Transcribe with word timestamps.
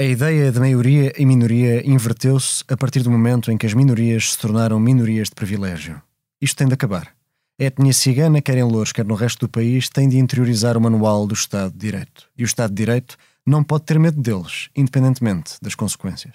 A 0.00 0.02
ideia 0.02 0.50
de 0.50 0.58
maioria 0.58 1.12
e 1.18 1.26
minoria 1.26 1.86
inverteu-se 1.86 2.64
a 2.68 2.74
partir 2.74 3.02
do 3.02 3.10
momento 3.10 3.52
em 3.52 3.58
que 3.58 3.66
as 3.66 3.74
minorias 3.74 4.32
se 4.32 4.38
tornaram 4.38 4.80
minorias 4.80 5.28
de 5.28 5.34
privilégio. 5.34 6.00
Isto 6.40 6.56
tem 6.56 6.68
de 6.68 6.72
acabar. 6.72 7.08
A 7.60 7.64
etnia 7.64 7.92
cigana, 7.92 8.40
quer 8.40 8.56
em 8.56 8.62
Louros, 8.62 8.92
quer 8.92 9.04
no 9.04 9.14
resto 9.14 9.40
do 9.40 9.50
país, 9.50 9.90
tem 9.90 10.08
de 10.08 10.16
interiorizar 10.16 10.74
o 10.78 10.80
manual 10.80 11.26
do 11.26 11.34
Estado 11.34 11.72
de 11.72 11.76
Direito. 11.80 12.30
E 12.34 12.42
o 12.42 12.46
Estado 12.46 12.70
de 12.70 12.76
Direito 12.76 13.18
não 13.46 13.62
pode 13.62 13.84
ter 13.84 13.98
medo 13.98 14.18
deles, 14.18 14.70
independentemente 14.74 15.56
das 15.60 15.74
consequências. 15.74 16.34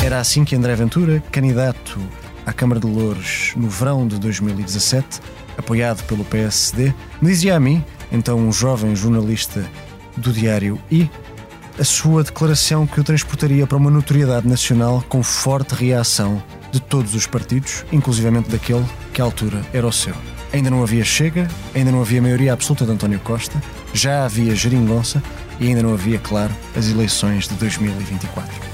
Era 0.00 0.20
assim 0.20 0.44
que 0.44 0.54
André 0.54 0.76
Ventura, 0.76 1.20
candidato 1.32 1.98
à 2.46 2.52
Câmara 2.52 2.80
de 2.80 2.86
Louros 2.86 3.52
no 3.56 3.68
verão 3.68 4.06
de 4.06 4.18
2017, 4.18 5.20
apoiado 5.56 6.02
pelo 6.04 6.24
PSD, 6.24 6.92
me 7.20 7.28
dizia 7.28 7.56
a 7.56 7.60
mim, 7.60 7.84
então 8.10 8.38
um 8.38 8.52
jovem 8.52 8.94
jornalista 8.94 9.64
do 10.16 10.32
Diário 10.32 10.80
I, 10.90 11.10
a 11.78 11.84
sua 11.84 12.22
declaração 12.22 12.86
que 12.86 13.00
o 13.00 13.04
transportaria 13.04 13.66
para 13.66 13.76
uma 13.76 13.90
notoriedade 13.90 14.46
nacional 14.46 15.04
com 15.08 15.22
forte 15.22 15.74
reação 15.74 16.42
de 16.70 16.80
todos 16.80 17.14
os 17.14 17.26
partidos, 17.26 17.84
inclusivamente 17.92 18.50
daquele 18.50 18.84
que 19.12 19.20
à 19.20 19.24
altura 19.24 19.60
era 19.72 19.86
o 19.86 19.92
seu. 19.92 20.14
Ainda 20.52 20.70
não 20.70 20.82
havia 20.82 21.04
Chega, 21.04 21.48
ainda 21.74 21.90
não 21.90 22.00
havia 22.00 22.22
maioria 22.22 22.52
absoluta 22.52 22.84
de 22.84 22.92
António 22.92 23.18
Costa, 23.20 23.60
já 23.92 24.24
havia 24.24 24.54
geringonça 24.54 25.22
e 25.58 25.66
ainda 25.66 25.82
não 25.82 25.92
havia, 25.92 26.18
claro, 26.18 26.54
as 26.76 26.88
eleições 26.88 27.48
de 27.48 27.54
2024. 27.54 28.73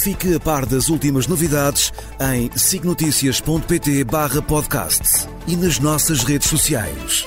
Fique 0.00 0.34
a 0.34 0.40
par 0.40 0.64
das 0.64 0.88
últimas 0.88 1.26
novidades 1.26 1.92
em 2.18 2.50
signoticias.pt 2.56 4.04
barra 4.04 4.40
podcast 4.40 5.02
e 5.46 5.54
nas 5.54 5.78
nossas 5.78 6.24
redes 6.24 6.48
sociais. 6.48 7.24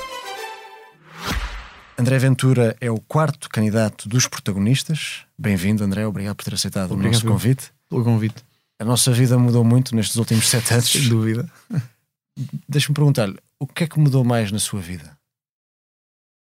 André 1.96 2.18
Ventura 2.18 2.76
é 2.80 2.90
o 2.90 2.98
quarto 2.98 3.48
candidato 3.48 4.08
dos 4.08 4.26
protagonistas. 4.26 5.24
Bem-vindo, 5.38 5.84
André. 5.84 6.06
Obrigado 6.06 6.34
por 6.34 6.44
ter 6.44 6.54
aceitado 6.54 6.92
Obrigado 6.92 7.12
o 7.12 7.14
nosso 7.14 7.26
convite. 7.26 7.72
Pelo 7.88 8.04
convite. 8.04 8.44
A 8.78 8.84
nossa 8.84 9.12
vida 9.12 9.38
mudou 9.38 9.64
muito 9.64 9.94
nestes 9.94 10.16
últimos 10.16 10.48
sete 10.48 10.74
anos. 10.74 10.90
Sem 10.90 11.08
dúvida. 11.08 11.48
Deixa-me 12.68 12.94
perguntar-lhe, 12.94 13.38
o 13.58 13.66
que 13.66 13.84
é 13.84 13.86
que 13.86 13.98
mudou 13.98 14.24
mais 14.24 14.52
na 14.52 14.58
sua 14.58 14.80
vida? 14.80 15.16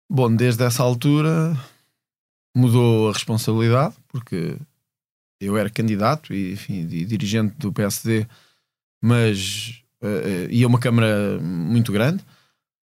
Bom, 0.08 0.36
desde 0.36 0.64
essa 0.64 0.84
altura 0.84 1.58
mudou 2.56 3.10
a 3.10 3.14
responsabilidade, 3.14 3.96
porque 4.10 4.58
eu 5.42 5.58
era 5.58 5.70
candidato 5.70 6.34
e, 6.34 6.54
enfim, 6.54 6.86
dirigente 6.86 7.56
do 7.58 7.74
PSD, 7.74 8.28
mas 9.02 9.84
uh, 10.04 10.50
ia 10.50 10.68
uma 10.68 10.80
Câmara 10.80 11.40
muito 11.42 11.92
grande, 11.92 12.24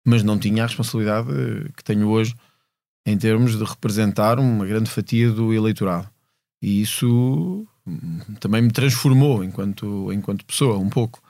mas 0.06 0.24
não 0.24 0.40
tinha 0.40 0.64
a 0.64 0.68
responsabilidade 0.68 1.28
que 1.76 1.84
tenho 1.84 2.08
hoje 2.08 2.34
em 3.06 3.18
termos 3.18 3.58
de 3.58 3.64
representar 3.64 4.40
uma 4.40 4.66
grande 4.66 4.90
fatia 4.90 5.30
do 5.32 5.54
eleitorado. 5.54 6.10
E 6.62 6.82
isso 6.82 7.68
hum, 7.86 8.20
também 8.40 8.62
me 8.62 8.72
transformou 8.72 9.44
enquanto, 9.44 10.12
enquanto 10.12 10.46
pessoa, 10.46 10.78
um 10.78 10.90
pouco. 10.90 11.22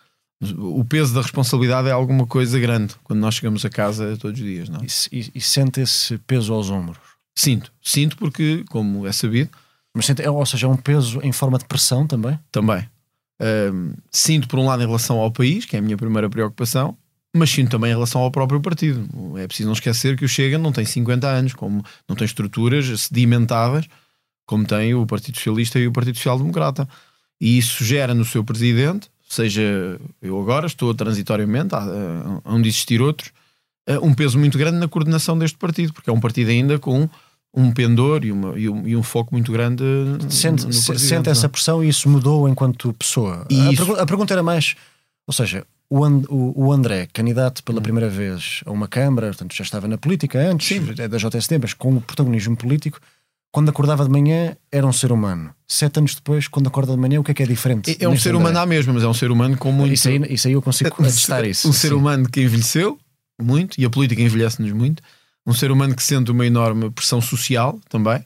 O 0.57 0.85
peso 0.85 1.13
da 1.13 1.21
responsabilidade 1.21 1.87
é 1.87 1.91
alguma 1.91 2.27
coisa 2.27 2.59
grande 2.59 2.93
quando 3.03 3.19
nós 3.19 3.35
chegamos 3.35 3.65
a 3.65 3.69
casa 3.69 4.15
todos 4.17 4.39
os 4.39 4.45
dias. 4.45 4.69
Não? 4.69 4.81
É? 4.81 4.85
E, 5.11 5.19
e, 5.19 5.31
e 5.35 5.41
sente 5.41 5.81
esse 5.81 6.17
peso 6.19 6.53
aos 6.53 6.69
ombros? 6.69 6.99
Sinto, 7.37 7.71
sinto 7.81 8.15
porque, 8.15 8.63
como 8.69 9.05
é 9.05 9.11
sabido, 9.11 9.49
mas 9.95 10.05
sente, 10.05 10.21
é, 10.21 10.29
ou 10.29 10.45
seja, 10.45 10.67
é 10.67 10.69
um 10.69 10.77
peso 10.77 11.19
em 11.23 11.31
forma 11.31 11.57
de 11.57 11.65
pressão 11.65 12.05
também? 12.05 12.37
Também. 12.51 12.87
Um, 13.41 13.93
sinto, 14.11 14.47
por 14.47 14.59
um 14.59 14.65
lado, 14.65 14.83
em 14.83 14.85
relação 14.85 15.17
ao 15.19 15.31
país, 15.31 15.65
que 15.65 15.75
é 15.75 15.79
a 15.79 15.81
minha 15.81 15.97
primeira 15.97 16.29
preocupação, 16.29 16.97
mas 17.33 17.49
sinto 17.49 17.71
também 17.71 17.91
em 17.91 17.93
relação 17.93 18.21
ao 18.21 18.31
próprio 18.31 18.61
partido. 18.61 19.07
É 19.37 19.47
preciso 19.47 19.67
não 19.67 19.73
esquecer 19.73 20.15
que 20.15 20.23
o 20.23 20.29
Chega 20.29 20.57
não 20.57 20.71
tem 20.71 20.85
50 20.85 21.27
anos, 21.27 21.53
como 21.53 21.83
não 22.07 22.15
tem 22.15 22.25
estruturas 22.25 23.01
sedimentadas 23.01 23.87
como 24.45 24.65
tem 24.65 24.93
o 24.93 25.05
Partido 25.05 25.35
Socialista 25.35 25.79
e 25.79 25.87
o 25.87 25.91
Partido 25.91 26.17
Social 26.17 26.37
Democrata. 26.37 26.87
E 27.41 27.57
isso 27.57 27.83
gera 27.83 28.13
no 28.13 28.23
seu 28.23 28.43
presidente, 28.43 29.09
seja 29.27 29.99
eu 30.21 30.39
agora, 30.39 30.67
estou 30.67 30.93
transitoriamente, 30.93 31.75
onde 32.45 32.69
existir 32.69 33.01
outros, 33.01 33.31
um 34.01 34.13
peso 34.13 34.39
muito 34.39 34.57
grande 34.57 34.77
na 34.77 34.87
coordenação 34.87 35.37
deste 35.37 35.57
partido, 35.57 35.93
porque 35.93 36.09
é 36.09 36.13
um 36.13 36.19
partido 36.19 36.49
ainda 36.49 36.79
com 36.79 37.09
um 37.55 37.71
pendor 37.71 38.25
e, 38.25 38.31
uma, 38.31 38.59
e, 38.59 38.67
um, 38.67 38.87
e 38.87 38.95
um 38.95 39.03
foco 39.03 39.33
muito 39.33 39.51
grande. 39.51 39.83
Sente, 40.29 40.71
sente 40.73 41.29
essa 41.29 41.47
pressão 41.47 41.83
e 41.83 41.89
isso 41.89 42.09
mudou 42.09 42.49
enquanto 42.49 42.93
pessoa. 42.93 43.45
A, 43.49 43.75
pergu 43.75 43.95
a, 43.95 44.05
pergunta 44.05 44.33
era 44.33 44.43
mais, 44.43 44.75
ou 45.25 45.33
seja, 45.33 45.65
o, 45.89 46.03
And, 46.03 46.23
o, 46.29 46.65
o, 46.65 46.73
André, 46.73 47.07
candidato 47.13 47.63
pela 47.63 47.79
hum. 47.79 47.83
primeira 47.83 48.09
vez 48.09 48.61
a 48.65 48.71
uma 48.71 48.87
Câmara, 48.87 49.27
portanto 49.27 49.55
já 49.55 49.63
estava 49.63 49.87
na 49.87 49.97
política 49.97 50.39
antes 50.39 50.67
Sim. 50.67 50.93
É 50.97 51.07
da 51.07 51.17
JST, 51.17 51.57
mas 51.59 51.73
com 51.73 51.95
o 51.95 52.01
protagonismo 52.01 52.57
político, 52.57 52.99
quando 53.51 53.69
acordava 53.69 54.03
de 54.03 54.11
manhã 54.11 54.57
era 54.69 54.85
um 54.85 54.91
ser 54.91 55.13
humano. 55.13 55.51
Sete 55.65 55.99
anos 55.99 56.13
depois, 56.13 56.47
quando 56.47 56.67
acorda 56.67 56.91
de 56.91 56.99
manhã, 56.99 57.21
o 57.21 57.23
que 57.23 57.31
é 57.31 57.33
que 57.33 57.43
é 57.43 57.45
diferente? 57.45 57.91
É, 57.91 58.03
é 58.03 58.09
um 58.09 58.17
ser 58.17 58.35
humano 58.35 58.59
à 58.59 58.65
mesma, 58.65 58.93
mas 58.93 59.03
é 59.03 59.07
um 59.07 59.13
ser 59.13 59.31
humano 59.31 59.57
com 59.57 59.71
muito. 59.71 59.93
Isso 59.93 60.09
aí, 60.09 60.21
isso 60.29 60.47
aí 60.47 60.53
eu 60.53 60.61
consigo 60.61 60.89
atestar 60.99 61.45
isso. 61.45 61.69
Um 61.69 61.73
ser 61.73 61.93
humano 61.93 62.29
que 62.29 62.41
envelheceu 62.41 62.99
muito 63.41 63.79
e 63.79 63.85
a 63.85 63.89
política 63.89 64.21
envelhece-nos 64.21 64.71
muito 64.73 65.01
um 65.45 65.53
ser 65.53 65.71
humano 65.71 65.95
que 65.95 66.03
sente 66.03 66.31
uma 66.31 66.45
enorme 66.45 66.89
pressão 66.89 67.21
social 67.21 67.79
também. 67.89 68.25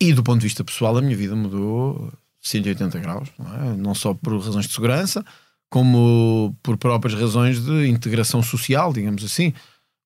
E 0.00 0.12
do 0.12 0.22
ponto 0.22 0.40
de 0.40 0.46
vista 0.46 0.64
pessoal, 0.64 0.96
a 0.96 1.02
minha 1.02 1.16
vida 1.16 1.36
mudou 1.36 2.10
180 2.40 2.98
graus, 3.00 3.28
não, 3.38 3.54
é? 3.54 3.76
não 3.76 3.94
só 3.94 4.14
por 4.14 4.38
razões 4.38 4.66
de 4.66 4.72
segurança, 4.72 5.24
como 5.68 6.56
por 6.62 6.78
próprias 6.78 7.18
razões 7.18 7.62
de 7.62 7.86
integração 7.86 8.42
social, 8.42 8.92
digamos 8.92 9.22
assim. 9.22 9.52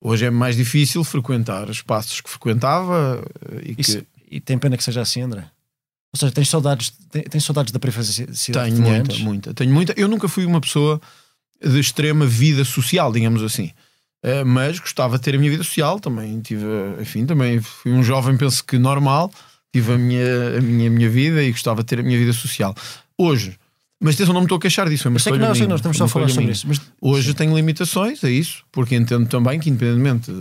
Hoje 0.01 0.25
é 0.25 0.29
mais 0.29 0.57
difícil 0.57 1.03
frequentar 1.03 1.69
espaços 1.69 2.19
que 2.19 2.29
frequentava 2.29 3.25
e, 3.63 3.75
que... 3.75 3.81
Isso, 3.81 4.05
e 4.29 4.39
tem 4.41 4.57
pena 4.57 4.75
que 4.75 4.83
seja 4.83 5.01
assim, 5.01 5.21
André? 5.21 5.49
Ou 6.13 6.19
seja, 6.19 6.31
tens 6.31 6.49
saudades, 6.49 6.93
tens, 7.29 7.43
saudades 7.43 7.71
da 7.71 7.79
privacidade? 7.79 8.75
Tenho 8.75 8.81
muita, 8.81 9.15
muita. 9.17 9.53
Tenho 9.53 9.73
muita. 9.73 9.93
Eu 9.97 10.07
nunca 10.07 10.27
fui 10.27 10.45
uma 10.45 10.61
pessoa 10.61 11.01
de 11.61 11.79
extrema 11.79 12.25
vida 12.25 12.63
social, 12.63 13.11
digamos 13.11 13.43
assim. 13.43 13.71
Eh, 14.25 14.43
mas 14.43 14.79
gostava 14.79 15.17
de 15.17 15.23
ter 15.23 15.35
a 15.35 15.37
minha 15.37 15.51
vida 15.51 15.63
social 15.63 15.99
também. 15.99 16.41
Tive, 16.41 16.65
enfim, 16.99 17.27
também 17.27 17.61
fui 17.61 17.91
um 17.91 18.03
jovem, 18.03 18.35
penso 18.35 18.65
que 18.65 18.79
normal, 18.79 19.31
tive 19.71 19.93
a 19.93 19.97
minha, 19.99 20.57
a 20.57 20.61
minha, 20.61 20.87
a 20.87 20.91
minha 20.91 21.09
vida 21.09 21.43
e 21.43 21.51
gostava 21.51 21.83
de 21.83 21.85
ter 21.85 21.99
a 21.99 22.03
minha 22.03 22.17
vida 22.17 22.33
social. 22.33 22.73
Hoje, 23.15 23.55
mas 24.01 24.15
atenção, 24.15 24.33
não 24.33 24.41
me 24.41 24.45
estou 24.45 24.57
a 24.57 24.61
queixar 24.61 24.89
disso. 24.89 25.07
É 25.07 25.09
uma 25.09 25.19
sei 25.19 25.33
que 25.33 25.37
não, 25.37 25.53
sei, 25.53 25.67
nós 25.67 25.79
estamos 25.79 25.95
só 25.95 26.05
a 26.05 26.07
falar 26.07 26.27
sobre 26.29 26.51
isso. 26.51 26.67
Mas... 26.67 26.81
Hoje 26.99 27.27
Sim. 27.29 27.33
tenho 27.35 27.55
limitações, 27.55 28.23
é 28.23 28.31
isso, 28.31 28.63
porque 28.71 28.95
entendo 28.95 29.27
também 29.29 29.59
que, 29.59 29.69
independentemente 29.69 30.31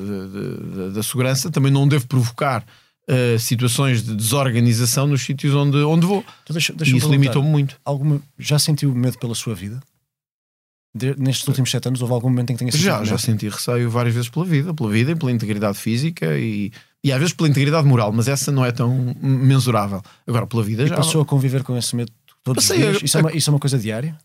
da 0.95 1.03
segurança, 1.03 1.51
também 1.51 1.71
não 1.71 1.87
devo 1.87 2.07
provocar 2.07 2.65
uh, 3.07 3.39
situações 3.39 4.03
de 4.03 4.17
desorganização 4.17 5.07
nos 5.07 5.23
sítios 5.23 5.55
onde, 5.55 5.77
onde 5.77 6.07
vou. 6.07 6.25
Então 6.43 6.55
deixa, 6.55 6.73
deixa 6.73 6.97
isso 6.97 7.11
limitou-me 7.11 7.51
muito. 7.51 7.77
Alguma, 7.85 8.23
já 8.39 8.59
sentiu 8.59 8.95
medo 8.95 9.19
pela 9.19 9.35
sua 9.35 9.55
vida? 9.55 9.79
De, 10.95 11.15
nestes 11.19 11.47
últimos 11.49 11.71
sete 11.71 11.89
anos, 11.89 12.01
houve 12.01 12.15
algum 12.15 12.29
momento 12.29 12.51
em 12.51 12.55
que 12.55 12.59
tenha 12.61 12.73
sentido? 12.73 12.87
Já, 12.87 13.05
já 13.05 13.19
senti 13.19 13.49
receio 13.49 13.91
várias 13.91 14.15
vezes 14.15 14.31
pela 14.31 14.45
vida, 14.45 14.73
pela 14.73 14.91
vida 14.91 15.11
e 15.11 15.17
pela 15.17 15.33
integridade 15.33 15.77
física 15.77 16.39
e, 16.39 16.71
e 17.03 17.13
às 17.13 17.19
vezes 17.19 17.35
pela 17.35 17.49
integridade 17.49 17.87
moral, 17.87 18.13
mas 18.13 18.29
essa 18.29 18.53
não 18.53 18.65
é 18.65 18.71
tão 18.71 19.15
mensurável. 19.21 20.01
Agora, 20.27 20.47
pela 20.47 20.63
vida 20.63 20.85
e 20.85 20.87
já. 20.87 20.97
passou 20.97 21.21
a 21.21 21.25
conviver 21.25 21.65
com 21.65 21.77
esse 21.77 21.97
medo 21.97 22.13
todos 22.45 22.65
Passei 22.65 22.77
os 22.77 22.83
dias? 22.83 23.03
A, 23.03 23.05
isso, 23.05 23.19
é 23.19 23.21
uma, 23.21 23.33
isso 23.33 23.51
é 23.51 23.53
uma 23.53 23.59
coisa 23.59 23.79
diária? 23.79 24.17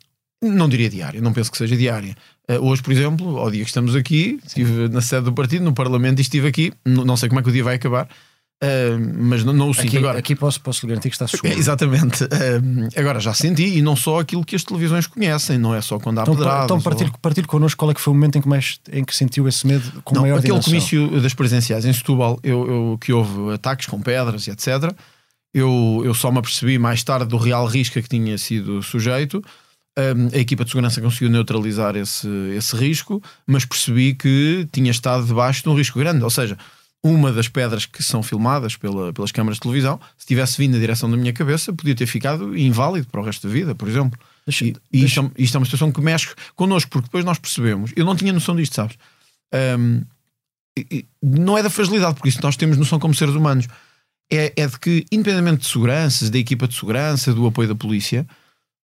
Não 0.42 0.70
diria 0.70 0.90
diária, 0.90 1.20
não 1.20 1.34
penso 1.34 1.52
que 1.52 1.58
seja 1.58 1.76
diária. 1.76 2.16
Uh, 2.50 2.64
hoje, 2.66 2.82
por 2.82 2.94
exemplo, 2.94 3.38
ao 3.38 3.52
dia 3.52 3.64
que 3.64 3.70
estamos 3.70 3.96
aqui, 3.96 4.40
estive 4.46 4.88
na 4.88 5.02
sede 5.02 5.26
do 5.26 5.34
partido, 5.34 5.66
no 5.66 5.74
Parlamento, 5.74 6.20
e 6.20 6.22
estive 6.22 6.48
aqui. 6.48 6.72
Não 6.86 7.18
sei 7.18 7.28
como 7.28 7.42
é 7.42 7.44
que 7.44 7.50
o 7.50 7.52
dia 7.52 7.64
vai 7.64 7.76
acabar, 7.76 8.08
Uh, 8.62 9.00
mas 9.18 9.46
não, 9.46 9.54
não 9.54 9.70
o 9.70 9.74
sinto 9.74 9.88
aqui, 9.88 9.98
agora. 9.98 10.20
Aqui 10.20 10.36
posso, 10.36 10.60
posso 10.60 10.86
garantir 10.86 11.10
que 11.10 11.16
está 11.16 11.26
seguro. 11.30 11.54
exatamente. 11.58 12.26
Uh, 12.26 12.90
agora 12.98 13.20
já 13.20 13.34
senti, 13.34 13.78
e 13.78 13.82
não 13.82 13.96
só 13.96 14.20
aquilo 14.20 14.44
que 14.44 14.56
as 14.56 14.64
televisões 14.64 15.08
conhecem, 15.08 15.58
não 15.58 15.74
é 15.74 15.82
só 15.82 15.98
quando 15.98 16.20
há 16.20 16.24
então, 16.24 16.36
pedradas. 16.36 16.66
Então 16.66 16.82
partilhe, 16.82 17.10
ou... 17.10 17.20
partilhe 17.20 17.48
connosco 17.48 17.78
qual 17.78 17.92
é 17.92 17.94
que 17.94 18.02
foi 18.02 18.12
o 18.12 18.16
momento 18.16 18.38
em 18.38 18.42
que, 18.42 18.50
mais, 18.50 18.80
em 18.92 19.04
que 19.04 19.16
sentiu 19.16 19.48
esse 19.48 19.66
medo 19.66 20.02
com 20.04 20.14
não, 20.14 20.24
maior 20.24 20.40
Aquele 20.40 20.60
dimensão. 20.60 20.72
comício 20.72 21.22
das 21.22 21.34
presenciais 21.34 21.86
em 21.86 21.94
Setúbal, 21.94 22.38
eu, 22.44 22.68
eu, 22.68 22.98
que 23.00 23.14
houve 23.14 23.54
ataques 23.54 23.88
com 23.88 24.02
pedras 24.02 24.46
e 24.48 24.52
etc., 24.52 24.94
eu, 25.54 26.04
eu 26.06 26.14
só 26.14 26.32
me 26.32 26.38
apercebi 26.38 26.78
mais 26.78 27.04
tarde 27.04 27.26
do 27.26 27.38
real 27.38 27.66
risco 27.66 28.00
que 28.00 28.10
tinha 28.10 28.38
sido 28.38 28.84
sujeito. 28.84 29.42
A 29.98 30.38
equipa 30.38 30.64
de 30.64 30.70
segurança 30.70 31.02
conseguiu 31.02 31.30
neutralizar 31.30 31.96
esse, 31.96 32.28
esse 32.56 32.76
risco, 32.76 33.22
mas 33.48 33.66
percebi 33.66 34.14
que 34.14 34.68
tinha 34.72 34.92
estado 34.92 35.26
debaixo 35.26 35.64
de 35.64 35.70
um 35.70 35.74
risco 35.74 35.98
grande. 35.98 36.24
Ou 36.24 36.30
seja, 36.30 36.56
uma 37.04 37.32
das 37.32 37.48
pedras 37.48 37.86
que 37.86 38.04
são 38.04 38.22
filmadas 38.22 38.76
pela, 38.76 39.14
pelas 39.14 39.32
câmaras 39.32 39.58
de 39.58 39.62
televisão, 39.62 40.00
se 40.18 40.26
tivesse 40.26 40.58
vindo 40.58 40.74
na 40.74 40.80
direção 40.80 41.10
da 41.10 41.16
minha 41.16 41.32
cabeça, 41.32 41.72
podia 41.72 41.96
ter 41.96 42.06
ficado 42.06 42.58
inválido 42.58 43.08
para 43.08 43.22
o 43.22 43.24
resto 43.24 43.48
da 43.48 43.54
vida, 43.54 43.74
por 43.74 43.88
exemplo. 43.88 44.20
Deixa, 44.46 44.66
e. 44.66 44.76
Isto, 44.92 45.22
é, 45.22 45.42
isto, 45.42 45.56
é 45.56 45.60
uma 45.60 45.66
situação 45.66 45.92
que 45.92 46.02
mexe 46.02 46.30
connosco, 46.56 46.90
porque 46.90 47.06
depois 47.06 47.24
nós 47.24 47.38
percebemos. 47.38 47.92
Eu 47.96 48.06
não 48.06 48.16
tinha 48.16 48.34
noção 48.34 48.56
disto, 48.56 48.76
sabes? 48.76 48.98
Um, 49.54 50.04
não 51.22 51.58
é 51.58 51.64
da 51.64 51.70
fragilidade, 51.70 52.16
porque 52.16 52.30
isso 52.30 52.40
nós 52.42 52.56
temos 52.56 52.78
noção 52.78 53.00
como 53.00 53.14
seres 53.14 53.36
humanos. 53.36 53.68
É, 54.32 54.54
é 54.56 54.68
de 54.68 54.78
que, 54.78 55.06
independentemente 55.12 55.64
de 55.64 55.68
seguranças, 55.68 56.30
da 56.30 56.38
equipa 56.38 56.68
de 56.68 56.76
segurança, 56.76 57.34
do 57.34 57.48
apoio 57.48 57.68
da 57.68 57.76
polícia, 57.76 58.28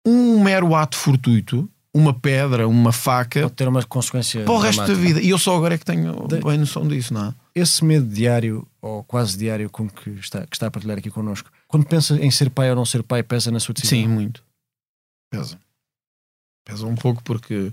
um 0.06 0.43
mero 0.43 0.75
ato 0.75 0.97
fortuito, 0.97 1.69
uma 1.95 2.13
pedra, 2.13 2.69
uma 2.69 2.93
faca, 2.93 3.43
pode 3.43 3.55
ter 3.55 3.69
uma 3.69 3.83
consequência 3.85 4.45
para 4.45 4.53
o 4.53 4.59
resto 4.59 4.87
da 4.87 4.95
vida. 4.95 5.21
E 5.21 5.31
eu 5.31 5.39
só 5.39 5.56
agora 5.56 5.75
é 5.75 5.79
que 5.79 5.85
tenho 5.85 6.27
de... 6.29 6.41
bem 6.41 6.59
noção 6.59 6.87
disso, 6.87 7.15
não 7.15 7.27
é? 7.29 7.35
Esse 7.55 7.85
medo 7.85 8.06
diário, 8.06 8.67
ou 8.81 9.02
quase 9.05 9.37
diário, 9.37 9.69
com 9.70 9.88
que 9.88 10.11
está, 10.11 10.47
que 10.47 10.56
está 10.56 10.67
a 10.67 10.70
partilhar 10.70 10.99
aqui 10.99 11.11
connosco, 11.11 11.50
quando 11.67 11.87
pensa 11.87 12.14
em 12.17 12.31
ser 12.31 12.50
pai 12.50 12.70
ou 12.70 12.76
não 12.76 12.85
ser 12.85 13.02
pai, 13.02 13.23
pesa 13.23 13.50
na 13.50 13.61
sua 13.61 13.75
decisão? 13.75 13.99
Sim, 13.99 14.08
muito. 14.08 14.43
Pesa. 15.31 15.58
Pesa 16.64 16.87
um 16.87 16.94
pouco 16.94 17.23
porque 17.23 17.73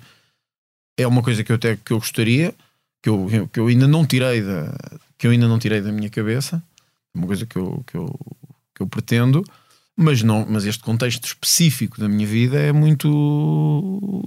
é 0.98 1.06
uma 1.06 1.22
coisa 1.22 1.44
que 1.44 1.52
eu 1.52 1.56
até 1.56 1.76
que 1.76 1.94
eu 1.94 2.00
gostaria, 2.00 2.54
que 3.02 3.10
eu, 3.10 3.50
que 3.52 3.60
eu 3.60 3.68
ainda 3.68 3.88
não 3.88 4.06
tirei 4.06 4.42
da 4.42 4.76
que 5.18 5.26
eu 5.26 5.32
ainda 5.32 5.48
não 5.48 5.58
tirei 5.58 5.82
da 5.82 5.92
minha 5.92 6.10
cabeça, 6.10 6.62
uma 7.14 7.26
coisa 7.26 7.46
que 7.46 7.56
eu, 7.56 7.84
que 7.88 7.98
eu, 7.98 8.20
que 8.76 8.82
eu 8.84 8.88
pretendo, 8.88 9.44
mas 9.96 10.22
não, 10.22 10.46
mas 10.48 10.66
este 10.66 10.84
contexto 10.84 11.26
específico 11.26 12.00
da 12.00 12.08
minha 12.08 12.28
vida 12.28 12.60
é 12.60 12.72
muito 12.72 14.24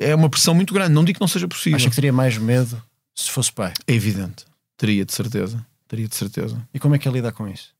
é 0.00 0.14
uma 0.14 0.30
pressão 0.30 0.54
muito 0.54 0.72
grande. 0.72 0.92
Não 0.92 1.04
digo 1.04 1.18
que 1.18 1.20
não 1.20 1.28
seja 1.28 1.48
possível. 1.48 1.76
Acho 1.76 1.88
que 1.88 1.94
teria 1.94 2.12
mais 2.12 2.38
medo 2.38 2.80
se 3.14 3.30
fosse 3.30 3.52
pai. 3.52 3.72
É 3.86 3.94
evidente. 3.94 4.44
Teria 4.76 5.04
de 5.04 5.12
certeza. 5.12 5.64
Teria 5.88 6.08
de 6.08 6.14
certeza. 6.14 6.68
E 6.74 6.78
como 6.78 6.94
é 6.94 6.98
que 6.98 7.08
é 7.08 7.12
lidar 7.12 7.32
com 7.32 7.48
isso? 7.48 7.74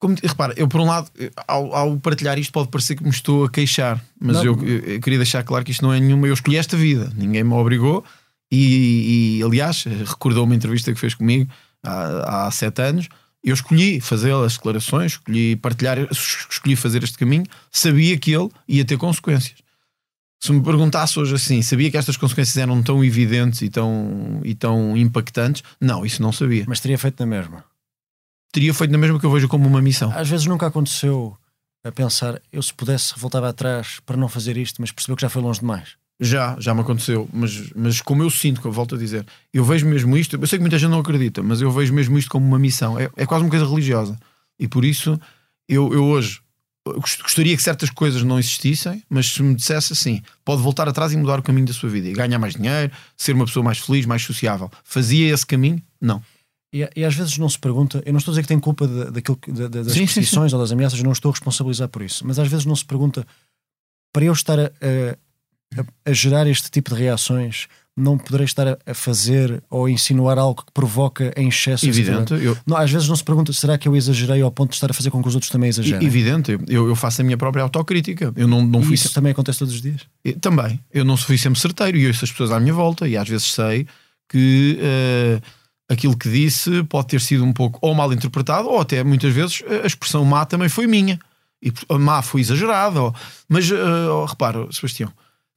Como, 0.00 0.14
repara, 0.22 0.54
eu 0.56 0.68
por 0.68 0.80
um 0.80 0.86
lado, 0.86 1.10
ao, 1.46 1.74
ao, 1.74 1.98
partilhar 1.98 2.38
isto, 2.38 2.52
pode 2.52 2.68
parecer 2.68 2.94
que 2.94 3.02
me 3.02 3.10
estou 3.10 3.44
a 3.44 3.50
queixar, 3.50 4.02
mas 4.20 4.44
eu, 4.44 4.54
eu, 4.62 4.78
eu, 4.78 5.00
queria 5.00 5.18
deixar 5.18 5.42
claro 5.42 5.64
que 5.64 5.72
isto 5.72 5.82
não 5.82 5.92
é 5.92 5.98
nenhuma. 5.98 6.28
Eu 6.28 6.34
escolhi 6.34 6.56
esta 6.56 6.76
vida, 6.76 7.12
ninguém 7.16 7.42
me 7.42 7.54
obrigou. 7.54 8.04
E, 8.50 9.38
e 9.38 9.42
aliás, 9.42 9.84
recordou 9.84 10.44
uma 10.44 10.54
entrevista 10.54 10.92
que 10.92 10.98
fez 10.98 11.14
comigo 11.14 11.50
há, 11.82 12.46
há 12.46 12.50
sete 12.50 12.80
anos. 12.80 13.08
Eu 13.42 13.54
escolhi 13.54 14.00
fazer 14.00 14.32
as 14.32 14.54
declarações, 14.54 15.12
escolhi 15.12 15.56
partilhar, 15.56 15.98
escolhi 16.10 16.76
fazer 16.76 17.02
este 17.02 17.18
caminho. 17.18 17.44
Sabia 17.70 18.16
que 18.18 18.32
ele 18.32 18.48
ia 18.66 18.84
ter 18.84 18.96
consequências. 18.96 19.58
Se 20.40 20.52
me 20.52 20.62
perguntasse 20.62 21.18
hoje 21.18 21.34
assim, 21.34 21.62
sabia 21.62 21.90
que 21.90 21.96
estas 21.96 22.16
consequências 22.16 22.56
eram 22.56 22.82
tão 22.82 23.04
evidentes 23.04 23.62
e 23.62 23.68
tão, 23.68 24.40
e 24.44 24.54
tão 24.54 24.96
impactantes? 24.96 25.62
Não, 25.80 26.06
isso 26.06 26.22
não 26.22 26.32
sabia. 26.32 26.64
Mas 26.66 26.80
teria 26.80 26.98
feito 26.98 27.18
na 27.20 27.26
mesma 27.26 27.64
teria 28.52 28.72
feito 28.74 28.90
na 28.90 28.98
mesma 28.98 29.18
que 29.18 29.26
eu 29.26 29.30
vejo 29.30 29.48
como 29.48 29.66
uma 29.66 29.80
missão. 29.80 30.10
Às 30.14 30.28
vezes 30.28 30.46
nunca 30.46 30.66
aconteceu 30.66 31.36
a 31.84 31.92
pensar, 31.92 32.40
eu 32.52 32.62
se 32.62 32.74
pudesse 32.74 33.14
voltava 33.16 33.48
atrás 33.48 34.00
para 34.04 34.16
não 34.16 34.28
fazer 34.28 34.56
isto, 34.56 34.80
mas 34.80 34.90
percebeu 34.90 35.16
que 35.16 35.22
já 35.22 35.28
foi 35.28 35.42
longe 35.42 35.60
demais. 35.60 35.96
Já, 36.20 36.56
já 36.58 36.74
me 36.74 36.80
aconteceu, 36.80 37.28
mas, 37.32 37.72
mas 37.74 38.00
como 38.00 38.24
eu 38.24 38.30
sinto, 38.30 38.60
que 38.60 38.66
eu 38.66 38.72
volto 38.72 38.96
a 38.96 38.98
dizer, 38.98 39.24
eu 39.54 39.64
vejo 39.64 39.86
mesmo 39.86 40.16
isto, 40.16 40.36
eu 40.36 40.46
sei 40.48 40.58
que 40.58 40.62
muita 40.62 40.76
gente 40.76 40.90
não 40.90 40.98
acredita, 40.98 41.40
mas 41.44 41.60
eu 41.60 41.70
vejo 41.70 41.94
mesmo 41.94 42.18
isto 42.18 42.28
como 42.28 42.44
uma 42.44 42.58
missão, 42.58 42.98
é, 42.98 43.08
é 43.16 43.24
quase 43.24 43.44
uma 43.44 43.50
coisa 43.50 43.64
religiosa. 43.64 44.18
E 44.58 44.66
por 44.66 44.84
isso, 44.84 45.18
eu, 45.68 45.94
eu 45.94 46.04
hoje 46.04 46.40
gostaria 46.94 47.56
que 47.56 47.62
certas 47.62 47.90
coisas 47.90 48.22
não 48.22 48.38
existissem, 48.38 49.02
mas 49.08 49.26
se 49.26 49.42
me 49.42 49.54
dissesse 49.54 49.92
assim, 49.92 50.22
pode 50.44 50.62
voltar 50.62 50.88
atrás 50.88 51.12
e 51.12 51.16
mudar 51.16 51.38
o 51.38 51.42
caminho 51.42 51.66
da 51.66 51.72
sua 51.72 51.88
vida 51.88 52.08
e 52.08 52.12
ganhar 52.12 52.38
mais 52.38 52.54
dinheiro, 52.54 52.92
ser 53.16 53.34
uma 53.34 53.44
pessoa 53.44 53.64
mais 53.64 53.78
feliz, 53.78 54.06
mais 54.06 54.22
sociável, 54.22 54.70
fazia 54.84 55.32
esse 55.32 55.46
caminho? 55.46 55.82
Não. 56.00 56.22
E, 56.72 56.88
e, 56.94 57.04
às 57.04 57.14
vezes 57.14 57.38
não 57.38 57.48
se 57.48 57.58
pergunta, 57.58 58.02
eu 58.04 58.12
não 58.12 58.18
estou 58.18 58.32
a 58.32 58.34
dizer 58.34 58.42
que 58.42 58.48
tem 58.48 58.60
culpa 58.60 58.86
de, 58.86 59.10
daquilo, 59.10 59.38
de, 59.46 59.52
de, 59.52 59.68
das 59.68 59.92
sim, 59.92 60.06
posições 60.06 60.52
ou 60.52 60.60
das 60.60 60.70
ameaças, 60.70 61.02
não 61.02 61.12
estou 61.12 61.30
a 61.30 61.32
responsabilizar 61.32 61.88
por 61.88 62.02
isso, 62.02 62.26
mas 62.26 62.38
às 62.38 62.46
vezes 62.46 62.66
não 62.66 62.76
se 62.76 62.84
pergunta 62.84 63.26
para 64.12 64.24
eu 64.24 64.32
estar 64.32 64.58
a, 64.58 64.64
a, 64.64 65.18
a 66.04 66.12
gerar 66.12 66.46
este 66.46 66.70
tipo 66.70 66.94
de 66.94 67.00
reações, 67.02 67.66
não 67.96 68.16
poderei 68.16 68.44
estar 68.44 68.66
a, 68.68 68.78
a, 68.86 68.94
fazer 68.94 69.62
ou 69.68 69.88
insinuar 69.88 70.38
algo 70.38 70.64
que 70.64 70.72
provoca 70.72 71.32
em 71.36 71.48
excesso. 71.48 71.86
Evidente. 71.86 72.32
Eu... 72.34 72.56
Não, 72.64 72.76
às 72.76 72.90
vezes 72.90 73.08
não 73.08 73.16
se 73.16 73.24
pergunta, 73.24 73.52
será 73.52 73.76
que 73.76 73.88
eu 73.88 73.96
exagerei 73.96 74.40
ao 74.40 74.50
ponto 74.50 74.70
de 74.70 74.76
estar 74.76 74.90
a 74.90 74.94
fazer 74.94 75.10
com 75.10 75.20
que 75.20 75.28
os 75.28 75.34
outros 75.34 75.50
também 75.50 75.68
exagerem? 75.68 76.06
Evidente, 76.06 76.56
eu, 76.68 76.88
eu 76.88 76.94
faço 76.94 77.20
a 77.20 77.24
minha 77.24 77.36
própria 77.36 77.62
autocrítica. 77.62 78.32
Eu 78.36 78.46
não, 78.46 78.64
não 78.64 78.82
fui 78.82 78.94
isso 78.94 79.12
também 79.12 79.32
acontece 79.32 79.58
todos 79.58 79.74
os 79.74 79.82
dias? 79.82 80.02
Eu, 80.24 80.38
também. 80.38 80.80
Eu 80.92 81.04
não 81.04 81.16
fui 81.16 81.36
sempre 81.36 81.58
certeiro 81.58 81.98
e 81.98 82.06
ouço 82.06 82.24
as 82.24 82.30
pessoas 82.30 82.52
à 82.52 82.60
minha 82.60 82.72
volta 82.72 83.06
e 83.08 83.16
às 83.16 83.28
vezes 83.28 83.52
sei 83.52 83.86
que. 84.28 84.78
Uh, 84.80 85.58
aquilo 85.90 86.16
que 86.16 86.28
disse 86.28 86.82
pode 86.84 87.08
ter 87.08 87.20
sido 87.20 87.42
um 87.42 87.52
pouco 87.52 87.78
ou 87.80 87.94
mal 87.94 88.12
interpretado, 88.12 88.68
ou 88.68 88.80
até 88.80 89.02
muitas 89.02 89.32
vezes 89.32 89.62
a 89.82 89.86
expressão 89.86 90.24
má 90.24 90.44
também 90.44 90.68
foi 90.68 90.86
minha. 90.86 91.18
E 91.62 91.72
a 91.88 91.98
má 91.98 92.22
foi 92.22 92.42
exagerada. 92.42 93.02
Ou... 93.02 93.14
Mas 93.48 93.70
uh, 93.70 94.24
repara, 94.28 94.68
Sebastião, 94.70 95.10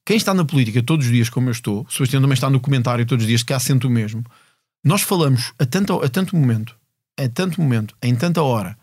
quem 0.05 0.17
está 0.17 0.33
na 0.33 0.45
política 0.45 0.81
todos 0.81 1.05
os 1.05 1.11
dias, 1.11 1.29
como 1.29 1.49
eu 1.49 1.51
estou, 1.51 1.85
Sebastião 1.89 2.21
também 2.21 2.33
está 2.33 2.49
no 2.49 2.59
comentário 2.59 3.05
todos 3.05 3.23
os 3.23 3.27
dias, 3.27 3.43
que 3.43 3.53
há 3.53 3.59
sempre 3.59 3.87
o 3.87 3.89
mesmo. 3.89 4.23
Nós 4.83 5.01
falamos 5.01 5.53
a 5.59 5.65
tanto, 5.65 6.01
a 6.03 6.09
tanto 6.09 6.35
momento, 6.35 6.75
a 7.17 7.29
tanto 7.29 7.61
momento, 7.61 7.95
em 8.01 8.15
tanta 8.15 8.41
hora, 8.41 8.77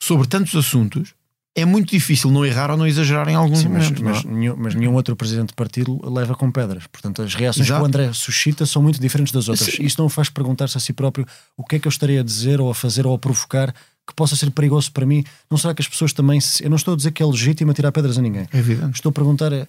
sobre 0.00 0.26
tantos 0.26 0.54
assuntos 0.54 1.14
é 1.58 1.64
muito 1.64 1.90
difícil 1.90 2.30
não 2.30 2.46
errar 2.46 2.70
ou 2.70 2.76
não 2.76 2.86
exagerar 2.86 3.28
em 3.28 3.34
alguns 3.34 3.60
Sim. 3.60 3.68
Mas, 3.68 3.90
mas, 3.90 4.24
nenhum, 4.24 4.54
mas, 4.56 4.74
nenhum, 4.76 4.94
outro 4.94 5.16
presidente 5.16 5.48
de 5.48 5.54
partido 5.54 5.98
leva 6.08 6.34
com 6.36 6.52
pedras. 6.52 6.86
Portanto, 6.86 7.20
as 7.20 7.34
reações 7.34 7.66
Exato. 7.66 7.80
que 7.80 7.82
o 7.82 7.86
André 7.86 8.12
suscita 8.12 8.64
são 8.64 8.80
muito 8.80 9.00
diferentes 9.00 9.32
das 9.32 9.48
outras. 9.48 9.74
Sim. 9.74 9.82
Isso 9.82 9.96
não 9.98 10.06
o 10.06 10.08
faz 10.08 10.28
perguntar-se 10.28 10.76
a 10.76 10.80
si 10.80 10.92
próprio 10.92 11.26
o 11.56 11.64
que 11.64 11.76
é 11.76 11.78
que 11.80 11.88
eu 11.88 11.90
estaria 11.90 12.20
a 12.20 12.22
dizer 12.22 12.60
ou 12.60 12.70
a 12.70 12.74
fazer 12.74 13.06
ou 13.06 13.14
a 13.14 13.18
provocar 13.18 13.74
que 14.06 14.14
possa 14.14 14.36
ser 14.36 14.50
perigoso 14.52 14.92
para 14.92 15.04
mim. 15.04 15.24
Não 15.50 15.58
será 15.58 15.74
que 15.74 15.82
as 15.82 15.88
pessoas 15.88 16.12
também. 16.12 16.40
Se... 16.40 16.62
Eu 16.62 16.70
não 16.70 16.76
estou 16.76 16.94
a 16.94 16.96
dizer 16.96 17.10
que 17.10 17.22
é 17.22 17.26
legítimo 17.26 17.74
tirar 17.74 17.90
pedras 17.90 18.16
a 18.18 18.22
ninguém. 18.22 18.48
É 18.52 18.58
evidente. 18.58 18.94
Estou 18.94 19.10
a 19.10 19.12
perguntar, 19.12 19.52
é, 19.52 19.66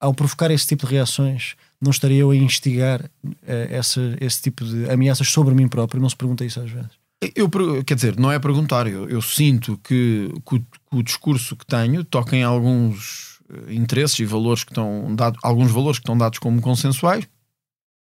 ao 0.00 0.14
provocar 0.14 0.50
esse 0.50 0.66
tipo 0.66 0.86
de 0.86 0.92
reações, 0.92 1.54
não 1.80 1.90
estaria 1.90 2.20
eu 2.20 2.30
a 2.30 2.36
instigar 2.36 3.02
uh, 3.24 3.32
essa, 3.70 4.00
esse 4.20 4.42
tipo 4.42 4.64
de 4.64 4.88
ameaças 4.90 5.28
sobre 5.28 5.54
mim 5.54 5.68
próprio? 5.68 6.00
Não 6.00 6.08
se 6.08 6.16
pergunta 6.16 6.44
isso 6.44 6.60
às 6.60 6.70
vezes. 6.70 6.90
Eu, 7.34 7.50
quer 7.84 7.94
dizer, 7.94 8.18
não 8.18 8.30
é 8.30 8.38
perguntar, 8.38 8.86
eu, 8.86 9.08
eu 9.08 9.22
sinto 9.22 9.78
que, 9.78 10.30
que, 10.46 10.54
o, 10.56 10.60
que, 10.60 10.66
o, 10.92 11.02
discurso 11.02 11.56
que 11.56 11.64
tenho 11.64 12.04
toca 12.04 12.36
em 12.36 12.42
alguns 12.42 13.40
eh, 13.50 13.74
interesses 13.74 14.18
e 14.18 14.24
valores 14.26 14.64
que 14.64 14.70
estão 14.70 15.14
dados, 15.16 15.40
alguns 15.42 15.72
valores 15.72 15.98
que 15.98 16.02
estão 16.02 16.16
dados 16.16 16.38
como 16.38 16.60
consensuais 16.60 17.26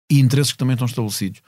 e 0.10 0.19
interesses 0.19 0.51
que 0.51 0.57
também 0.57 0.75
estão 0.75 0.86
estabelecidos. 0.86 1.42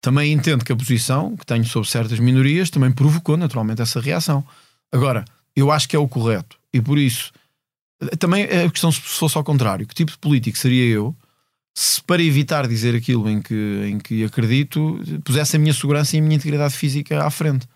Também 0.00 0.32
entendo 0.32 0.64
que 0.64 0.72
a 0.72 0.76
posição 0.76 1.36
que 1.36 1.44
tenho 1.44 1.64
sobre 1.66 1.88
certas 1.88 2.18
minorias 2.18 2.70
também 2.70 2.90
provocou 2.90 3.36
naturalmente 3.36 3.82
essa 3.82 4.00
reação. 4.00 4.42
Agora, 4.90 5.26
eu 5.54 5.70
acho 5.70 5.86
que 5.86 5.94
é 5.94 5.98
o 5.98 6.08
correto 6.08 6.56
e 6.72 6.80
por 6.80 6.98
isso 6.98 7.30
também 8.18 8.44
é 8.44 8.64
a 8.64 8.70
questão 8.70 8.90
se 8.90 9.00
fosse 9.00 9.36
ao 9.36 9.44
contrário, 9.44 9.86
que 9.86 9.94
tipo 9.94 10.12
de 10.12 10.18
político 10.18 10.56
seria 10.56 10.86
eu 10.86 11.14
se 11.74 12.02
para 12.02 12.22
evitar 12.22 12.66
dizer 12.66 12.94
aquilo 12.94 13.28
em 13.28 13.40
que, 13.40 13.54
em 13.86 13.98
que 13.98 14.24
acredito, 14.24 15.00
pusesse 15.24 15.56
a 15.56 15.58
minha 15.58 15.72
segurança 15.72 16.16
e 16.16 16.18
a 16.18 16.22
minha 16.22 16.36
integridade 16.36 16.74
física 16.74 17.24
à 17.24 17.30
frente. 17.30 17.66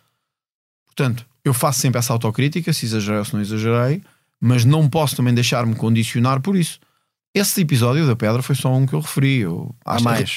Portanto, 0.85 1.25
eu 1.45 1.55
faço 1.55 1.81
sempre 1.81 1.99
essa 1.99 2.13
autocrítica, 2.13 2.73
se 2.73 2.87
exagerei 2.87 3.19
ou 3.19 3.25
se 3.25 3.35
não 3.35 3.41
exagerei, 3.41 4.03
mas 4.41 4.65
não 4.65 4.89
posso 4.89 5.17
também 5.17 5.33
deixar-me 5.33 5.75
condicionar 5.75 6.41
por 6.41 6.57
isso. 6.57 6.81
Esse 7.35 7.61
episódio 7.61 8.07
da 8.07 8.17
pedra 8.17 8.43
foi 8.43 8.55
só 8.55 8.73
um 8.75 8.87
que 8.87 8.95
eu 8.95 9.01
referi. 9.01 9.39
Eu 9.39 9.75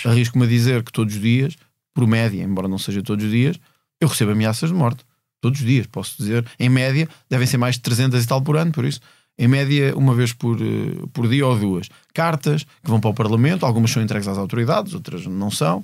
arrisco-me 0.05 0.45
a 0.45 0.47
dizer 0.47 0.83
que 0.83 0.91
todos 0.91 1.15
os 1.15 1.21
dias, 1.21 1.55
por 1.93 2.07
média, 2.07 2.41
embora 2.43 2.67
não 2.67 2.77
seja 2.77 3.03
todos 3.03 3.25
os 3.25 3.31
dias, 3.31 3.59
eu 3.99 4.07
recebo 4.07 4.31
ameaças 4.31 4.69
de 4.69 4.75
morte. 4.75 5.03
Todos 5.39 5.59
os 5.59 5.65
dias, 5.65 5.85
posso 5.87 6.17
dizer. 6.17 6.45
Em 6.59 6.69
média, 6.69 7.07
devem 7.29 7.45
ser 7.45 7.57
mais 7.57 7.75
de 7.75 7.81
300 7.81 8.23
e 8.23 8.27
tal 8.27 8.41
por 8.41 8.57
ano, 8.57 8.71
por 8.71 8.85
isso 8.85 8.99
em 9.37 9.47
média 9.47 9.95
uma 9.95 10.15
vez 10.15 10.33
por, 10.33 10.59
eh, 10.59 11.05
por 11.13 11.27
dia 11.27 11.45
ou 11.45 11.57
duas. 11.57 11.89
Cartas 12.13 12.63
que 12.63 12.89
vão 12.89 12.99
para 12.99 13.09
o 13.09 13.13
Parlamento, 13.13 13.65
algumas 13.65 13.91
são 13.91 14.01
entregues 14.01 14.27
às 14.27 14.37
autoridades, 14.37 14.93
outras 14.93 15.25
não 15.27 15.51
são, 15.51 15.79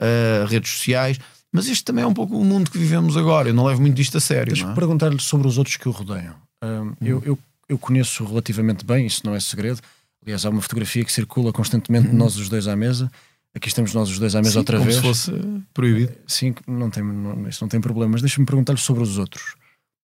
uh, 0.00 0.46
redes 0.46 0.72
sociais. 0.72 1.18
Mas 1.52 1.68
este 1.68 1.84
também 1.84 2.04
é 2.04 2.06
um 2.06 2.12
pouco 2.12 2.36
o 2.36 2.44
mundo 2.44 2.70
que 2.70 2.76
vivemos 2.76 3.16
agora. 3.16 3.48
Eu 3.48 3.54
não 3.54 3.64
levo 3.64 3.80
muito 3.80 3.94
disto 3.94 4.18
a 4.18 4.20
sério. 4.20 4.52
Deixa-me 4.52 4.72
é? 4.72 4.74
perguntar-lhe 4.74 5.20
sobre 5.20 5.46
os 5.46 5.56
outros 5.56 5.76
que 5.76 5.88
o 5.88 5.92
rodeiam. 5.92 6.34
hum. 6.62 6.92
eu, 7.00 7.22
eu, 7.24 7.38
eu, 7.68 7.78
conheço 7.78 8.24
relativamente 8.24 8.84
bem, 8.84 9.06
isso 9.06 9.22
não 9.24 9.34
é 9.34 9.40
segredo. 9.40 9.80
Aliás, 10.22 10.44
há 10.44 10.50
uma 10.50 10.60
fotografia 10.60 11.04
que 11.04 11.12
circula 11.12 11.52
constantemente 11.52 12.08
de 12.08 12.14
nós 12.14 12.36
os 12.36 12.48
dois 12.48 12.66
à 12.66 12.74
mesa. 12.74 13.10
Aqui 13.54 13.68
estamos 13.68 13.94
nós 13.94 14.10
os 14.10 14.18
dois 14.18 14.34
à 14.34 14.40
mesa 14.42 14.52
Sim, 14.52 14.58
outra 14.58 14.76
como 14.76 14.90
vez. 14.90 14.96
se 14.96 15.02
fosse 15.02 15.32
proibido. 15.72 16.12
Sim, 16.26 16.54
não 16.66 16.90
tem, 16.90 17.02
não, 17.02 17.48
isso 17.48 17.62
não 17.62 17.68
tem 17.68 17.80
problema. 17.80 18.12
Mas 18.12 18.20
deixa-me 18.20 18.44
perguntar-lhe 18.44 18.78
sobre 18.78 19.02
os 19.02 19.16
outros. 19.16 19.54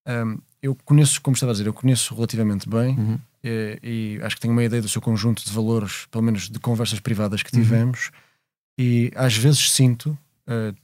Um, 0.07 0.39
eu 0.63 0.77
conheço, 0.85 1.21
como 1.21 1.35
estava 1.35 1.53
a 1.53 1.55
dizer, 1.55 1.67
eu 1.67 1.75
conheço 1.75 2.15
relativamente 2.15 2.69
bem 2.69 2.97
uhum. 2.97 3.19
e, 3.43 3.79
e, 3.83 4.21
acho 4.23 4.37
que 4.37 4.43
tenho 4.43 4.53
uma 4.53 4.63
ideia 4.63 4.81
do 4.81 4.89
seu 4.89 5.01
conjunto 5.01 5.45
de 5.45 5.51
valores, 5.53 6.07
pelo 6.11 6.23
menos 6.23 6.49
de 6.49 6.59
conversas 6.61 7.01
privadas 7.01 7.43
que 7.43 7.55
uhum. 7.55 7.63
tivemos, 7.63 8.07
uhum. 8.07 8.85
e 8.85 9.13
às 9.17 9.37
vezes 9.37 9.73
sinto 9.73 10.17
uh, 10.47 10.75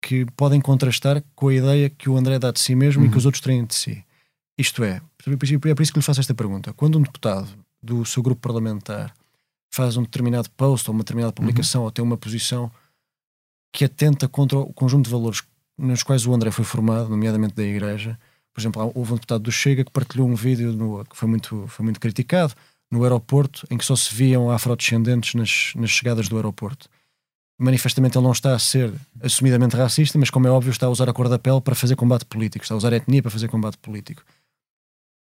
que 0.00 0.24
podem 0.36 0.60
contrastar 0.60 1.22
com 1.34 1.48
a 1.48 1.54
ideia 1.54 1.90
que 1.90 2.08
o 2.08 2.16
André 2.16 2.38
dá 2.38 2.50
de 2.50 2.60
si 2.60 2.74
mesmo 2.74 3.02
uhum. 3.02 3.06
e 3.06 3.10
que 3.10 3.14
uhum. 3.14 3.18
os 3.18 3.26
outros 3.26 3.42
têm 3.42 3.64
de 3.64 3.74
si. 3.74 4.04
Isto 4.58 4.82
é, 4.84 5.02
é 5.26 5.74
por 5.74 5.82
isso 5.82 5.92
que 5.92 5.98
lhe 5.98 6.04
faço 6.04 6.20
esta 6.20 6.34
pergunta. 6.34 6.72
Quando 6.72 6.98
um 6.98 7.02
deputado 7.02 7.48
do 7.82 8.04
seu 8.06 8.22
grupo 8.22 8.40
parlamentar 8.40 9.14
faz 9.70 9.96
um 9.98 10.02
determinado 10.02 10.48
post 10.50 10.88
ou 10.88 10.94
uma 10.94 11.02
determinada 11.02 11.32
publicação 11.32 11.82
ou 11.82 11.90
tem 11.90 12.02
uma 12.02 12.16
posição 12.16 12.70
que 13.70 13.84
atenta 13.84 14.26
contra 14.26 14.58
o 14.58 14.72
conjunto 14.72 15.04
de 15.04 15.10
valores 15.10 15.42
nos 15.76 16.02
quais 16.02 16.26
o 16.26 16.32
André 16.32 16.50
foi 16.50 16.64
formado, 16.64 17.10
nomeadamente 17.10 17.54
da 17.54 17.62
Igreja. 17.62 18.18
Por 18.56 18.62
exemplo, 18.62 18.90
houve 18.94 19.12
um 19.12 19.16
deputado 19.16 19.42
do 19.42 19.52
Chega 19.52 19.84
que 19.84 19.90
partilhou 19.90 20.26
um 20.26 20.34
vídeo 20.34 20.72
no- 20.72 21.04
que 21.04 21.14
foi 21.14 21.28
muito, 21.28 21.66
foi 21.68 21.84
muito 21.84 22.00
criticado 22.00 22.54
no 22.90 23.02
aeroporto, 23.02 23.66
em 23.70 23.76
que 23.76 23.84
só 23.84 23.94
se 23.94 24.14
viam 24.14 24.50
afrodescendentes 24.50 25.34
nas, 25.34 25.72
nas 25.76 25.90
chegadas 25.90 26.26
do 26.26 26.36
aeroporto. 26.36 26.88
Manifestamente 27.58 28.16
ele 28.16 28.24
não 28.24 28.32
está 28.32 28.54
a 28.54 28.58
ser 28.58 28.90
assumidamente 29.22 29.76
racista, 29.76 30.18
mas 30.18 30.30
como 30.30 30.46
é 30.46 30.50
óbvio 30.50 30.70
está 30.70 30.86
a 30.86 30.88
usar 30.88 31.06
a 31.06 31.12
cor 31.12 31.28
da 31.28 31.38
pele 31.38 31.60
para 31.60 31.74
fazer 31.74 31.96
combate 31.96 32.24
político, 32.24 32.64
está 32.64 32.74
a 32.74 32.78
usar 32.78 32.94
a 32.94 32.96
etnia 32.96 33.20
para 33.20 33.30
fazer 33.30 33.48
combate 33.48 33.76
político. 33.76 34.22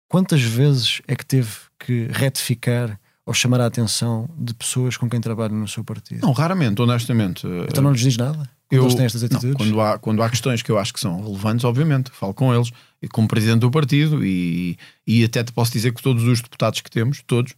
Quantas 0.10 0.42
vezes 0.42 1.04
é 1.08 1.16
que 1.16 1.26
teve 1.26 1.52
que 1.78 2.08
retificar 2.12 3.00
ou 3.24 3.36
chamar 3.36 3.62
a 3.62 3.68
atenção 3.68 4.28
de 4.36 4.56
pessoas 4.56 4.98
com 4.98 5.08
quem 5.08 5.22
trabalha 5.22 5.54
no 5.54 5.68
seu 5.68 5.84
partido? 5.84 6.26
Não, 6.26 6.32
raramente, 6.32 6.82
honestamente. 6.82 7.46
Então 7.70 7.84
não 7.84 7.92
lhes 7.92 8.02
diz 8.02 8.18
nada? 8.18 8.50
Quando 8.68 8.82
eles 8.82 8.96
têm 8.96 9.06
estas 9.06 9.22
não, 9.22 9.28
atitudes? 9.38 9.58
quando, 9.58 9.80
há, 9.80 10.00
quando 10.00 10.24
há 10.24 10.30
questões 10.30 10.64
que 10.64 10.72
eu 10.72 10.80
acho 10.80 10.92
que 10.92 11.00
são 11.00 11.22
relevantes, 11.22 11.66
obviamente, 11.66 12.10
falo 12.12 12.34
com 12.34 12.54
eles, 12.54 12.72
como 13.10 13.28
presidente 13.28 13.60
do 13.60 13.72
partido, 13.72 14.24
e, 14.24 14.78
e 15.06 15.24
até 15.24 15.44
te 15.44 15.52
posso 15.52 15.72
dizer 15.72 15.94
que 15.94 16.02
todos 16.02 16.24
os 16.24 16.42
deputados 16.42 16.82
que 16.82 16.90
temos, 16.90 17.22
todos, 17.26 17.54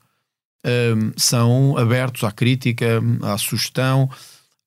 hum, 0.66 1.12
são 1.18 1.78
abertos 1.78 2.24
à 2.24 2.32
crítica, 2.32 3.02
à 3.22 3.38
sugestão. 3.38 4.10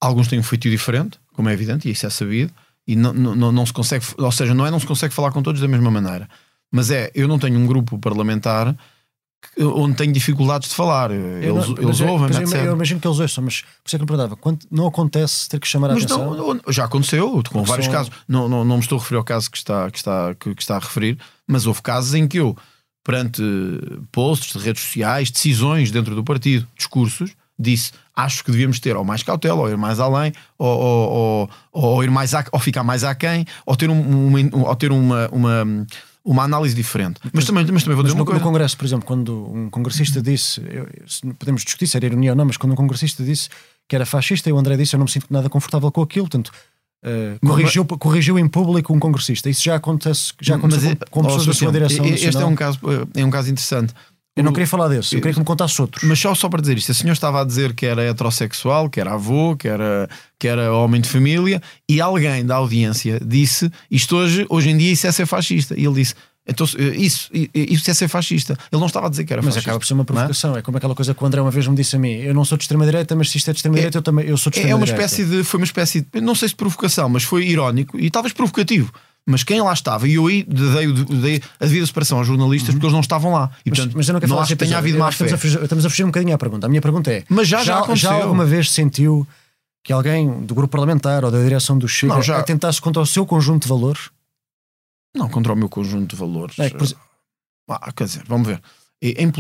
Alguns 0.00 0.28
têm 0.28 0.38
um 0.38 0.42
feitio 0.42 0.71
diferente, 0.71 1.18
como 1.33 1.49
é 1.49 1.52
evidente, 1.52 1.88
e 1.88 1.92
isso 1.92 2.06
é 2.06 2.11
sabido, 2.11 2.52
e 2.87 2.95
não, 2.95 3.12
não, 3.12 3.52
não, 3.52 3.66
se 3.66 3.73
consegue, 3.73 4.04
ou 4.18 4.30
seja, 4.30 4.54
não 4.54 4.66
é 4.66 4.71
não 4.71 4.78
se 4.78 4.87
consegue 4.87 5.14
falar 5.14 5.33
com 5.33 5.42
todos 5.42 5.61
da 5.61 5.68
mesma 5.68 5.90
maneira, 5.90 6.28
mas 6.71 6.90
é, 6.90 7.11
eu 7.14 7.26
não 7.26 7.38
tenho 7.38 7.59
um 7.59 7.66
grupo 7.66 7.99
parlamentar 7.99 8.76
onde 9.59 9.95
tenho 9.97 10.12
dificuldades 10.12 10.69
de 10.69 10.75
falar. 10.75 11.11
Eu 11.11 11.43
Eles, 11.43 11.69
não- 11.69 11.79
eles 11.79 12.00
eu- 12.00 12.09
ouvem, 12.09 12.29
mas 12.29 12.37
eu, 12.37 12.43
etc. 12.43 12.65
eu 12.65 12.73
imagino 12.75 13.00
que 13.00 13.07
eles 13.09 13.19
ouçam, 13.21 13.45
mas 13.45 13.61
por 13.62 13.69
isso 13.87 13.97
é 13.97 13.99
que 13.99 14.03
eu 14.03 14.07
perguntava, 14.07 14.37
quando 14.37 14.59
não 14.71 14.87
acontece 14.87 15.49
ter 15.49 15.59
que 15.61 15.67
chamar 15.69 15.91
a 15.91 15.95
Mas 15.95 16.05
atenção? 16.05 16.35
não, 16.35 16.61
já 16.73 16.85
aconteceu, 16.85 17.31
com 17.31 17.43
Porque 17.43 17.65
vários 17.69 17.87
são- 17.87 17.95
casos. 17.95 18.12
Não, 18.29 18.49
não, 18.49 18.65
não 18.65 18.76
me 18.76 18.83
estou 18.83 18.99
a 18.99 19.00
referir 19.00 19.19
ao 19.19 19.25
caso 19.25 19.50
que 19.50 19.57
está, 19.59 19.91
que, 19.91 19.99
está, 19.99 20.35
que, 20.35 20.55
que 20.55 20.62
está 20.62 20.76
a 20.76 20.81
referir, 20.81 21.19
mas 21.47 21.67
houve 21.67 21.81
casos 21.83 22.15
em 22.15 22.26
que 22.29 22.38
eu, 22.38 22.57
perante 23.05 23.41
posts 24.12 24.53
de 24.61 24.65
redes 24.65 24.83
sociais, 24.83 25.31
decisões 25.31 25.91
dentro 25.91 26.15
do 26.15 26.25
partido, 26.25 26.67
discursos, 26.76 27.31
disse 27.59 27.93
acho 28.15 28.43
que 28.45 28.50
devíamos 28.50 28.81
ter 28.81 28.97
ou 28.97 29.05
mais 29.05 29.23
cautela, 29.23 29.61
ou 29.61 29.69
ir 29.69 29.76
mais 29.76 30.00
além, 30.00 30.33
ou, 30.59 30.69
ou, 30.79 31.11
ou, 31.11 31.50
ou 31.73 32.05
ir 32.05 32.11
mais 32.11 32.35
a, 32.35 32.45
ou 32.50 32.59
ficar 32.59 32.83
mais 32.83 33.05
aquém, 33.05 33.45
ou 33.65 33.76
ter, 33.76 33.88
um, 33.91 34.26
uma, 34.26 34.69
ou 34.69 34.75
ter 34.76 34.91
uma, 34.91 35.29
uma, 35.31 35.87
uma 36.26 36.42
análise 36.42 36.75
diferente. 36.75 37.21
Mas, 37.33 37.45
também, 37.45 37.64
mas 37.73 37.85
também 37.85 37.95
vou 37.95 38.02
Mas 38.02 38.12
dizer 38.12 38.16
no, 38.16 38.23
uma 38.23 38.26
coisa. 38.26 38.40
no 38.40 38.45
Congresso, 38.45 38.76
por 38.76 38.85
exemplo, 38.85 39.06
quando 39.06 39.47
um 39.52 39.71
congressista 39.71 40.21
disse, 40.21 40.61
eu- 40.68 40.88
podemos 41.38 41.62
discutir 41.62 41.87
se 41.87 41.97
era 41.97 42.04
ironia 42.04 42.33
ou 42.33 42.37
não, 42.37 42.45
mas 42.45 42.56
quando 42.56 42.73
um 42.73 42.76
congressista 42.76 43.23
disse 43.23 43.49
que 43.88 43.95
era 43.95 44.04
fascista 44.04 44.50
e 44.50 44.52
o 44.52 44.59
André 44.59 44.76
disse 44.76 44.95
eu 44.97 44.99
não 44.99 45.04
me 45.04 45.11
sinto 45.11 45.26
nada 45.30 45.49
confortável 45.49 45.90
com 45.92 46.02
aquilo, 46.02 46.25
portanto, 46.28 46.50
eh, 47.04 47.37
corrigiu, 47.40 47.85
corrigiu 47.85 48.38
em 48.38 48.49
público 48.49 48.92
um 48.92 48.99
congressista. 48.99 49.49
Isso 49.49 49.62
já 49.62 49.76
acontece, 49.76 50.33
já 50.40 50.56
aconteceu 50.56 50.90
Mas, 50.99 51.09
com, 51.09 51.21
com 51.21 51.21
ó, 51.21 51.23
pessoas 51.28 51.47
da 51.47 51.52
sua 51.54 51.71
direção. 51.71 52.04
Este 52.04 52.37
é 52.37 52.45
um 52.45 52.56
caso, 52.56 52.80
é 53.14 53.25
um 53.25 53.30
caso 53.30 53.49
interessante. 53.50 53.95
Eu 54.37 54.45
não 54.45 54.52
queria 54.52 54.66
falar 54.66 54.88
desse, 54.88 55.14
eu 55.14 55.21
queria 55.21 55.33
que 55.33 55.40
me 55.40 55.47
contasse 55.47 55.81
outros. 55.81 56.05
Mas 56.05 56.19
só, 56.19 56.35
só 56.35 56.49
para 56.49 56.61
dizer 56.61 56.76
isto, 56.76 56.93
a 56.93 56.95
senhora 56.95 57.14
estava 57.14 57.40
a 57.40 57.45
dizer 57.45 57.73
que 57.75 57.87
era 57.87 58.02
heterossexual, 58.02 58.90
que 58.90 59.00
era 59.00 59.14
avô, 59.14 59.57
que 59.57 59.66
era, 59.66 60.09
que 60.38 60.47
era 60.47 60.75
homem 60.75 61.00
de 61.00 61.09
família, 61.09 61.62
e 61.88 62.00
alguém 62.02 62.45
da 62.45 62.57
audiência 62.57 63.19
disse 63.25 63.71
isto 63.90 64.14
hoje, 64.14 64.45
hoje 64.50 64.69
em 64.69 64.76
dia 64.76 64.93
isso 64.93 65.07
é 65.07 65.12
ser 65.12 65.25
fascista. 65.25 65.75
E 65.75 65.87
ele 65.87 65.95
disse, 65.95 66.14
então, 66.47 66.64
isso, 66.97 67.28
isso 67.33 67.90
é 67.90 67.95
ser 67.95 68.09
fascista. 68.09 68.52
Ele 68.71 68.78
não 68.78 68.87
estava 68.87 69.07
a 69.07 69.11
dizer 69.11 69.25
que 69.25 69.33
era 69.33 69.43
Mas 69.43 69.55
fascista. 69.55 69.71
acaba 69.71 69.81
por 69.81 69.87
ser 69.87 69.95
uma 69.95 70.05
não 70.09 70.14
é? 70.14 70.19
provocação. 70.19 70.57
É? 70.57 70.62
como 70.62 70.76
aquela 70.76 70.95
coisa 70.95 71.12
que 71.12 71.23
o 71.23 71.26
André 71.26 71.40
uma 71.40 71.50
vez 71.50 71.66
me 71.66 71.75
disse 71.75 71.97
a 71.97 71.99
mim: 71.99 72.12
eu 72.12 72.33
não 72.33 72.45
sou 72.45 72.57
de 72.57 72.64
extrema-direita, 72.64 73.16
mas 73.16 73.31
se 73.31 73.38
isto 73.38 73.50
é 73.50 73.52
de 73.52 73.59
extrema-direita, 73.59 73.99
eu 73.99 74.02
também 74.02 74.26
eu 74.26 74.37
sou 74.37 74.52
de 74.52 74.61
É, 74.61 74.69
é 74.69 74.75
uma 74.75 74.85
extrema-direita. 74.85 75.05
espécie 75.07 75.25
de, 75.25 75.43
foi 75.43 75.59
uma 75.59 75.64
espécie 75.64 76.07
de, 76.12 76.21
não 76.21 76.35
sei 76.35 76.49
se 76.49 76.55
provocação, 76.55 77.09
mas 77.09 77.25
foi 77.25 77.47
irónico 77.47 77.99
e 77.99 78.11
talvez 78.11 78.33
provocativo. 78.33 78.93
Mas 79.28 79.42
quem 79.42 79.61
lá 79.61 79.73
estava, 79.73 80.06
e 80.06 80.14
eu 80.14 80.26
aí 80.28 80.45
dei, 80.45 80.92
dei 80.92 81.42
a 81.59 81.64
devida 81.66 81.85
separação 81.85 82.18
aos 82.18 82.26
jornalistas 82.28 82.73
porque 82.75 82.87
eles 82.87 82.92
não 82.95 83.00
estavam 83.00 83.33
lá. 83.33 83.50
E, 83.64 83.71
Mas, 83.71 83.78
portanto, 83.80 83.97
mas 83.97 84.09
eu 84.09 84.12
não 84.12 84.21
quero 84.21 84.30
falar 84.30 84.42
acho 84.42 84.49
que 84.50 84.56
tenha 84.56 84.78
havido 84.78 84.99
fé. 84.99 85.09
Estamos 85.11 85.33
a, 85.33 85.38
fugir, 85.38 85.62
estamos 85.62 85.85
a 85.87 85.90
fugir 85.90 86.04
um 86.04 86.09
bocadinho 86.09 86.35
à 86.35 86.38
pergunta. 86.38 86.66
A 86.66 86.68
minha 86.68 86.80
pergunta 86.80 87.11
é: 87.12 87.25
Mas 87.28 87.49
já- 87.49 87.64
já 87.64 87.80
aconteceu. 87.80 88.11
alguma 88.12 88.45
vez 88.45 88.71
sentiu 88.71 89.26
que 89.85 89.92
alguém 89.92 90.45
do 90.47 90.54
grupo 90.54 90.71
parlamentar 90.71 91.25
ou 91.25 91.30
da 91.33 91.42
direção 91.42 91.76
do 91.76 91.88
Chega 91.88 92.14
Não, 92.14 92.23
já- 92.23 92.38
atentasse 92.38 92.80
contra 92.80 93.02
o 93.02 93.06
seu 93.06 93.26
conjunto 93.26 93.64
de 93.64 93.68
valores? 93.68 94.11
Não, 95.14 95.28
contra 95.28 95.52
o 95.52 95.56
meu 95.56 95.68
conjunto 95.68 96.11
de 96.14 96.16
valores. 96.16 96.56
Não 96.56 96.64
é 96.64 96.71
por 96.71 96.87
Ah, 97.68 97.92
quer 97.92 98.04
dizer, 98.04 98.23
vamos 98.28 98.47
ver. 98.47 98.62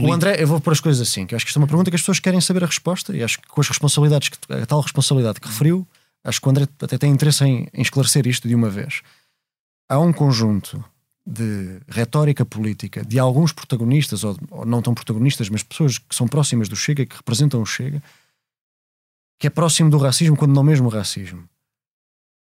O 0.02 0.12
André, 0.12 0.36
eu 0.42 0.46
vou 0.48 0.60
pôr 0.60 0.72
as 0.72 0.80
coisas 0.80 1.06
assim, 1.08 1.26
que 1.26 1.34
eu 1.34 1.36
acho 1.36 1.44
que 1.44 1.50
isto 1.50 1.58
é 1.58 1.60
uma 1.62 1.66
pergunta 1.68 1.90
que 1.90 1.94
as 1.94 2.00
pessoas 2.02 2.18
querem 2.20 2.40
saber 2.40 2.62
a 2.64 2.66
resposta 2.66 3.16
e 3.16 3.22
acho 3.22 3.40
que 3.40 3.46
com 3.48 3.60
as 3.60 3.68
responsabilidades, 3.68 4.28
que, 4.30 4.38
a 4.52 4.66
tal 4.66 4.80
responsabilidade 4.80 5.40
que 5.40 5.46
referiu, 5.48 5.86
acho 6.24 6.40
que 6.40 6.46
o 6.46 6.50
André 6.50 6.66
até 6.82 6.98
tem 6.98 7.10
interesse 7.12 7.44
em, 7.44 7.68
em 7.72 7.82
esclarecer 7.82 8.26
isto 8.26 8.46
de 8.48 8.54
uma 8.54 8.68
vez. 8.68 9.00
Há 9.88 9.98
um 9.98 10.12
conjunto 10.12 10.84
de 11.26 11.80
retórica 11.88 12.44
política 12.44 13.04
de 13.04 13.18
alguns 13.18 13.52
protagonistas, 13.52 14.22
ou, 14.24 14.36
ou 14.50 14.64
não 14.64 14.80
tão 14.80 14.94
protagonistas, 14.94 15.48
mas 15.48 15.62
pessoas 15.62 15.98
que 15.98 16.14
são 16.14 16.28
próximas 16.28 16.68
do 16.68 16.76
Chega, 16.76 17.04
que 17.04 17.16
representam 17.16 17.60
o 17.60 17.66
Chega, 17.66 18.02
que 19.38 19.46
é 19.46 19.50
próximo 19.50 19.90
do 19.90 19.98
racismo, 19.98 20.36
quando 20.36 20.54
não 20.54 20.62
mesmo 20.62 20.86
o 20.86 20.90
racismo. 20.90 21.48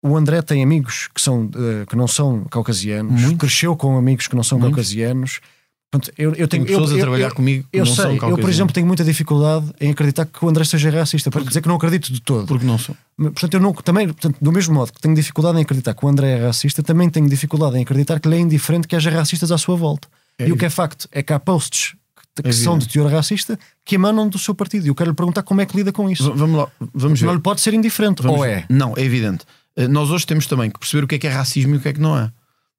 O 0.02 0.16
André 0.16 0.40
tem 0.40 0.62
amigos 0.62 1.08
que, 1.08 1.20
são, 1.20 1.50
eh, 1.54 1.84
que 1.84 1.94
não 1.94 2.08
são 2.08 2.44
caucasianos, 2.44 3.20
Muitos. 3.20 3.38
cresceu 3.38 3.76
com 3.76 3.98
amigos 3.98 4.26
que 4.26 4.34
não 4.34 4.42
são 4.42 4.58
Muitos. 4.58 4.76
caucasianos. 4.76 5.40
Portanto, 5.90 6.14
eu, 6.16 6.32
eu 6.34 6.46
tenho 6.46 6.64
pessoas 6.64 6.90
eu- 6.92 6.96
a 6.98 7.00
trabalhar 7.00 7.28
eu- 7.28 7.34
comigo 7.34 7.66
que 7.72 7.76
eu 7.78 7.84
não 7.84 7.92
sei, 7.94 8.18
são 8.20 8.28
eu 8.30 8.38
por 8.38 8.48
exemplo 8.48 8.72
tenho 8.72 8.86
muita 8.86 9.02
dificuldade 9.02 9.66
em 9.80 9.90
acreditar 9.90 10.24
que 10.24 10.44
o 10.44 10.48
André 10.48 10.64
seja 10.64 10.88
racista, 10.90 11.30
para 11.32 11.42
dizer 11.42 11.60
que 11.60 11.66
não 11.68 11.74
acredito 11.74 12.12
de 12.12 12.20
todo. 12.20 12.46
Porque 12.46 12.64
não. 12.64 12.78
Mas, 13.16 13.32
Portanto, 13.32 13.54
eu 13.54 13.60
não, 13.60 13.72
também, 13.72 14.06
portanto, 14.06 14.36
do 14.40 14.52
mesmo 14.52 14.72
modo 14.74 14.92
que 14.92 15.00
tenho 15.00 15.14
dificuldade 15.16 15.58
em 15.58 15.62
acreditar 15.62 15.92
que 15.94 16.04
o 16.04 16.08
André 16.08 16.38
é 16.38 16.46
racista, 16.46 16.80
também 16.82 17.10
tenho 17.10 17.28
dificuldade 17.28 17.76
em 17.76 17.82
acreditar 17.82 18.20
que 18.20 18.28
ele 18.28 18.36
é 18.36 18.38
indiferente 18.38 18.86
que 18.86 18.94
haja 18.94 19.10
racistas 19.10 19.50
à 19.50 19.58
sua 19.58 19.74
volta. 19.76 20.06
É 20.38 20.46
e 20.46 20.52
o 20.52 20.56
que 20.56 20.64
é 20.64 20.70
facto 20.70 21.08
é 21.10 21.24
que 21.24 21.32
há 21.32 21.40
posts 21.40 21.96
que, 22.36 22.42
que 22.44 22.48
É 22.50 22.52
são 22.52 22.78
de 22.78 22.86
teor 22.88 23.10
racista 23.10 23.58
que 23.84 23.96
emanam 23.96 24.28
do 24.28 24.38
seu 24.38 24.54
partido. 24.54 24.86
E 24.86 24.88
eu 24.90 24.94
quero 24.94 25.10
lhe 25.10 25.16
perguntar 25.16 25.42
como 25.42 25.60
é 25.60 25.66
que 25.66 25.76
lida 25.76 25.90
com 25.92 26.08
isso. 26.08 26.30
V- 26.32 26.38
Vamos 26.38 26.56
lá, 26.56 26.68
vamos 26.94 27.20
ver. 27.20 27.26
Não 27.26 27.34
lhe 27.34 27.40
pode 27.40 27.60
ser 27.60 27.74
indiferente, 27.74 28.22
Vamos 28.22 28.38
ou 28.38 28.44
ver. 28.46 28.50
é? 28.58 28.64
Não, 28.70 28.94
é 28.96 29.02
evidente. 29.02 29.44
Eh, 29.76 29.88
Nós 29.88 30.08
hoje 30.10 30.24
temos 30.24 30.46
também 30.46 30.70
que 30.70 30.78
perceber 30.78 31.02
o 31.04 31.08
que 31.08 31.16
é 31.16 31.18
que 31.18 31.26
é 31.26 31.30
racismo 31.30 31.74
e 31.74 31.78
o 31.78 31.80
que 31.80 31.88
é 31.88 31.92
que 31.92 32.00
não 32.00 32.16
é. 32.16 32.30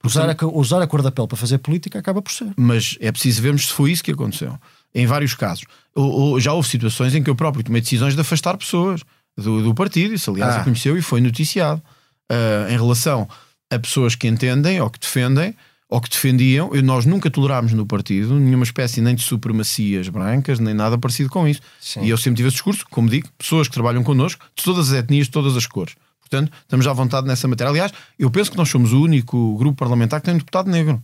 Usar 0.04 0.30
a, 0.30 0.36
usar 0.48 0.82
a 0.82 0.88
cor 0.88 1.02
da 1.02 1.12
pele 1.12 1.28
para 1.28 1.38
fazer 1.38 1.58
política 1.60 2.00
acaba 2.00 2.22
por 2.22 2.32
ser. 2.32 2.52
Mas 2.58 2.98
é 3.00 3.12
preciso 3.12 3.42
vermos 3.42 3.68
se 3.68 3.74
foi 3.74 3.92
isso 3.92 4.04
que 4.04 4.12
aconteceu. 4.12 4.58
Em 4.94 5.06
vários 5.06 5.34
casos. 5.36 5.64
Ou- 5.96 6.12
ou 6.12 6.40
já 6.40 6.54
houve 6.54 6.68
situações 6.68 7.14
em 7.16 7.22
que 7.24 7.30
eu 7.30 7.36
próprio 7.36 7.64
tomei 7.64 7.82
decisões 7.82 8.16
de 8.16 8.22
afastar 8.22 8.58
pessoas 8.58 9.02
do, 9.38 9.62
do 9.64 9.74
partido. 9.76 10.14
Isso, 10.14 10.32
aliás, 10.32 10.56
Ah. 10.56 10.62
aconteceu 10.62 10.98
e 10.98 11.02
foi 11.02 11.22
noticiado. 11.22 11.82
Ah, 12.30 12.68
em 12.70 12.74
relação 12.78 13.28
a 13.70 13.78
pessoas 13.80 14.16
que 14.16 14.28
entendem 14.28 14.82
ou 14.82 14.90
que 14.90 15.00
defendem 15.00 15.56
ou 15.90 16.00
que 16.00 16.10
defendiam, 16.10 16.74
eu- 16.74 16.82
nós 16.82 17.06
nunca 17.06 17.30
tolerámos 17.30 17.74
no 17.74 17.86
partido 17.86 18.40
nenhuma 18.40 18.64
espécie 18.64 19.02
nem 19.02 19.14
de 19.14 19.22
supremacias 19.24 20.08
brancas, 20.08 20.58
nem 20.60 20.74
nada 20.74 20.98
parecido 20.98 21.30
com 21.30 21.46
isso. 21.48 21.62
Sim. 21.82 22.02
E 22.04 22.10
eu 22.10 22.18
sempre 22.18 22.38
tive 22.38 22.48
esse 22.48 22.56
discurso, 22.56 22.86
como 22.90 23.10
digo, 23.10 23.28
pessoas 23.38 23.68
que 23.68 23.74
trabalham 23.74 24.02
connosco, 24.04 24.44
de 24.56 24.64
todas 24.64 24.92
as 24.92 25.00
etnias, 25.00 25.28
de 25.28 25.32
todas 25.32 25.56
as 25.58 25.66
cores. 25.66 25.94
Portanto, 26.32 26.52
estamos 26.62 26.88
à 26.88 26.94
vontade 26.94 27.28
nessa 27.28 27.46
matéria. 27.48 27.70
Aliás, 27.70 27.92
eu 28.18 28.32
penso 28.32 28.50
que 28.50 28.58
nós 28.58 28.70
somos 28.70 28.94
o 28.94 29.02
único 29.04 29.58
grupo 29.58 29.78
parlamentar 29.78 30.22
que 30.22 30.26
tem 30.26 30.34
um 30.34 30.38
deputado 30.38 30.70
negro. 30.72 31.04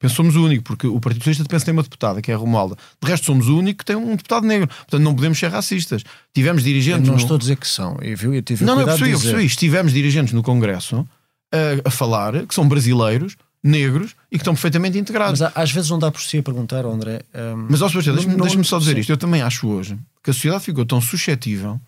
Penso 0.00 0.12
que 0.14 0.16
somos 0.16 0.36
o 0.36 0.44
único, 0.44 0.64
porque 0.64 0.86
o 0.86 0.98
Partido 1.00 1.20
Socialista 1.22 1.44
penso 1.48 1.62
que 1.64 1.66
tem 1.66 1.72
uma 1.72 1.82
deputada, 1.82 2.20
que 2.22 2.30
é 2.30 2.34
a 2.34 2.36
Romualda. 2.38 2.76
De 3.02 3.08
resto, 3.08 3.26
somos 3.26 3.46
o 3.48 3.58
único 3.58 3.78
que 3.78 3.84
tem 3.84 3.94
um 3.96 4.16
deputado 4.16 4.46
negro. 4.46 4.66
Portanto, 4.68 5.00
não 5.02 5.14
podemos 5.14 5.38
ser 5.38 5.48
racistas. 5.50 6.02
Tivemos 6.34 6.62
Eu 6.62 6.66
dirigentes. 6.66 7.06
não 7.06 7.14
no- 7.14 7.20
estou 7.20 7.36
a 7.36 7.38
dizer 7.38 7.56
que 7.56 7.66
são. 7.68 7.96
Eu, 8.00 8.34
eu 8.34 8.42
tive 8.42 8.64
não, 8.64 8.74
não, 8.74 8.80
eu 8.82 8.86
percebi, 8.86 9.10
eu 9.12 9.20
percebi. 9.20 9.44
Estivemos 9.44 9.92
dirigentes 9.92 10.32
no 10.34 10.42
Congresso 10.42 11.06
a, 11.52 11.88
a 11.88 11.90
falar 11.90 12.46
que 12.46 12.54
são 12.54 12.66
brasileiros, 12.68 13.36
negros 13.62 14.14
e 14.30 14.36
que 14.36 14.42
estão 14.42 14.52
perfeitamente 14.54 14.98
integrados. 14.98 15.40
Mas 15.40 15.52
às 15.54 15.70
vezes 15.70 15.88
não 15.90 15.98
dá 15.98 16.10
por 16.10 16.20
si 16.20 16.38
a 16.38 16.42
perguntar, 16.42 16.84
André. 16.84 17.20
hum, 17.34 17.66
Mas, 17.70 17.80
ó, 17.80 17.88
Sebastião, 17.88 18.14
deixa-me 18.14 18.36
deixa-me 18.36 18.64
só 18.64 18.78
dizer 18.78 18.94
sim. 18.94 19.00
isto. 19.00 19.10
Eu 19.10 19.16
também 19.16 19.40
acho 19.42 19.66
hoje 19.68 19.96
que 20.22 20.30
a 20.30 20.34
sociedade 20.34 20.64
ficou 20.64 20.84
tão 20.84 21.00
suscetível 21.00 21.80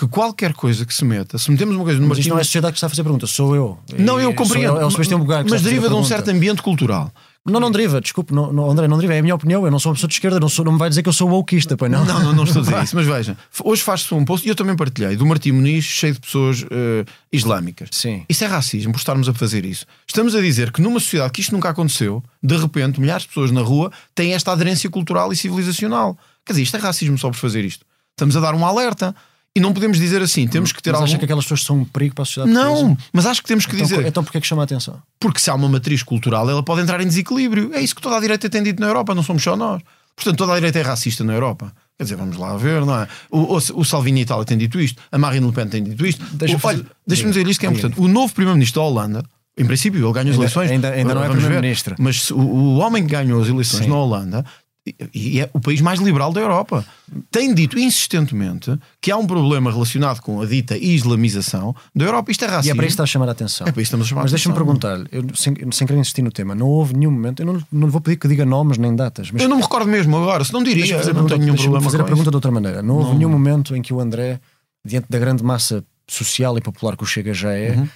que 0.00 0.08
qualquer 0.08 0.54
coisa 0.54 0.86
que 0.86 0.94
se 0.94 1.04
meta, 1.04 1.36
se 1.36 1.50
metemos 1.50 1.76
uma 1.76 1.84
coisa 1.84 2.00
numa 2.00 2.08
Mas 2.08 2.20
isto 2.20 2.30
não 2.30 2.38
é 2.38 2.40
a 2.40 2.44
sociedade 2.44 2.72
que 2.72 2.78
está 2.78 2.86
a 2.86 2.88
fazer 2.88 3.02
pergunta, 3.02 3.26
sou 3.26 3.54
eu. 3.54 3.78
Não, 3.98 4.18
eu 4.18 4.32
compreendo. 4.32 4.78
É 4.78 5.18
Bugar 5.18 5.44
que 5.44 5.50
mas 5.50 5.60
fazer 5.60 5.74
deriva 5.74 5.90
de 5.90 5.94
um 5.94 6.02
certo 6.02 6.30
ambiente 6.30 6.62
cultural. 6.62 7.12
Não, 7.44 7.60
não 7.60 7.70
deriva, 7.70 8.00
desculpe, 8.00 8.32
não, 8.32 8.50
não, 8.50 8.70
André, 8.70 8.88
não 8.88 8.96
deriva, 8.96 9.14
é 9.14 9.18
a 9.18 9.22
minha 9.22 9.34
opinião. 9.34 9.62
Eu 9.66 9.70
não 9.70 9.78
sou 9.78 9.90
uma 9.90 9.96
pessoa 9.96 10.08
de 10.08 10.14
esquerda, 10.14 10.40
não, 10.40 10.48
sou, 10.48 10.64
não 10.64 10.72
me 10.72 10.78
vai 10.78 10.88
dizer 10.88 11.02
que 11.02 11.08
eu 11.10 11.12
sou 11.12 11.28
wokeista, 11.28 11.76
pois 11.76 11.92
não? 11.92 12.02
Não, 12.02 12.22
não, 12.22 12.32
não 12.32 12.44
estou 12.44 12.62
a 12.62 12.64
dizer 12.64 12.82
isso, 12.82 12.96
mas 12.96 13.06
veja, 13.06 13.36
hoje 13.62 13.82
faz-se 13.82 14.14
um 14.14 14.24
post, 14.24 14.46
e 14.46 14.50
eu 14.50 14.54
também 14.54 14.74
partilhei, 14.74 15.16
do 15.16 15.26
Martim 15.26 15.52
Muniz 15.52 15.84
cheio 15.84 16.14
de 16.14 16.20
pessoas 16.20 16.64
eh, 16.70 17.04
islâmicas. 17.30 17.90
Sim. 17.92 18.24
Isso 18.26 18.42
é 18.42 18.46
racismo 18.46 18.92
por 18.92 18.98
estarmos 18.98 19.28
a 19.28 19.34
fazer 19.34 19.66
isso. 19.66 19.84
Estamos 20.06 20.34
a 20.34 20.40
dizer 20.40 20.72
que 20.72 20.80
numa 20.80 21.00
sociedade 21.00 21.32
que 21.32 21.42
isto 21.42 21.52
nunca 21.52 21.68
aconteceu, 21.68 22.22
de 22.42 22.56
repente, 22.56 23.00
milhares 23.00 23.22
de 23.24 23.28
pessoas 23.28 23.50
na 23.50 23.60
rua 23.60 23.90
têm 24.14 24.32
esta 24.32 24.52
aderência 24.52 24.88
cultural 24.88 25.30
e 25.30 25.36
civilizacional. 25.36 26.16
Quer 26.46 26.54
dizer, 26.54 26.62
isto 26.62 26.76
é 26.76 26.80
racismo 26.80 27.18
só 27.18 27.28
por 27.28 27.36
fazer 27.36 27.64
isto. 27.64 27.84
Estamos 28.10 28.36
a 28.36 28.40
dar 28.40 28.54
um 28.54 28.64
alerta. 28.64 29.14
E 29.56 29.58
não 29.60 29.72
podemos 29.72 29.98
dizer 29.98 30.22
assim, 30.22 30.46
temos 30.46 30.70
que 30.72 30.80
ter 30.80 30.90
Mas 30.92 31.00
algum... 31.00 31.10
acha 31.10 31.18
que 31.18 31.24
aquelas 31.24 31.44
pessoas 31.44 31.64
são 31.64 31.78
um 31.80 31.84
perigo 31.84 32.14
para 32.14 32.22
a 32.22 32.24
sociedade 32.24 32.52
Não, 32.52 32.72
portuguesa? 32.74 33.08
mas 33.12 33.26
acho 33.26 33.42
que 33.42 33.48
temos 33.48 33.66
que 33.66 33.74
Então, 33.74 33.86
dizer. 33.86 34.06
então 34.06 34.22
porquê 34.22 34.38
é 34.38 34.40
que 34.40 34.46
chama 34.46 34.62
a 34.62 34.64
atenção? 34.64 35.02
Porque 35.18 35.40
se 35.40 35.50
há 35.50 35.54
uma 35.54 35.68
matriz 35.68 36.04
cultural, 36.04 36.48
ela 36.48 36.62
pode 36.62 36.82
entrar 36.82 37.00
em 37.00 37.06
desequilíbrio. 37.06 37.74
É 37.74 37.80
isso 37.80 37.94
que 37.94 38.00
toda 38.00 38.16
a 38.16 38.20
direita 38.20 38.48
tem 38.48 38.62
dito 38.62 38.80
na 38.80 38.86
Europa, 38.86 39.12
não 39.14 39.24
somos 39.24 39.42
só 39.42 39.56
nós. 39.56 39.82
Portanto, 40.14 40.36
toda 40.38 40.52
a 40.52 40.54
direita 40.56 40.78
é 40.78 40.82
racista 40.82 41.24
na 41.24 41.32
Europa. 41.32 41.72
Quer 41.98 42.04
dizer, 42.04 42.16
vamos 42.16 42.36
lá 42.36 42.56
ver, 42.56 42.84
não 42.86 42.94
é? 43.00 43.08
O, 43.30 43.56
o, 43.56 43.56
o 43.56 43.84
Salvini 43.84 44.20
Itália 44.22 44.44
tem 44.44 44.56
dito 44.56 44.80
isto, 44.80 45.02
a 45.10 45.18
Marine 45.18 45.44
Le 45.46 45.52
Pen 45.52 45.66
tem 45.66 45.82
dito 45.82 46.06
isto. 46.06 46.24
Deixa-me 46.32 46.60
fazer- 46.60 46.86
deixa-me 47.06 47.30
dizer 47.32 47.46
isto 47.48 47.58
que 47.60 47.66
é 47.66 47.70
importante. 47.70 47.98
O 48.00 48.06
novo 48.06 48.32
Primeiro-Ministro 48.32 48.80
da 48.82 48.86
Holanda, 48.86 49.24
em 49.58 49.64
princípio, 49.66 49.98
ele 50.04 50.12
ganha 50.12 50.26
as 50.30 50.34
Ainda- 50.36 50.36
eleições. 50.42 50.70
ainda- 50.70 50.90
ainda 50.90 51.14
não 51.14 51.24
é 51.24 51.28
primeiro-ministro. 51.28 51.96
Mas 51.98 52.30
o, 52.30 52.38
o 52.38 52.76
homem 52.78 53.02
que 53.04 53.10
ganhou 53.10 53.42
as 53.42 53.48
eleições 53.48 53.82
Sim. 53.84 53.90
na 53.90 53.96
Holanda 53.96 54.44
e- 54.86 54.94
e 55.14 55.40
é 55.40 55.50
o 55.52 55.60
país 55.60 55.80
mais 55.80 56.00
liberal 56.00 56.32
da 56.32 56.40
Europa. 56.40 56.84
Tem 57.30 57.52
dito 57.54 57.78
insistentemente 57.78 58.78
que 59.00 59.10
há 59.10 59.16
um 59.16 59.26
problema 59.26 59.70
relacionado 59.70 60.20
com 60.20 60.40
a 60.40 60.46
dita 60.46 60.76
islamização 60.76 61.74
da 61.94 62.04
Europa. 62.06 62.30
Isto 62.30 62.44
é 62.44 62.48
E 62.48 62.50
racismo. 62.50 62.72
é 62.72 62.74
para 62.76 62.86
isso 62.86 62.88
que 62.88 62.92
está 62.94 63.02
a 63.02 63.06
chamar 63.06 63.28
a 63.28 63.32
atenção. 63.32 63.66
É 63.66 63.72
para 63.72 63.82
isso 63.82 63.90
que 63.90 63.94
estamos 63.96 64.06
a 64.06 64.08
chamar 64.08 64.22
Mas 64.22 64.30
deixa-me 64.32 64.54
perguntar-lhe, 64.54 65.06
sem, 65.34 65.54
sem 65.72 65.86
querer 65.86 65.98
insistir 66.00 66.22
no 66.22 66.30
tema, 66.32 66.54
não 66.54 66.66
houve 66.66 66.94
nenhum 66.96 67.10
momento, 67.10 67.40
eu 67.42 67.46
não, 67.46 67.62
não 67.70 67.86
lhe 67.86 67.92
vou 67.92 68.00
pedir 68.00 68.16
que 68.16 68.26
diga 68.28 68.44
nomes 68.44 68.78
nem 68.78 68.94
datas, 68.96 69.30
mas 69.30 69.42
Eu 69.42 69.48
não 69.48 69.56
me 69.56 69.62
recordo 69.62 69.88
mesmo 69.88 70.16
agora, 70.16 70.44
se 70.44 70.52
não 70.52 70.62
diria, 70.62 70.84
eu 70.86 70.96
não 70.98 71.04
pergunta, 71.04 71.28
tenho 71.34 71.44
nenhum 71.44 71.56
problema 71.56 71.84
fazer 71.84 72.00
a 72.00 72.04
pergunta 72.04 72.30
de 72.30 72.36
outra 72.36 72.50
maneira. 72.50 72.82
Não 72.82 72.96
houve 72.96 73.10
Não. 73.10 73.18
nenhum 73.18 73.30
momento 73.30 73.76
em 73.76 73.82
que 73.82 73.92
o 73.92 74.00
André, 74.00 74.40
diante 74.84 75.06
da 75.10 75.18
grande 75.18 75.42
massa 75.44 75.84
social 76.08 76.56
e 76.58 76.60
popular 76.60 76.96
que 76.96 77.02
o 77.04 77.06
Chega 77.06 77.32
já 77.34 77.52
é, 77.52 77.72
Uhum. 77.76 77.88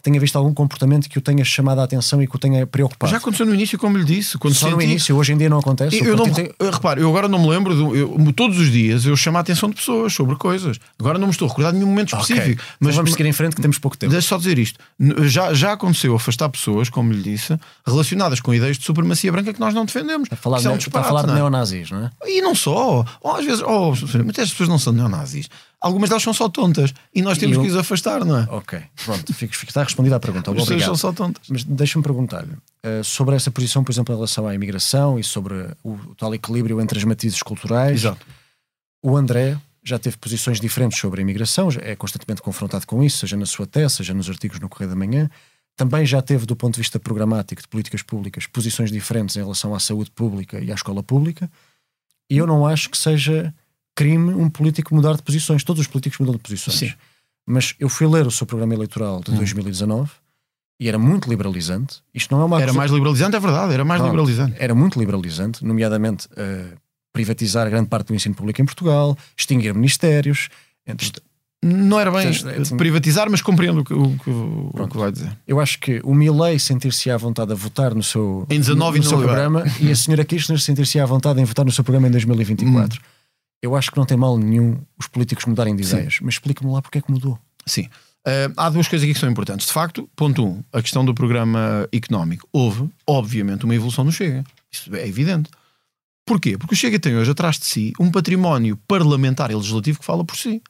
Que 0.00 0.04
tenha 0.04 0.18
visto 0.18 0.36
algum 0.36 0.54
comportamento 0.54 1.08
que 1.10 1.18
o 1.18 1.20
tenha 1.20 1.44
chamado 1.44 1.78
a 1.80 1.84
atenção 1.84 2.22
e 2.22 2.26
que 2.26 2.34
o 2.34 2.38
tenha 2.38 2.66
preocupado. 2.66 3.10
Já 3.12 3.18
aconteceu 3.18 3.44
no 3.44 3.54
início, 3.54 3.78
como 3.78 3.98
lhe 3.98 4.04
disse. 4.04 4.38
Quando 4.38 4.54
Só 4.54 4.70
no 4.70 4.72
senti- 4.80 4.84
início, 4.90 5.14
hoje 5.14 5.32
em 5.34 5.36
dia 5.36 5.50
não 5.50 5.58
acontece. 5.58 5.98
Eu, 5.98 6.04
eu 6.06 6.16
não, 6.16 6.30
tem- 6.32 6.50
eu, 6.58 6.70
repare, 6.70 7.02
eu 7.02 7.08
agora 7.10 7.28
não 7.28 7.38
me 7.38 7.48
lembro, 7.48 7.74
do- 7.74 7.94
eu- 7.94 8.32
todos 8.34 8.58
os 8.58 8.70
dias 8.70 9.04
eu 9.04 9.14
chamo 9.16 9.36
a 9.36 9.40
atenção 9.40 9.68
de 9.68 9.76
pessoas 9.76 10.14
sobre 10.14 10.36
coisas. 10.36 10.78
Agora 10.98 11.18
não 11.18 11.26
me 11.26 11.32
estou 11.32 11.46
a 11.46 11.48
recordar 11.50 11.72
de 11.72 11.78
nenhum 11.78 11.90
momento 11.90 12.14
específico. 12.16 12.62
Então 12.62 12.76
Mas 12.80 12.96
vamos 12.96 13.10
seguir 13.12 13.26
em 13.26 13.32
frente 13.32 13.54
que 13.54 13.60
temos 13.62 13.78
pouco 13.78 13.96
tempo. 13.98 14.10
Deixa 14.12 14.26
só 14.28 14.38
dizer 14.38 14.58
isto. 14.58 14.78
Já, 15.26 15.52
já 15.52 15.72
aconteceu 15.72 16.14
afastar 16.16 16.48
pessoas, 16.48 16.88
como 16.88 17.12
lhe 17.12 17.22
disse, 17.22 17.58
relacionadas 17.86 18.40
com 18.40 18.54
ideias 18.54 18.78
de 18.78 18.84
supremacia 18.84 19.30
branca 19.30 19.52
que 19.52 19.60
nós 19.60 19.74
não 19.74 19.84
defendemos. 19.84 20.24
Está 20.26 20.34
a 20.34 20.38
falar, 20.38 20.58
Isso 20.58 20.68
é 20.68 20.70
um 20.70 20.76
de, 20.78 20.88
está 20.88 21.00
a 21.00 21.04
falar 21.04 21.22
de 21.24 21.30
é? 21.32 21.34
neonazis, 21.34 21.90
não 21.90 22.04
é? 22.06 22.10
E 22.26 22.40
não 22.40 22.54
só. 22.54 23.04
Ou 23.20 23.36
às 23.36 23.44
vezes, 23.44 23.62
oh, 23.62 23.90
mas 24.24 24.38
as 24.38 24.50
pessoas 24.50 24.68
não 24.68 24.78
são 24.78 24.92
neonazis. 24.92 25.48
Algumas 25.80 26.10
delas 26.10 26.22
são 26.22 26.34
só 26.34 26.48
tontas. 26.48 26.92
E 27.14 27.22
nós 27.22 27.38
temos 27.38 27.56
eu- 27.56 27.62
que 27.62 27.68
os 27.68 27.76
afastar, 27.76 28.24
não 28.24 28.38
é? 28.38 28.46
Ok, 28.50 28.78
pronto, 29.04 29.32
fico, 29.32 29.54
fico- 29.56 29.70
está 29.70 29.82
respondida 29.82 30.16
a 30.16 30.20
pergunta. 30.20 30.50
As 30.50 30.56
pessoas 30.58 30.82
são 30.84 30.94
só 30.96 31.12
tontas. 31.12 31.46
Mas 31.48 31.64
deixa-me 31.64 32.02
perguntar-lhe 32.02 32.52
eh, 32.82 33.02
sobre 33.02 33.34
essa 33.34 33.50
posição, 33.50 33.82
por 33.82 33.90
exemplo, 33.90 34.12
em 34.14 34.16
relação 34.16 34.46
à 34.46 34.54
imigração 34.54 35.18
e 35.18 35.24
sobre 35.24 35.54
o, 35.82 35.92
o 35.92 36.14
tal 36.14 36.34
equilíbrio 36.34 36.80
entre 36.80 36.98
as 36.98 37.04
matizes 37.04 37.42
culturais. 37.42 37.92
Exato. 38.00 38.26
O 39.02 39.16
André 39.16 39.56
já 39.82 39.98
teve 39.98 40.18
posições 40.18 40.60
diferentes 40.60 40.98
sobre 40.98 41.20
a 41.20 41.22
imigração, 41.22 41.68
é 41.80 41.96
constantemente 41.96 42.42
confrontado 42.42 42.86
com 42.86 43.02
isso, 43.02 43.18
seja 43.18 43.36
na 43.36 43.46
sua 43.46 43.66
tese, 43.66 43.96
seja 43.96 44.12
nos 44.12 44.28
artigos 44.28 44.60
no 44.60 44.68
Correio 44.68 44.90
da 44.90 44.96
Manhã. 44.96 45.30
Também 45.74 46.04
já 46.04 46.20
teve, 46.20 46.44
do 46.44 46.54
ponto 46.54 46.74
de 46.74 46.80
vista 46.80 47.00
programático 47.00 47.62
de 47.62 47.68
políticas 47.68 48.02
públicas, 48.02 48.46
posições 48.46 48.92
diferentes 48.92 49.34
em 49.36 49.40
relação 49.40 49.74
à 49.74 49.80
saúde 49.80 50.10
pública 50.10 50.60
e 50.60 50.70
à 50.70 50.74
escola 50.74 51.02
pública. 51.02 51.50
E 52.30 52.36
eu 52.36 52.46
não 52.46 52.66
acho 52.66 52.90
que 52.90 52.98
seja 52.98 53.54
crime 54.00 54.32
um 54.34 54.48
político 54.48 54.94
mudar 54.94 55.14
de 55.16 55.22
posições. 55.22 55.62
Todos 55.64 55.80
os 55.80 55.86
políticos 55.86 56.18
mudam 56.18 56.34
de 56.34 56.40
posições. 56.40 56.76
Sim. 56.78 56.86
Hum. 56.88 56.94
Mas 57.46 57.74
eu 57.78 57.88
fui 57.88 58.06
ler 58.06 58.26
o 58.26 58.30
seu 58.30 58.46
programa 58.46 58.72
eleitoral 58.74 59.20
de 59.20 59.32
2019 59.32 60.10
e 60.80 60.88
era 60.88 60.98
muito 60.98 61.28
liberalizante. 61.28 62.00
Isto 62.14 62.34
não 62.34 62.42
é 62.42 62.44
uma 62.46 62.62
Era 62.62 62.72
mais 62.72 62.90
liberalizante, 62.90 63.36
é 63.36 63.40
verdade, 63.40 63.74
era 63.74 63.84
mais 63.84 64.00
Pronto. 64.00 64.12
liberalizante. 64.12 64.56
era 64.58 64.74
muito 64.74 64.98
liberalizante, 64.98 65.64
nomeadamente 65.64 66.28
eh, 66.36 66.72
privatizar 67.12 67.68
grande 67.68 67.88
parte 67.88 68.08
do 68.08 68.14
ensino 68.14 68.34
público 68.34 68.62
em 68.62 68.64
Portugal, 68.64 69.16
extinguir 69.36 69.74
ministérios. 69.74 70.48
Entre... 70.86 71.10
Não 71.62 72.00
era 72.00 72.10
bem 72.10 72.32
Portanto, 72.32 72.74
é- 72.74 72.76
privatizar, 72.76 73.28
mas 73.30 73.42
compreendo 73.42 73.80
o 73.80 73.84
que, 73.84 73.92
o 73.92 74.70
o 74.72 74.88
que 74.88 74.96
vai 74.96 75.12
dizer. 75.12 75.36
Eu 75.46 75.60
acho 75.60 75.78
que 75.78 76.00
o 76.04 76.14
Milley 76.14 76.58
sentir-se 76.58 77.10
à 77.10 77.16
vontade 77.18 77.52
a 77.52 77.54
votar 77.54 77.94
no 77.94 78.02
seu, 78.02 78.46
Em 78.48 78.58
19 78.58 78.98
no 78.98 79.04
e 79.04 79.06
seu 79.06 79.18
não 79.18 79.20
liberar. 79.26 79.50
programa 79.50 79.72
e 79.80 79.90
a 79.90 79.96
senhora 79.96 80.24
Kirchner 80.30 80.58
sentir-se 80.58 80.98
à 80.98 81.04
vontade 81.04 81.38
em 81.40 81.44
votar 81.44 81.64
no 81.66 81.72
seu 81.72 81.84
programa 81.84 82.08
em 82.08 82.10
2024. 82.12 82.98
Hum. 82.98 83.02
Eu 83.62 83.76
acho 83.76 83.90
que 83.90 83.96
não 83.98 84.06
tem 84.06 84.16
mal 84.16 84.38
nenhum 84.38 84.80
os 84.98 85.06
políticos 85.06 85.44
mudarem 85.44 85.76
de 85.76 85.82
ideias, 85.82 86.18
mas 86.22 86.34
explique-me 86.34 86.72
lá 86.72 86.80
porque 86.80 86.98
é 86.98 87.00
que 87.00 87.10
mudou. 87.10 87.38
Sim. 87.66 87.88
Eh, 88.26 88.50
há 88.56 88.68
duas 88.68 88.88
coisas 88.88 89.04
aqui 89.04 89.14
que 89.14 89.20
são 89.20 89.30
importantes. 89.30 89.66
De 89.66 89.72
facto, 89.72 90.08
ponto 90.14 90.44
um, 90.44 90.62
a 90.72 90.82
questão 90.82 91.04
do 91.04 91.14
programa 91.14 91.88
económico. 91.92 92.48
Houve, 92.52 92.88
obviamente, 93.06 93.64
uma 93.64 93.74
evolução 93.74 94.04
no 94.04 94.12
Chega. 94.12 94.44
Isso 94.70 94.94
é 94.94 95.06
evidente. 95.06 95.50
Porquê? 96.26 96.56
Porque 96.56 96.74
o 96.74 96.76
Chega 96.76 96.98
tem 96.98 97.16
hoje 97.16 97.30
atrás 97.30 97.58
de 97.58 97.64
si 97.64 97.92
um 97.98 98.10
património 98.10 98.76
parlamentar 98.86 99.50
e 99.50 99.54
legislativo 99.54 99.98
que 99.98 100.04
fala 100.04 100.24
por 100.24 100.36
si. 100.36 100.62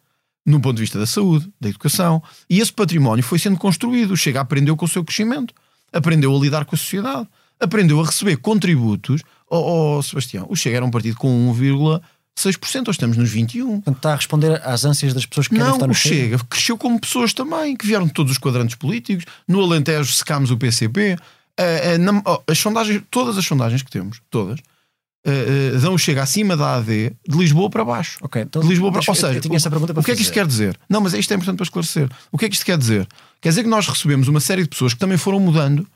No 0.46 0.60
ponto 0.60 0.76
de 0.76 0.82
vista 0.82 0.98
da 0.98 1.06
saúde, 1.06 1.50
da 1.60 1.68
educação. 1.68 2.22
E 2.48 2.60
esse 2.60 2.72
património 2.72 3.22
foi 3.22 3.38
sendo 3.38 3.58
construído. 3.58 4.12
O 4.12 4.16
Chega 4.16 4.40
aprendeu 4.40 4.76
com 4.76 4.84
o 4.84 4.88
seu 4.88 5.04
crescimento. 5.04 5.52
Aprendeu 5.92 6.34
a 6.34 6.40
lidar 6.40 6.64
com 6.64 6.74
a 6.74 6.78
sociedade. 6.78 7.28
Aprendeu 7.58 8.00
a 8.00 8.06
receber 8.06 8.36
contributos. 8.36 9.22
Oh, 9.50 9.98
oh, 9.98 10.02
Sebastião, 10.02 10.46
o 10.48 10.56
Chega 10.56 10.78
era 10.78 10.84
um 10.84 10.90
partido 10.90 11.16
com 11.16 11.50
1,6%. 12.48 12.80
Hoje 12.82 12.90
estamos 12.90 13.16
nos 13.16 13.30
21%. 13.30 13.66
Portanto, 13.66 13.96
está 13.96 14.12
a 14.12 14.16
responder 14.16 14.60
às 14.64 14.84
ânsias 14.84 15.12
das 15.14 15.26
pessoas 15.26 15.48
que 15.48 15.54
querem 15.54 15.66
Não, 15.66 15.74
votar 15.74 15.88
no 15.88 15.94
Chega 15.94 16.38
cresceu 16.48 16.76
como 16.78 16.98
pessoas 17.00 17.32
também, 17.34 17.76
que 17.76 17.86
vieram 17.86 18.06
de 18.06 18.12
todos 18.12 18.32
os 18.32 18.38
quadrantes 18.38 18.76
políticos. 18.76 19.24
No 19.46 19.60
Alentejo 19.62 20.12
secámos 20.12 20.50
o 20.50 20.56
PCP. 20.56 21.16
Eh, 21.58 21.94
eh, 21.94 21.98
na- 21.98 22.22
oh, 22.24 22.40
as 22.46 22.58
sondagens, 22.58 23.02
todas 23.10 23.36
as 23.36 23.44
sondagens 23.44 23.82
que 23.82 23.90
temos, 23.90 24.20
todas, 24.30 24.58
eh, 25.26 25.72
dão 25.80 25.94
o 25.94 25.98
Chega 25.98 26.22
acima 26.22 26.56
da 26.56 26.76
AD 26.76 27.12
de 27.28 27.36
Lisboa 27.36 27.68
para 27.68 27.84
baixo. 27.84 28.16
Ok, 28.22 28.40
então 28.40 28.62
De 28.62 28.68
Lisboa 28.68 28.90
para 28.92 29.00
Ou 29.00 29.04
eu- 29.08 29.14
seja, 29.14 29.34
eu 29.34 29.40
tinha 29.40 29.56
essa 29.56 29.68
pergunta 29.68 29.92
para 29.92 30.00
o 30.00 30.04
que 30.04 30.10
é 30.12 30.16
que 30.16 30.22
isto 30.22 30.32
quer 30.32 30.46
dizer? 30.46 30.78
Não, 30.88 31.00
mas 31.00 31.12
isto 31.12 31.30
é 31.32 31.34
importante 31.34 31.56
para 31.56 31.64
esclarecer. 31.64 32.08
O 32.32 32.38
que 32.38 32.46
é 32.46 32.48
que 32.48 32.54
isto 32.54 32.64
quer 32.64 32.78
dizer? 32.78 33.06
Quer 33.40 33.50
dizer 33.50 33.62
que 33.62 33.68
nós 33.68 33.86
recebemos 33.86 34.28
uma 34.28 34.40
série 34.40 34.62
de 34.62 34.68
pessoas 34.68 34.94
que 34.94 35.00
também 35.00 35.18
foram 35.18 35.38
mudando 35.38 35.86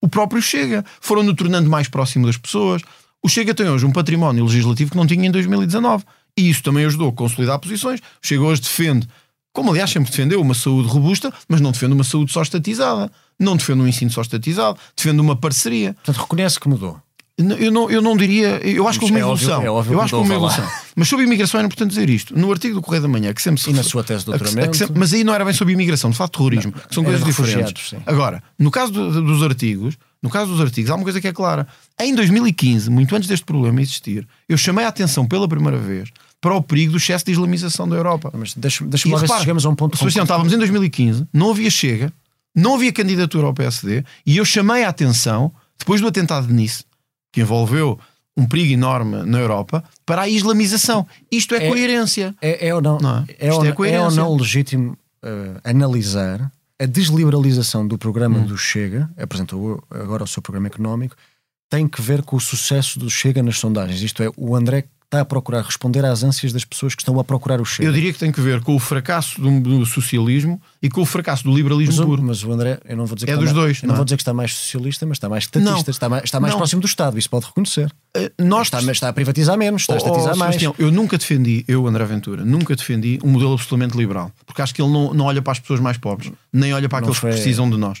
o 0.00 0.08
próprio 0.08 0.40
Chega, 0.40 0.84
foram 1.00 1.24
no 1.24 1.34
tornando 1.34 1.68
mais 1.68 1.88
próximo 1.88 2.26
das 2.26 2.36
pessoas. 2.36 2.82
O 3.22 3.28
Chega 3.28 3.54
tem 3.54 3.68
hoje 3.68 3.84
um 3.84 3.92
património 3.92 4.44
legislativo 4.44 4.92
que 4.92 4.96
não 4.96 5.06
tinha 5.06 5.26
em 5.26 5.30
2019 5.30 6.04
e 6.36 6.48
isso 6.48 6.62
também 6.62 6.84
ajudou 6.84 7.08
a 7.08 7.12
consolidar 7.12 7.58
posições. 7.58 8.00
O 8.00 8.26
Chega 8.26 8.42
hoje 8.42 8.62
defende, 8.62 9.08
como 9.52 9.70
aliás 9.70 9.90
sempre 9.90 10.10
defendeu, 10.10 10.40
uma 10.40 10.54
saúde 10.54 10.88
robusta, 10.88 11.32
mas 11.48 11.60
não 11.60 11.72
defende 11.72 11.94
uma 11.94 12.04
saúde 12.04 12.32
só 12.32 12.42
estatizada, 12.42 13.10
não 13.38 13.56
defende 13.56 13.80
um 13.82 13.88
ensino 13.88 14.10
só 14.10 14.22
estatizado, 14.22 14.78
defende 14.96 15.20
uma 15.20 15.34
parceria. 15.36 15.94
Portanto, 15.94 16.20
reconhece 16.22 16.60
que 16.60 16.68
mudou. 16.68 17.00
Eu 17.40 17.70
não, 17.70 17.88
eu 17.88 18.02
não 18.02 18.16
diria, 18.16 18.60
eu 18.66 18.88
acho 18.88 18.98
que 18.98 19.04
houve 19.04 19.14
uma 19.14 19.20
É 19.20 19.24
óbvio- 19.24 19.44
evolução. 19.46 19.62
é 19.62 19.70
óbvio 19.70 19.92
eu 19.92 19.98
que 19.98 20.04
acho 20.04 20.10
que 20.10 20.14
houve 20.16 20.28
uma 20.28 20.34
evolução. 20.34 20.68
Mas 20.96 21.06
sobre 21.08 21.24
imigração 21.24 21.60
é 21.60 21.64
importante 21.64 21.90
dizer 21.90 22.10
isto. 22.10 22.36
No 22.36 22.50
artigo 22.50 22.74
do 22.74 22.82
Correio 22.82 23.02
da 23.02 23.08
Manhã, 23.08 23.32
que 23.32 23.40
sempre 23.40 23.60
se 23.62 23.70
E 23.70 23.72
na 23.72 23.84
sua 23.84 24.02
tese 24.02 24.24
de 24.24 24.32
que- 24.32 24.38
que 24.38 24.44
doutoramento? 24.44 24.92
mas 24.98 25.12
aí 25.12 25.22
não 25.22 25.32
era 25.32 25.44
bem 25.44 25.54
sobre 25.54 25.72
imigração, 25.72 26.10
de 26.10 26.16
facto 26.16 26.36
terrorismo, 26.36 26.72
que 26.72 26.92
são 26.92 27.04
era 27.04 27.12
coisas 27.16 27.26
diferentes. 27.36 27.90
sim. 27.90 27.98
Agora, 28.06 28.42
no 28.58 28.72
caso 28.72 28.90
do- 28.90 29.22
dos 29.22 29.40
artigos, 29.44 29.96
no 30.22 30.28
caso 30.30 30.50
dos 30.50 30.60
artigos, 30.60 30.90
há 30.90 30.94
uma 30.96 31.04
coisa 31.04 31.20
que 31.20 31.28
é 31.28 31.32
clara. 31.32 31.66
Em 32.00 32.14
2015, 32.14 32.90
muito 32.90 33.14
antes 33.14 33.28
deste 33.28 33.44
problema 33.46 33.80
existir, 33.80 34.26
eu 34.48 34.56
chamei 34.58 34.84
a 34.84 34.88
atenção 34.88 35.26
pela 35.26 35.46
primeira 35.48 35.78
vez 35.78 36.10
para 36.40 36.54
o 36.54 36.62
perigo 36.62 36.92
do 36.92 36.98
excesso 36.98 37.24
de 37.24 37.32
islamização 37.32 37.88
da 37.88 37.96
Europa. 37.96 38.30
Mas 38.34 38.54
deixa-me 38.54 38.90
deixa 38.90 39.08
lá 39.08 39.14
ver 39.14 39.18
se 39.20 39.24
repara, 39.26 39.40
chegamos 39.40 39.66
a 39.66 39.68
um 39.68 39.74
ponto 39.74 39.96
Sebastião, 39.96 40.24
concreto. 40.24 40.46
estávamos 40.46 40.52
em 40.52 40.58
2015, 40.58 41.26
não 41.32 41.50
havia 41.50 41.70
Chega, 41.70 42.12
não 42.54 42.74
havia 42.74 42.92
candidatura 42.92 43.46
ao 43.46 43.54
PSD 43.54 44.04
e 44.26 44.36
eu 44.36 44.44
chamei 44.44 44.84
a 44.84 44.88
atenção, 44.88 45.52
depois 45.78 46.00
do 46.00 46.06
atentado 46.08 46.46
de 46.46 46.52
Nice, 46.52 46.84
que 47.32 47.40
envolveu 47.40 47.98
um 48.36 48.46
perigo 48.46 48.72
enorme 48.72 49.24
na 49.24 49.38
Europa, 49.38 49.82
para 50.06 50.22
a 50.22 50.28
islamização. 50.28 51.04
Isto 51.30 51.54
é, 51.56 51.64
É- 51.64 51.68
coerência. 51.68 52.34
É, 52.40 52.68
é 52.68 52.74
ou 52.74 52.80
não, 52.80 52.98
Não 52.98 53.18
é? 53.18 53.24
é, 53.38 53.48
Isto 53.48 53.58
ou, 53.58 53.64
é 53.64 53.66
é 53.66 53.70
ou 53.70 53.76
coerência. 53.76 54.10
não 54.22 54.36
legítimo 54.36 54.96
eh, 55.24 55.60
analisar 55.64 56.50
a 56.80 56.86
desliberalização 56.86 57.86
do 57.86 57.96
Hum. 57.96 57.98
programa 57.98 58.40
do 58.40 58.56
Chega, 58.56 59.10
apresentou 59.16 59.82
agora 59.90 60.24
o 60.24 60.26
seu 60.26 60.42
programa 60.42 60.68
económico, 60.68 61.16
tem 61.68 61.86
que 61.86 62.00
ver 62.00 62.22
com 62.22 62.36
o 62.36 62.40
sucesso 62.40 62.98
do 62.98 63.10
Chega 63.10 63.42
nas 63.42 63.58
sondagens. 63.58 64.00
Isto 64.00 64.22
é, 64.22 64.30
o 64.36 64.56
André 64.56 64.84
está 65.08 65.22
a 65.22 65.24
procurar 65.24 65.62
responder 65.62 66.04
às 66.04 66.22
ânsias 66.22 66.52
das 66.52 66.66
pessoas 66.66 66.94
que 66.94 67.00
estão 67.00 67.18
a 67.18 67.24
procurar 67.24 67.62
o 67.62 67.64
Chega. 67.64 67.88
Eu 67.88 67.92
diria 67.94 68.12
que 68.12 68.18
tem 68.18 68.30
que 68.30 68.42
ver 68.42 68.60
com 68.60 68.76
o 68.76 68.78
fracasso 68.78 69.40
do, 69.40 69.58
do 69.60 69.86
socialismo 69.86 70.60
e 70.82 70.90
com 70.90 71.00
o 71.00 71.06
fracasso 71.06 71.44
do 71.44 71.54
liberalismo 71.54 71.96
mas, 71.96 72.04
puro. 72.06 72.22
mas 72.22 72.44
o 72.44 72.52
André, 72.52 72.78
eu 72.84 72.94
não 72.94 73.06
vou 73.06 73.14
dizer 73.14 73.24
que 73.26 73.32
É 73.32 73.34
dos 73.36 73.44
mais- 73.46 73.54
dois, 73.56 73.82
não 73.82 73.88
não 73.88 73.94
é? 73.94 73.96
vou 73.96 74.04
dizer 74.04 74.16
que 74.16 74.22
está 74.22 74.34
mais 74.34 74.52
socialista, 74.54 75.06
mas 75.06 75.16
está 75.16 75.26
mais 75.30 75.44
estatista, 75.44 75.70
Não. 75.72 75.80
está 75.80 76.08
mais, 76.10 76.24
está 76.24 76.38
mais 76.40 76.52
Não. 76.52 76.58
próximo 76.58 76.82
do 76.82 76.86
Estado, 76.86 77.18
isso 77.18 77.30
pode 77.30 77.46
reconhecer. 77.46 77.90
Eh, 78.14 78.30
Nós 78.38 78.66
Está, 78.66 78.80
está 78.92 79.08
a 79.08 79.12
privatizar 79.14 79.56
menos, 79.56 79.82
está 79.82 79.94
a 79.94 79.96
Oh, 79.96 79.98
estatizar 79.98 80.34
oh, 80.34 80.36
mais. 80.38 80.56
Sebastião, 80.56 80.74
eu 80.78 80.92
nunca 80.92 81.16
defendi, 81.16 81.64
eu, 81.66 81.86
André 81.86 82.04
Ventura, 82.04 82.44
nunca 82.44 82.76
defendi 82.76 83.18
um 83.24 83.30
modelo 83.30 83.54
absolutamente 83.54 83.96
liberal, 83.96 84.30
porque 84.44 84.60
acho 84.60 84.74
que 84.74 84.82
ele 84.82 84.92
não, 84.92 85.14
não 85.14 85.24
olha 85.24 85.40
para 85.40 85.52
as 85.52 85.58
pessoas 85.58 85.80
mais 85.80 85.96
pobres, 85.96 86.30
nem 86.52 86.74
olha 86.74 86.86
para 86.88 86.98
aqueles 86.98 87.16
foi- 87.16 87.30
que 87.30 87.36
precisam 87.36 87.68
de 87.70 87.78
nós. 87.78 88.00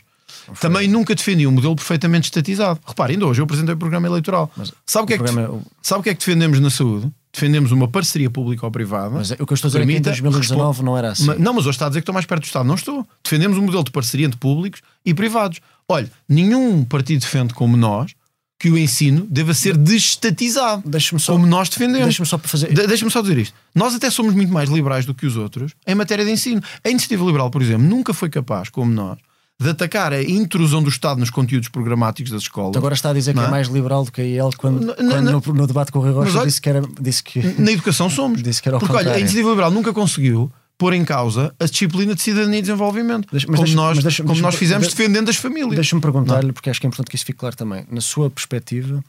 Também 0.60 0.88
nunca 0.88 1.14
defendi 1.14 1.46
um 1.46 1.50
modelo 1.52 1.74
perfeitamente 1.76 2.24
estatizado. 2.26 2.80
Repare, 2.86 3.12
ainda 3.14 3.26
hoje 3.26 3.40
eu 3.40 3.44
apresentei 3.44 3.74
o 3.74 3.78
programa 3.78 4.06
eleitoral. 4.06 4.50
Mas 4.56 4.72
sabe 4.86 5.04
o, 5.04 5.06
que 5.06 5.14
é 5.14 5.18
que, 5.18 5.22
o- 5.24 5.62
sabe 5.82 6.00
o 6.00 6.02
que 6.02 6.10
é 6.10 6.14
que 6.14 6.18
defendemos 6.20 6.60
na 6.60 6.70
saúde? 6.70 7.10
Defendemos 7.32 7.70
uma 7.72 7.86
parceria 7.86 8.30
pública 8.30 8.64
ou 8.66 8.72
privada. 8.72 9.10
Mas 9.10 9.30
o 9.30 9.36
que 9.46 9.52
eu 9.52 9.54
estou 9.54 9.68
a 9.68 9.70
dizer 9.70 9.78
é 9.82 9.86
que 9.86 9.92
em 9.92 10.02
Permita 10.02 10.10
2019 10.10 10.82
não 10.82 10.96
era 10.98 11.12
assim. 11.12 11.26
Ma- 11.26 11.34
Não, 11.36 11.52
mas 11.54 11.64
hoje 11.66 11.76
está 11.76 11.86
a 11.86 11.88
dizer 11.88 12.00
que 12.00 12.02
estou 12.02 12.12
mais 12.14 12.26
perto 12.26 12.42
do 12.42 12.46
Estado. 12.46 12.66
Não 12.66 12.74
estou. 12.74 13.06
Defendemos 13.22 13.58
um 13.58 13.62
modelo 13.62 13.84
de 13.84 13.90
parceria 13.90 14.26
entre 14.26 14.38
públicos 14.38 14.80
e 15.04 15.12
privados. 15.14 15.60
Olha, 15.88 16.10
nenhum 16.28 16.84
partido 16.84 17.20
defende 17.20 17.52
como 17.54 17.76
nós 17.76 18.12
que 18.58 18.70
o 18.70 18.76
ensino 18.76 19.24
deva 19.30 19.54
ser 19.54 19.76
destatizado. 19.76 20.82
Só- 21.20 21.32
Como 21.32 21.46
nós 21.46 21.68
defendemos. 21.68 22.06
Deixa-me 22.06 22.26
só 22.26 22.38
fazer. 22.38 22.72
De- 22.72 22.86
Deixa-me 22.86 23.10
só 23.10 23.20
dizer 23.20 23.38
isto. 23.38 23.54
Nós 23.74 23.94
até 23.94 24.10
somos 24.10 24.34
muito 24.34 24.52
mais 24.52 24.68
liberais 24.68 25.04
do 25.06 25.14
que 25.14 25.26
os 25.26 25.36
outros 25.36 25.72
em 25.86 25.94
matéria 25.94 26.24
de 26.24 26.30
ensino. 26.32 26.60
A 26.84 26.88
iniciativa 26.88 27.24
liberal, 27.24 27.50
por 27.50 27.62
exemplo, 27.62 27.86
nunca 27.86 28.12
foi 28.12 28.28
capaz, 28.28 28.68
como 28.68 28.90
nós, 28.90 29.18
de 29.60 29.68
atacar 29.70 30.12
a 30.12 30.22
intrusão 30.22 30.80
do 30.82 30.88
Estado 30.88 31.18
nos 31.18 31.30
conteúdos 31.30 31.68
programáticos 31.68 32.30
das 32.30 32.42
escolas. 32.42 32.76
Agora 32.76 32.94
está 32.94 33.10
a 33.10 33.12
dizer 33.12 33.34
que 33.34 33.40
é 33.40 33.44
é? 33.44 33.48
mais 33.48 33.66
liberal 33.66 34.04
do 34.04 34.12
que 34.12 34.20
a 34.20 34.24
IEL 34.24 34.50
quando, 34.56 34.86
Não, 34.86 34.94
quando 34.94 35.22
não, 35.32 35.40
no, 35.44 35.52
no 35.54 35.66
debate 35.66 35.90
com 35.90 35.98
o 35.98 36.02
Rui 36.02 36.12
Rocha 36.12 36.38
olha- 36.38 36.46
disse 36.46 36.60
que 36.60 36.68
era. 36.68 36.80
Disse 37.00 37.22
que, 37.24 37.40
Na 37.60 37.72
educação 37.72 38.08
somos. 38.08 38.40
Disse 38.42 38.62
que 38.62 38.68
era 38.68 38.78
Porque 38.78 38.92
olha, 38.92 39.00
a 39.00 39.04
contrário. 39.04 39.20
iniciativa 39.20 39.50
liberal 39.50 39.70
nunca 39.72 39.92
conseguiu 39.92 40.50
pôr 40.78 40.92
em 40.94 41.04
causa 41.04 41.52
a 41.58 41.64
disciplina 41.64 42.14
de 42.14 42.22
cidadania 42.22 42.60
e 42.60 42.62
desenvolvimento. 42.62 43.26
Mas 43.32 43.44
como 43.44 43.56
deixa- 43.58 43.74
nós, 43.74 43.98
deixa- 44.00 44.22
como 44.22 44.34
deixa- 44.34 44.42
nós 44.46 44.54
fizemos 44.54 44.86
de- 44.86 44.94
defendendo 44.94 45.28
as 45.28 45.34
famílias. 45.36 45.74
Deixa-me 45.74 46.00
perguntar-lhe, 46.00 46.52
porque 46.52 46.70
acho 46.70 46.80
que 46.80 46.86
é 46.86 46.88
importante 46.88 47.10
que 47.10 47.16
isso 47.16 47.24
fique 47.26 47.38
claro 47.40 47.56
também. 47.56 47.84
Na 47.90 48.00
sua 48.00 48.30
perspectiva, 48.30 49.02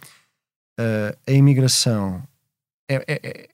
eh, 0.80 1.16
a 1.28 1.32
imigração 1.32 2.24
é, 2.90 2.96
é- 3.08 3.20
é- 3.24 3.50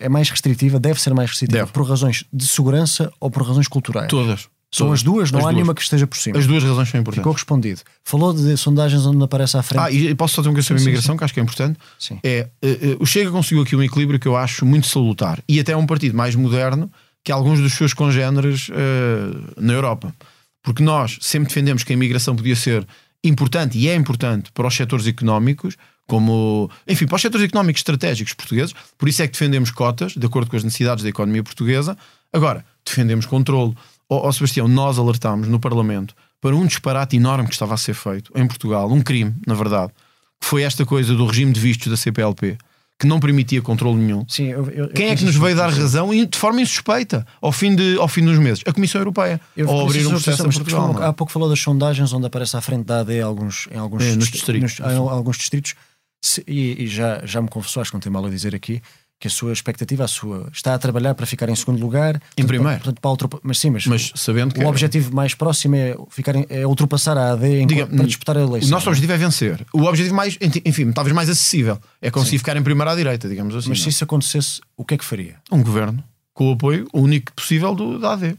é 0.00 0.08
mais 0.08 0.30
restritiva, 0.30 0.80
deve 0.80 0.98
ser 1.02 1.12
mais 1.12 1.28
restritiva 1.28 1.58
Deve. 1.64 1.72
por 1.72 1.86
razões 1.86 2.24
de 2.32 2.48
segurança 2.48 3.12
ou 3.20 3.30
por 3.30 3.42
razões 3.42 3.68
culturais? 3.68 4.08
Todas. 4.08 4.48
São 4.72 4.92
as 4.92 5.02
duas, 5.02 5.32
não 5.32 5.40
As 5.40 5.44
há 5.44 5.48
duas. 5.48 5.54
nenhuma 5.56 5.74
que 5.74 5.82
esteja 5.82 6.06
por 6.06 6.16
cima. 6.16 6.38
As 6.38 6.46
duas 6.46 6.62
razões 6.62 6.88
são 6.88 7.00
importantes. 7.00 7.22
Ficou 7.22 7.32
respondido. 7.32 7.80
Falou 8.04 8.32
de 8.32 8.56
sondagens 8.56 9.04
onde 9.04 9.22
aparece 9.24 9.56
à 9.56 9.62
frente. 9.62 9.82
Ah, 9.82 9.90
e 9.90 10.14
posso 10.14 10.34
só 10.34 10.42
dizer 10.42 10.50
uma 10.50 10.54
coisa 10.54 10.68
sobre 10.68 10.78
Sim, 10.78 10.82
a 10.82 10.84
sim, 10.84 10.90
imigração 10.90 11.16
que 11.16 11.24
acho 11.24 11.34
que 11.34 11.40
é 11.40 11.42
importante. 11.42 11.78
Sim. 11.98 12.20
É, 12.22 12.48
eh, 12.62 12.78
eh, 12.82 12.96
o 13.00 13.06
Chega 13.06 13.32
conseguiu 13.32 13.64
aqui 13.64 13.74
um 13.74 13.82
equilíbrio 13.82 14.20
que 14.20 14.28
eu 14.28 14.36
acho 14.36 14.64
muito 14.64 14.86
salutar 14.86 15.42
e 15.48 15.58
até 15.58 15.72
é 15.72 15.76
um 15.76 15.86
partido 15.86 16.16
mais 16.16 16.36
moderno 16.36 16.90
que 17.24 17.32
alguns 17.32 17.58
dos 17.58 17.72
seus 17.72 17.92
congêneres 17.92 18.68
eh, 18.70 19.60
na 19.60 19.72
Europa. 19.72 20.14
Porque 20.62 20.82
nós 20.82 21.18
sempre 21.20 21.48
defendemos 21.48 21.82
que 21.82 21.92
a 21.92 21.94
imigração 21.94 22.36
podia 22.36 22.54
ser 22.54 22.86
importante 23.24 23.76
e 23.76 23.88
é 23.88 23.94
importante 23.94 24.52
para 24.52 24.66
os 24.66 24.74
setores 24.74 25.06
económicos, 25.06 25.76
como, 26.06 26.70
enfim, 26.86 27.06
para 27.06 27.16
os 27.16 27.22
setores 27.22 27.46
económicos 27.46 27.80
estratégicos 27.80 28.34
portugueses, 28.34 28.74
por 28.96 29.08
isso 29.08 29.22
é 29.22 29.26
que 29.26 29.32
defendemos 29.32 29.70
cotas, 29.70 30.12
de 30.12 30.26
acordo 30.26 30.50
com 30.50 30.56
as 30.56 30.64
necessidades 30.64 31.02
da 31.02 31.10
economia 31.10 31.42
portuguesa. 31.42 31.96
Agora, 32.32 32.64
defendemos 32.84 33.26
controle. 33.26 33.74
Ó 34.10 34.26
ó, 34.28 34.32
Sebastião, 34.32 34.66
nós 34.66 34.98
alertámos 34.98 35.46
no 35.48 35.60
Parlamento 35.60 36.14
para 36.40 36.54
um 36.56 36.66
disparate 36.66 37.16
enorme 37.16 37.46
que 37.46 37.54
estava 37.54 37.74
a 37.74 37.76
ser 37.76 37.94
feito 37.94 38.32
em 38.34 38.46
Portugal, 38.46 38.90
um 38.90 39.00
crime, 39.00 39.34
na 39.46 39.54
verdade, 39.54 39.92
que 40.40 40.46
foi 40.48 40.62
esta 40.62 40.84
coisa 40.84 41.14
do 41.14 41.24
regime 41.26 41.52
de 41.52 41.60
vistos 41.60 41.86
da 41.88 41.96
CPLP, 41.96 42.58
que 42.98 43.06
não 43.06 43.20
permitia 43.20 43.62
controle 43.62 43.96
nenhum. 43.98 44.24
Sim, 44.28 44.46
eu- 44.48 44.64
eu- 44.66 44.84
eu 44.86 44.88
Quem 44.88 45.06
é 45.06 45.10
que 45.10 45.22
conheço 45.22 45.24
nos 45.26 45.34
isso. 45.34 45.42
veio 45.44 45.56
dar 45.56 45.70
razão 45.70 46.12
e 46.12 46.26
de 46.26 46.36
forma 46.36 46.60
insuspeita 46.60 47.26
ao 47.40 47.52
fim, 47.52 47.74
de, 47.74 47.96
ao 47.98 48.08
fim 48.08 48.24
dos 48.24 48.38
meses? 48.38 48.62
A 48.66 48.72
Comissão 48.72 49.00
Europeia. 49.00 49.40
Eu 49.56 49.70
ao 49.70 49.82
abrir 49.86 50.06
um 50.06 50.10
processo 50.10 50.44
mas, 50.46 50.56
Portugal. 50.58 51.02
é? 51.02 51.06
Há 51.06 51.12
pouco 51.12 51.32
falou 51.32 51.48
das 51.48 51.60
sondagens 51.60 52.12
onde 52.12 52.26
aparece 52.26 52.56
à 52.56 52.60
frente 52.60 52.84
da 52.86 53.00
AD 53.00 53.14
em 53.18 53.22
alguns, 53.22 53.68
em 53.70 53.78
alguns, 53.78 54.02
É, 54.02 54.16
nos 54.16 54.28
distri- 54.28 54.58
distritos. 54.60 54.78
nos- 54.80 54.92
em 54.92 54.96
alguns 54.96 55.36
distritos. 55.38 55.74
Se- 56.22 56.44
e, 56.46 56.84
e 56.84 56.86
já, 56.88 57.22
já 57.24 57.40
me 57.40 57.48
confessou, 57.48 57.80
acho 57.80 57.90
que 57.90 57.96
não 57.96 58.00
tem 58.00 58.12
mal 58.12 58.26
a 58.26 58.28
dizer 58.28 58.54
aqui, 58.54 58.82
que 59.20 59.28
a 59.28 59.30
sua 59.30 59.52
expectativa, 59.52 60.02
a 60.02 60.08
sua, 60.08 60.48
está 60.50 60.74
a 60.74 60.78
trabalhar 60.78 61.14
para 61.14 61.26
ficar 61.26 61.46
em 61.50 61.54
segundo 61.54 61.78
lugar. 61.78 62.14
portanto, 62.18 62.46
primeiro. 62.46 62.78
Portanto, 62.78 63.00
para 63.02 63.10
ultrapa- 63.10 63.38
mas 63.42 63.58
sim, 63.58 63.68
mas, 63.68 63.86
Mas 63.86 64.12
sabendo 64.16 64.54
que 64.54 64.64
o 64.64 64.66
objetivo 64.66 65.14
mais 65.14 65.34
próximo 65.34 65.76
é, 65.76 65.94
ficar 66.08 66.34
em- 66.34 66.46
é 66.48 66.66
ultrapassar 66.66 67.18
a 67.18 67.32
AD 67.32 67.46
em- 67.60 67.66
Diga, 67.66 67.86
para 67.86 68.06
disputar 68.06 68.36
a 68.38 68.40
o 68.40 68.48
eleição. 68.48 68.70
nosso 68.70 68.88
objetivo 68.88 69.12
é 69.12 69.18
vencer. 69.18 69.66
O 69.74 69.82
objetivo 69.82 70.14
mais, 70.14 70.38
enfim, 70.64 70.90
talvez 70.90 71.14
mais 71.14 71.28
acessível 71.28 71.78
é 72.00 72.10
conseguir 72.10 72.38
ficar 72.38 72.56
em 72.56 72.62
primeira 72.62 72.92
à 72.92 72.96
direita, 72.96 73.28
digamos 73.28 73.54
assim. 73.54 73.68
mas 73.68 73.78
não 73.78 73.82
se 73.84 73.88
é? 73.88 73.90
isso 73.90 74.04
acontecesse, 74.04 74.60
o 74.74 74.84
que 74.86 74.94
é 74.94 74.96
que 74.96 75.04
faria? 75.04 75.36
Um 75.52 75.62
governo 75.62 76.02
com 76.32 76.48
o 76.48 76.52
apoio 76.54 76.88
único 76.94 77.30
possível 77.34 77.74
do, 77.74 77.98
da 77.98 78.14
AD. 78.14 78.36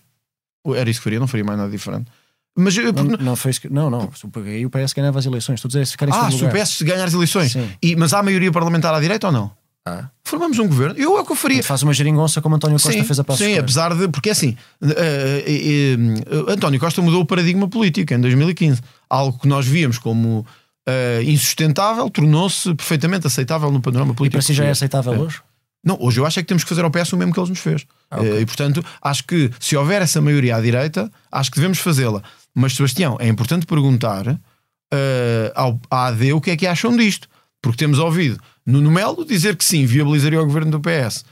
Era 0.76 0.90
isso 0.90 1.00
que 1.00 1.04
faria, 1.04 1.20
não 1.20 1.28
faria 1.28 1.44
mais 1.46 1.60
nada 1.60 1.70
diferente. 1.72 2.06
Mas 2.58 2.76
eu- 2.76 2.92
Não, 2.92 3.06
porque- 3.08 3.24
não, 3.24 3.36
foi 3.36 3.52
não, 3.70 3.90
não. 3.90 4.00
o- 4.06 4.40
Aí 4.46 4.66
o 4.66 4.70
PS 4.70 4.94
ganhava 4.94 5.20
as 5.20 5.26
eleições. 5.26 5.56
Estou 5.56 5.68
a 5.70 5.72
dizer, 5.72 5.86
se 5.86 5.92
ficar 5.94 6.10
em 6.10 6.12
ah, 6.12 6.30
se 6.30 6.38
o 6.38 6.48
lugar. 6.48 6.54
PS 6.54 6.82
ganhar 6.84 7.06
as 7.06 7.14
eleições, 7.14 7.52
Sim. 7.54 7.70
e, 7.82 7.96
mas 7.96 8.14
há 8.14 8.22
maioria 8.22 8.52
parlamentar 8.52 8.94
à 8.94 9.00
direita 9.00 9.28
ou 9.28 9.34
não? 9.34 9.52
Ah. 9.86 10.10
Formamos 10.24 10.60
um 10.60 10.68
governo. 10.68 10.96
Eu 10.98 11.18
é 11.18 11.22
o 11.22 11.26
que 11.26 11.32
eu 11.32 11.36
faria. 11.36 11.64
Faz 11.64 11.82
uma 11.82 11.92
geringonça 11.94 12.40
como 12.42 12.56
António 12.56 12.76
Costa 12.76 12.92
sim, 12.92 13.04
fez 13.04 13.20
a 13.20 13.24
Passos 13.24 13.40
sim 13.40 13.46
Coelho. 13.52 13.62
apesar 13.62 13.96
de. 13.96 14.08
Porque 14.08 14.30
assim, 14.30 14.56
eh, 14.84 15.44
eh, 15.48 15.96
eh, 16.48 16.54
António 16.54 16.80
Costa 16.80 17.02
mudou 17.02 17.22
o 17.22 17.26
paradigma 17.26 17.68
político 17.68 18.14
em 18.14 18.20
2015. 18.22 18.80
Algo 19.10 19.40
que 19.40 19.48
nós 19.48 19.66
víamos 19.66 19.98
como 19.98 20.46
eh, 20.88 21.22
insustentável 21.26 22.10
tornou-se 22.10 22.74
perfeitamente 22.76 23.26
aceitável 23.26 23.72
no 23.72 23.82
panorama 23.82 24.14
E 24.14 24.16
político. 24.16 24.38
para 24.38 24.46
si 24.46 24.54
já 24.54 24.66
é 24.66 24.70
aceitável 24.70 25.14
É. 25.14 25.18
hoje? 25.18 25.42
Não, 25.84 25.98
hoje 26.00 26.20
eu 26.20 26.26
acho 26.28 26.40
é 26.40 26.44
que 26.44 26.48
temos 26.48 26.64
que 26.64 26.70
fazer 26.70 26.84
ao 26.86 26.92
PS 26.92 27.14
o 27.14 27.18
mesmo 27.18 27.34
que 27.34 27.40
ele 27.40 27.50
nos 27.50 27.60
fez. 27.60 27.86
Ah, 28.12 28.18
ok. 28.20 28.32
Eh, 28.38 28.42
E 28.42 28.46
portanto, 28.46 28.86
acho 29.02 29.24
que 29.26 29.50
se 29.60 29.76
houver 29.76 30.04
essa 30.04 30.22
maioria 30.22 30.58
à 30.58 30.62
direita, 30.62 31.12
acho 31.32 31.50
que 31.50 31.58
devemos 31.58 31.80
fazê-la. 31.80 32.22
Mas, 32.54 32.76
Sebastião, 32.76 33.18
é 33.20 33.28
importante 33.28 33.66
perguntar 33.66 34.40
eh, 34.94 35.52
ao, 35.56 35.80
à 35.90 36.08
AD 36.08 36.34
o 36.34 36.40
que 36.42 36.52
é 36.52 36.56
que 36.58 36.68
acham 36.68 36.96
disto. 36.96 37.28
Porque 37.64 37.78
temos 37.78 38.00
ouvido 38.00 38.40
Nuno 38.66 38.92
Melo 38.92 39.26
dizer 39.26 39.56
que 39.56 39.66
sim, 39.66 39.86
viabilizaria 39.86 40.42
o 40.42 40.46
governo 40.46 40.72
do 40.72 40.80
PS. 40.80 41.24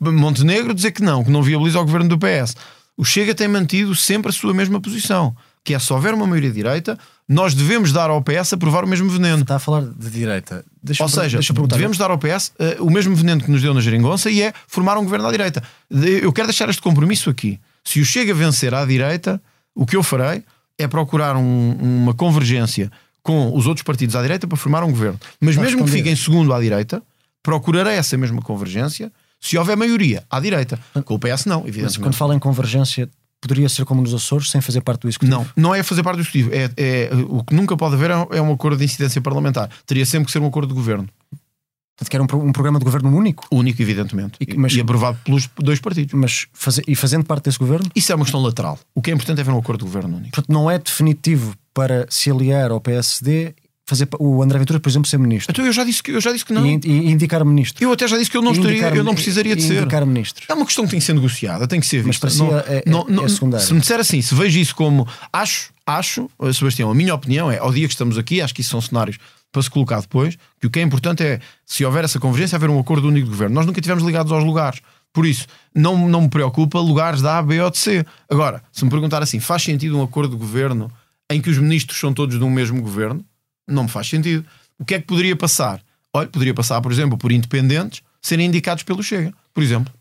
Montenegro 0.00 0.74
dizer 0.74 0.90
que 0.92 1.02
não, 1.02 1.24
que 1.24 1.30
não 1.30 1.42
viabiliza 1.42 1.80
o 1.80 1.84
governo 1.84 2.08
do 2.08 2.18
PS. 2.18 2.54
O 2.96 3.04
Chega 3.04 3.34
tem 3.34 3.48
mantido 3.48 3.94
sempre 3.94 4.30
a 4.30 4.32
sua 4.32 4.54
mesma 4.54 4.80
posição, 4.80 5.36
que 5.62 5.74
é 5.74 5.78
se 5.78 5.92
houver 5.92 6.14
uma 6.14 6.26
maioria 6.26 6.50
direita, 6.50 6.98
nós 7.28 7.54
devemos 7.54 7.92
dar 7.92 8.08
ao 8.08 8.22
PS 8.22 8.52
a 8.52 8.56
provar 8.56 8.84
o 8.84 8.86
mesmo 8.88 9.10
veneno. 9.10 9.42
Está 9.42 9.56
a 9.56 9.58
falar 9.58 9.82
de 9.82 10.10
direita. 10.10 10.64
Deixa 10.82 11.02
Ou 11.02 11.08
seja, 11.08 11.38
devemos 11.76 11.98
dar 11.98 12.10
ao 12.10 12.18
PS 12.18 12.52
eh, 12.58 12.76
o 12.80 12.88
mesmo 12.90 13.14
veneno 13.14 13.42
que 13.42 13.50
nos 13.50 13.60
deu 13.60 13.74
na 13.74 13.80
geringonça 13.80 14.30
e 14.30 14.40
é 14.42 14.52
formar 14.68 14.96
um 14.96 15.02
governo 15.04 15.26
à 15.26 15.32
direita. 15.32 15.62
Eu 15.90 16.32
quero 16.32 16.46
deixar 16.48 16.68
este 16.70 16.80
compromisso 16.80 17.28
aqui. 17.28 17.58
Se 17.84 18.00
o 18.00 18.04
Chega 18.04 18.32
vencer 18.32 18.72
à 18.74 18.84
direita, 18.84 19.42
o 19.74 19.84
que 19.84 19.96
eu 19.96 20.02
farei 20.02 20.42
é 20.78 20.86
procurar 20.86 21.36
um- 21.36 21.72
uma 21.80 22.14
convergência 22.14 22.90
com 23.26 23.54
os 23.56 23.66
outros 23.66 23.82
partidos 23.82 24.14
à 24.16 24.22
direita 24.22 24.46
para 24.46 24.56
formar 24.56 24.82
um 24.84 24.90
governo. 24.90 25.18
Mas 25.40 25.50
Está 25.50 25.62
mesmo 25.62 25.78
que 25.78 25.82
respondido. 25.84 25.96
fique 25.96 26.08
em 26.08 26.16
segundo 26.16 26.54
à 26.54 26.60
direita, 26.60 27.02
procurarei 27.42 27.94
essa 27.94 28.16
mesma 28.16 28.40
convergência 28.40 29.12
se 29.40 29.56
houver 29.58 29.76
maioria 29.76 30.24
à 30.30 30.40
direita. 30.40 30.78
Com 31.04 31.14
o 31.14 31.18
PS 31.18 31.46
não, 31.46 31.60
Mas 31.60 31.68
evidentemente. 31.68 32.00
quando 32.00 32.14
fala 32.14 32.34
em 32.34 32.38
convergência, 32.38 33.08
poderia 33.40 33.68
ser 33.68 33.84
como 33.84 34.00
nos 34.00 34.14
Açores, 34.14 34.50
sem 34.50 34.60
fazer 34.60 34.80
parte 34.80 35.02
do 35.02 35.08
executivo? 35.08 35.38
Não, 35.38 35.46
não 35.56 35.74
é 35.74 35.82
fazer 35.82 36.02
parte 36.02 36.16
do 36.16 36.22
executivo. 36.22 36.50
É, 36.52 36.70
é- 36.76 37.10
o 37.28 37.44
que 37.44 37.54
nunca 37.54 37.76
pode 37.76 37.94
haver 37.94 38.10
é, 38.10 38.38
é 38.38 38.42
um 38.42 38.52
acordo 38.52 38.78
de 38.78 38.84
incidência 38.84 39.20
parlamentar. 39.20 39.68
Teria 39.86 40.06
sempre 40.06 40.26
que 40.26 40.32
ser 40.32 40.38
um 40.40 40.46
acordo 40.46 40.68
de 40.68 40.74
governo. 40.74 41.08
Portanto, 41.98 42.10
que 42.10 42.16
era 42.16 42.22
um, 42.22 42.48
um 42.48 42.52
programa 42.52 42.78
de 42.78 42.84
governo 42.84 43.14
único, 43.16 43.46
Único, 43.50 43.80
evidentemente. 43.80 44.34
E 44.40 44.52
E, 44.52 44.56
mas- 44.56 44.72
e 44.74 44.80
aprovado 44.80 45.18
pelos 45.24 45.48
dois 45.56 45.80
partidos. 45.80 46.12
mas 46.14 46.46
faze- 46.52 46.82
e 46.86 46.94
fazendo 46.94 47.24
parte 47.24 47.44
desse 47.44 47.58
governo, 47.58 47.86
Isso 47.94 48.12
é 48.12 48.14
uma 48.14 48.24
questão 48.24 48.42
lateral. 48.42 48.78
O 48.94 49.00
que 49.00 49.10
é 49.10 49.14
importante 49.14 49.38
é 49.38 49.40
haver 49.42 49.52
um 49.52 49.58
acordo 49.58 49.78
de 49.80 49.84
governo 49.86 50.16
único. 50.16 50.34
portanto, 50.34 50.52
não 50.52 50.70
é 50.70 50.78
definitivo 50.78 51.54
para 51.76 52.06
se 52.08 52.30
aliar 52.30 52.70
ao 52.70 52.80
PSD, 52.80 53.54
fazer 53.84 54.08
o 54.18 54.42
André 54.42 54.58
Ventura, 54.58 54.80
por 54.80 54.88
exemplo, 54.88 55.06
ser 55.10 55.18
ministro 55.18 55.52
Então 55.52 55.66
eu 55.66 55.72
já 55.74 55.84
disse 55.84 56.02
que, 56.02 56.10
eu 56.10 56.20
já 56.22 56.32
disse 56.32 56.42
que 56.46 56.54
não. 56.54 56.64
e, 56.66 56.80
e 56.82 57.10
indicar 57.12 57.44
ministro. 57.44 57.84
Eu 57.84 57.92
até 57.92 58.08
já 58.08 58.16
disse 58.16 58.30
que 58.30 58.36
eu 58.38 58.40
não, 58.40 58.52
estaria, 58.52 58.78
indicar- 58.78 58.96
eu 58.96 59.04
não 59.04 59.14
precisaria 59.14 59.54
de 59.54 59.62
e 59.62 59.66
ser. 59.68 59.76
indicar 59.82 60.06
ministro. 60.06 60.42
É 60.48 60.54
uma 60.54 60.64
questão 60.64 60.84
que 60.86 60.90
tem 60.92 60.98
que 61.00 61.04
ser 61.04 61.12
negociada, 61.12 61.68
tem 61.68 61.78
que 61.78 61.86
ser 61.86 61.98
Mas 61.98 62.06
vista. 62.16 62.20
para 62.26 62.30
si 62.30 62.38
Não- 62.38 62.58
é- 62.58 62.64
é- 62.78 62.82
não- 62.86 63.04
não- 63.08 63.24
é 63.26 63.28
secundário. 63.28 63.66
Se 63.66 63.74
me 63.74 63.80
disser 63.80 64.00
assim, 64.00 64.22
se 64.22 64.34
vejo 64.34 64.58
isso 64.58 64.74
como 64.74 65.06
acho, 65.30 65.70
acho, 65.86 66.30
eh, 66.42 66.52
Sebastião, 66.54 66.90
a 66.90 66.94
minha 66.94 67.14
opinião 67.14 67.50
é, 67.50 67.58
ao 67.58 67.70
dia 67.70 67.86
que 67.86 67.92
estamos 67.92 68.16
aqui, 68.16 68.40
acho 68.40 68.54
que 68.54 68.62
isso 68.62 68.70
são 68.70 68.80
cenários 68.80 69.18
para 69.52 69.60
se 69.62 69.68
colocar 69.70 70.00
depois, 70.00 70.36
que 70.58 70.66
o 70.66 70.70
que 70.70 70.78
é 70.78 70.82
importante 70.82 71.22
é, 71.22 71.40
se 71.66 71.84
houver 71.84 72.04
essa 72.04 72.18
convergência, 72.18 72.56
haver 72.56 72.70
um 72.70 72.80
acordo 72.80 73.06
único 73.06 73.26
de 73.26 73.30
governo. 73.32 73.54
Nós 73.54 73.66
nunca 73.66 73.78
estivemos 73.80 74.02
ligados 74.02 74.32
aos 74.32 74.42
lugares. 74.44 74.80
Por 75.12 75.24
isso, 75.26 75.46
não, 75.74 76.08
não 76.08 76.22
me 76.22 76.28
preocupa 76.30 76.80
lugares 76.80 77.20
da 77.22 77.38
A, 77.38 77.42
B 77.42 77.60
ou 77.60 77.70
de 77.70 77.78
C. 77.78 78.04
Agora, 78.30 78.62
se 78.72 78.82
me 78.84 78.90
perguntar 78.90 79.22
assim, 79.22 79.38
faz 79.38 79.62
sentido 79.62 79.96
um 79.98 80.02
acordo 80.02 80.30
de 80.32 80.36
governo 80.40 80.90
em 81.30 81.40
que 81.40 81.50
os 81.50 81.58
ministros 81.58 81.98
são 81.98 82.12
todos 82.12 82.38
de 82.38 82.44
um 82.44 82.50
mesmo 82.50 82.80
governo? 82.80 83.24
Não 83.68 83.84
me 83.84 83.88
faz 83.88 84.08
sentido. 84.08 84.44
O 84.78 84.84
que 84.84 84.94
é 84.94 85.00
que 85.00 85.06
poderia 85.06 85.34
passar? 85.36 85.80
Olha, 86.12 86.28
poderia 86.28 86.54
passar, 86.54 86.80
por 86.80 86.92
exemplo, 86.92 87.18
por 87.18 87.32
independentes 87.32 88.02
serem 88.22 88.46
indicados 88.46 88.82
pelo 88.82 89.02
Chega. 89.02 89.32
Por 89.52 89.62
exemplo, 89.62 89.92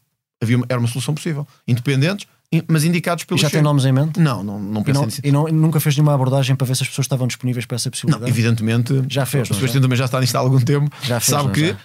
havia 0.41 0.57
uma- 0.57 0.65
era 0.69 0.79
uma 0.79 0.87
solução 0.87 1.13
possível. 1.13 1.47
Independentes, 1.67 2.27
in- 2.51 2.61
mas 2.67 2.83
indicados 2.83 3.23
pelo 3.23 3.37
E 3.39 3.41
já 3.41 3.47
Chega. 3.49 3.57
tem 3.59 3.63
nomes 3.63 3.85
em 3.85 3.91
mente? 3.91 4.19
Não, 4.19 4.43
não, 4.43 4.59
não 4.59 4.83
pensei 4.83 4.99
não, 5.01 5.05
nisso. 5.05 5.21
e 5.23 5.31
não- 5.31 5.47
nunca 5.47 5.79
fez 5.79 5.95
nenhuma 5.95 6.13
abordagem 6.13 6.55
para 6.55 6.67
ver 6.67 6.75
se 6.75 6.83
as 6.83 6.89
pessoas 6.89 7.05
estavam 7.05 7.27
disponíveis 7.27 7.65
para 7.65 7.75
essa 7.75 7.87
Não, 7.87 7.91
possibilidade? 7.91 8.29
evidentemente. 8.29 9.03
Já 9.09 9.25
fez, 9.25 9.49
O 9.49 9.53
não 9.53 9.59
Sebastião 9.59 9.81
também 9.81 9.97
já 9.97 10.05
está 10.05 10.19
nisto 10.21 10.35
há 10.35 10.39
algum 10.39 10.59
tempo. 10.59 10.89
Já 11.03 11.19
fez, 11.19 11.25
sabe 11.31 11.45
não 11.45 11.51
que 11.53 11.67
já? 11.69 11.77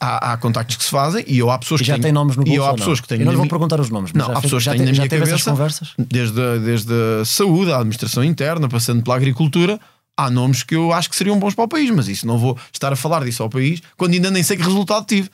Há, 0.00 0.32
há 0.32 0.36
contactos 0.36 0.76
que 0.76 0.84
se 0.84 0.90
fazem 0.90 1.24
e 1.26 1.38
eu 1.38 1.50
há 1.50 1.58
pessoas 1.58 1.80
E 1.80 1.84
que 1.84 1.88
já 1.88 1.98
têm, 1.98 2.10
nomes 2.12 2.36
no 2.36 2.42
e 2.42 2.46
bolso 2.46 2.60
eu 2.60 2.64
há 2.66 2.74
pessoas 2.74 2.98
não? 2.98 3.02
que 3.02 3.08
têm 3.08 3.18
Eu 3.20 3.24
não 3.24 3.26
na 3.26 3.30
lhe 3.32 3.36
vou 3.36 3.44
minha- 3.44 3.50
perguntar 3.50 3.80
os 3.80 3.90
nomes, 3.90 4.12
mas 4.12 4.20
Não, 4.26 4.32
já, 4.32 4.38
há 4.38 4.42
pessoas 4.42 4.62
já, 4.62 4.72
que 4.72 4.78
têm 4.78 4.86
te- 4.86 4.90
na 4.90 4.94
já 4.94 5.02
minha 5.02 5.20
cabeça, 5.26 5.50
conversas? 5.50 5.94
desde, 5.98 6.58
desde 6.60 6.92
a 7.20 7.24
saúde, 7.24 7.72
a 7.72 7.76
administração 7.76 8.24
interna, 8.24 8.68
passando 8.68 9.02
pela 9.02 9.16
agricultura, 9.16 9.78
há 10.16 10.30
nomes 10.30 10.62
que 10.64 10.74
eu 10.74 10.92
acho 10.92 11.08
que 11.08 11.14
seriam 11.16 11.38
bons 11.38 11.54
para 11.54 11.64
o 11.64 11.68
país, 11.68 11.90
mas 11.90 12.08
isso 12.08 12.26
não 12.26 12.38
vou 12.38 12.58
estar 12.72 12.92
a 12.92 12.96
falar 12.96 13.24
disso 13.24 13.42
ao 13.42 13.48
país 13.48 13.80
quando 13.96 14.14
ainda 14.14 14.30
nem 14.30 14.42
sei 14.42 14.56
que 14.56 14.62
resultado 14.64 15.06
tive. 15.06 15.30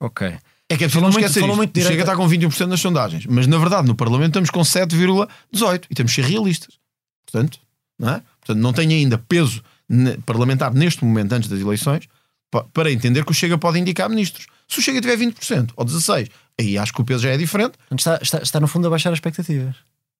Ok. 0.00 0.26
É 0.70 0.76
que 0.76 0.84
é 0.84 0.86
preciso 0.86 1.00
Falou 1.00 1.08
não 1.10 1.18
muito- 1.20 1.26
isto. 1.30 1.56
muito 1.56 1.70
Chega 1.78 1.88
direita- 1.90 2.12
está 2.12 2.16
com 2.16 2.28
21% 2.28 2.68
nas 2.68 2.80
sondagens, 2.80 3.26
mas 3.26 3.46
na 3.46 3.56
verdade 3.58 3.88
no 3.88 3.94
Parlamento 3.94 4.28
estamos 4.28 4.50
com 4.50 4.62
7,18 4.62 5.86
e 5.90 5.94
temos 5.94 6.14
que 6.14 6.22
ser 6.22 6.28
realistas. 6.28 6.74
Portanto, 7.30 7.58
não 7.98 8.10
é? 8.10 8.22
Portanto, 8.40 8.62
não 8.62 8.72
tem 8.72 8.88
ainda 8.92 9.18
peso 9.18 9.62
parlamentar 10.26 10.72
neste 10.74 11.04
momento, 11.04 11.32
antes 11.32 11.48
das 11.48 11.60
eleições, 11.60 12.04
para 12.72 12.90
entender 12.90 13.24
que 13.24 13.30
o 13.30 13.34
Chega 13.34 13.58
pode 13.58 13.78
indicar 13.78 14.08
ministros. 14.08 14.46
Se 14.66 14.78
o 14.78 14.82
Chega 14.82 15.00
tiver 15.00 15.16
20% 15.16 15.70
ou 15.76 15.84
16%, 15.84 16.30
aí 16.60 16.76
acho 16.78 16.92
que 16.92 17.00
o 17.00 17.04
peso 17.04 17.22
já 17.22 17.30
é 17.30 17.36
diferente. 17.36 17.74
Está, 17.96 18.18
está, 18.22 18.38
está, 18.38 18.60
no 18.60 18.66
fundo 18.68 18.86
a 18.86 18.90
baixar 18.90 19.10
as 19.10 19.16
expectativas. 19.16 19.76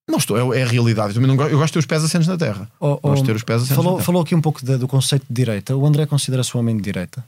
Não 0.08 0.16
estou, 0.18 0.54
é, 0.54 0.60
é 0.60 0.62
a 0.62 0.66
realidade. 0.66 1.08
Eu, 1.10 1.14
também 1.14 1.28
não 1.28 1.36
gosto, 1.36 1.50
eu 1.52 1.58
gosto 1.58 1.68
de 1.68 1.72
ter 1.74 1.78
os 1.80 1.86
pés 1.86 2.02
assentes 2.04 2.26
na 2.28 2.36
terra. 2.38 2.70
Oh, 2.80 2.98
oh, 3.02 3.08
Gosto 3.10 3.22
de 3.22 3.26
ter 3.28 3.36
os 3.36 3.42
pés 3.42 3.56
assentes 3.62 3.76
falou, 3.76 3.92
na 3.92 3.96
terra. 3.98 4.06
falou 4.06 4.22
aqui 4.22 4.34
um 4.34 4.40
pouco 4.40 4.64
da- 4.64 4.76
do 4.78 4.88
conceito 4.88 5.26
de 5.28 5.34
direita. 5.34 5.76
O 5.76 5.84
André 5.86 6.06
considera-se 6.06 6.56
um 6.56 6.60
homem 6.60 6.76
de 6.76 6.82
direita? 6.82 7.22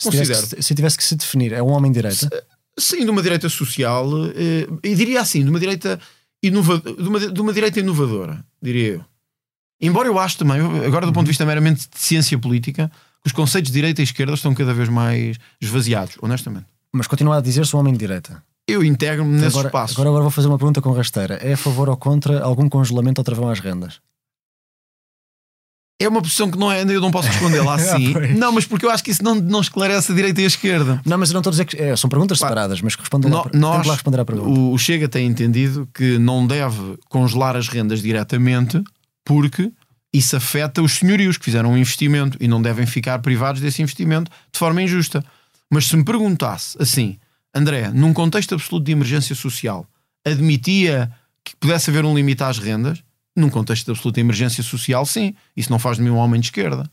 Se 0.00 0.10
tivesse, 0.10 0.30
Considero. 0.32 0.56
que, 0.56 0.62
se 0.62 0.74
tivesse 0.74 0.96
que 0.96 1.04
se 1.04 1.16
definir, 1.16 1.52
é 1.52 1.62
um 1.62 1.68
homem 1.68 1.90
de 1.92 1.96
direita? 2.00 2.44
Sim, 2.78 3.04
de 3.04 3.10
uma 3.10 3.20
direita 3.22 3.48
social, 3.48 4.08
eh, 4.28 4.66
e 4.84 4.94
diria 4.94 5.20
assim, 5.20 5.42
de 5.42 5.50
uma 5.50 5.58
direita, 5.58 6.00
inova, 6.42 6.78
de, 6.78 7.08
uma, 7.08 7.18
de 7.18 7.40
uma 7.40 7.52
direita 7.52 7.80
inovadora, 7.80 8.42
diria 8.62 8.88
eu. 8.94 9.04
Embora 9.80 10.08
eu 10.08 10.18
acho 10.18 10.38
também, 10.38 10.60
agora 10.86 11.04
do 11.04 11.12
ponto 11.12 11.24
de 11.24 11.30
vista 11.30 11.44
meramente 11.44 11.88
de 11.92 11.98
ciência 12.00 12.38
política, 12.38 12.90
que 13.22 13.26
os 13.28 13.32
conceitos 13.32 13.70
de 13.70 13.74
direita 13.74 14.00
e 14.00 14.04
esquerda 14.04 14.34
estão 14.34 14.54
cada 14.54 14.72
vez 14.74 14.88
mais 14.88 15.36
esvaziados, 15.60 16.16
honestamente. 16.22 16.66
Mas 16.92 17.06
continua 17.06 17.38
a 17.38 17.40
dizer-se 17.40 17.74
um 17.76 17.78
homem 17.80 17.92
de 17.92 17.98
direita. 17.98 18.42
Eu 18.66 18.84
integro-me 18.84 19.32
nesse 19.32 19.46
agora, 19.48 19.68
espaço. 19.68 19.94
Agora, 19.94 20.08
agora 20.10 20.22
vou 20.22 20.30
fazer 20.30 20.46
uma 20.48 20.58
pergunta 20.58 20.80
com 20.82 20.92
rasteira. 20.92 21.34
É 21.36 21.54
a 21.54 21.56
favor 21.56 21.88
ou 21.88 21.96
contra 21.96 22.40
algum 22.42 22.68
congelamento 22.68 23.20
ou 23.20 23.24
travão 23.24 23.48
às 23.48 23.60
rendas? 23.60 24.00
É 26.00 26.06
uma 26.08 26.22
posição 26.22 26.48
que 26.48 26.56
não 26.56 26.70
é, 26.70 26.82
eu 26.82 27.00
não 27.00 27.10
posso 27.10 27.28
responder 27.28 27.60
lá 27.60 27.74
assim. 27.76 28.14
Ah, 28.14 28.20
não, 28.36 28.52
mas 28.52 28.64
porque 28.64 28.86
eu 28.86 28.90
acho 28.90 29.02
que 29.02 29.10
isso 29.10 29.22
não, 29.24 29.34
não 29.34 29.60
esclarece 29.60 30.12
a 30.12 30.14
direita 30.14 30.40
e 30.40 30.44
a 30.44 30.46
esquerda. 30.46 31.00
Não, 31.04 31.18
mas 31.18 31.30
eu 31.30 31.34
não 31.34 31.40
estou 31.40 31.50
a 31.50 31.52
dizer 31.52 31.64
que. 31.64 31.76
é, 31.76 31.96
são 31.96 32.08
perguntas 32.08 32.38
Pá, 32.38 32.46
separadas, 32.46 32.80
mas 32.80 32.94
que 32.94 33.00
respondam 33.02 33.30
lá, 33.30 33.38
No- 33.38 33.42
tento 33.44 33.56
nós, 33.60 33.86
lá 33.86 33.94
responder 33.94 34.20
à 34.20 34.24
pergunta. 34.24 34.48
o, 34.48 34.72
o 34.72 34.78
Chega 34.78 35.08
tem 35.08 35.26
entendido 35.26 35.88
que 35.92 36.16
não 36.18 36.46
deve 36.46 36.96
congelar 37.08 37.56
as 37.56 37.66
rendas 37.68 38.00
diretamente 38.00 38.80
porque 39.24 39.72
isso 40.12 40.36
afeta 40.36 40.80
os 40.82 40.92
senhorios 40.92 41.36
que 41.36 41.44
fizeram 41.44 41.72
um 41.72 41.76
investimento 41.78 42.36
e 42.40 42.48
não 42.48 42.60
devem 42.62 42.86
ficar 42.86 43.18
privados 43.20 43.60
desse 43.60 43.82
investimento 43.82 44.30
de 44.52 44.58
forma 44.58 44.82
injusta. 44.82 45.24
Mas 45.70 45.86
se 45.86 45.96
me 45.96 46.04
perguntasse 46.04 46.76
assim, 46.80 47.18
André, 47.54 47.90
num 47.90 48.12
contexto 48.14 48.54
absoluto 48.54 48.84
de 48.86 48.92
emergência 48.92 49.34
social, 49.34 49.86
admitia 50.24 51.10
que 51.44 51.54
pudesse 51.56 51.90
haver 51.90 52.04
um 52.04 52.14
limite 52.14 52.42
às 52.42 52.58
rendas? 52.58 53.02
Num 53.36 53.50
contexto 53.50 53.84
de 53.86 53.90
absoluta 53.92 54.18
emergência 54.20 54.62
social, 54.62 55.04
sim. 55.06 55.34
Isso 55.56 55.70
não 55.70 55.78
faz 55.78 55.96
de 55.96 56.02
mim 56.02 56.10
um 56.10 56.16
homem 56.16 56.40
de 56.40 56.46
esquerda. 56.48 56.90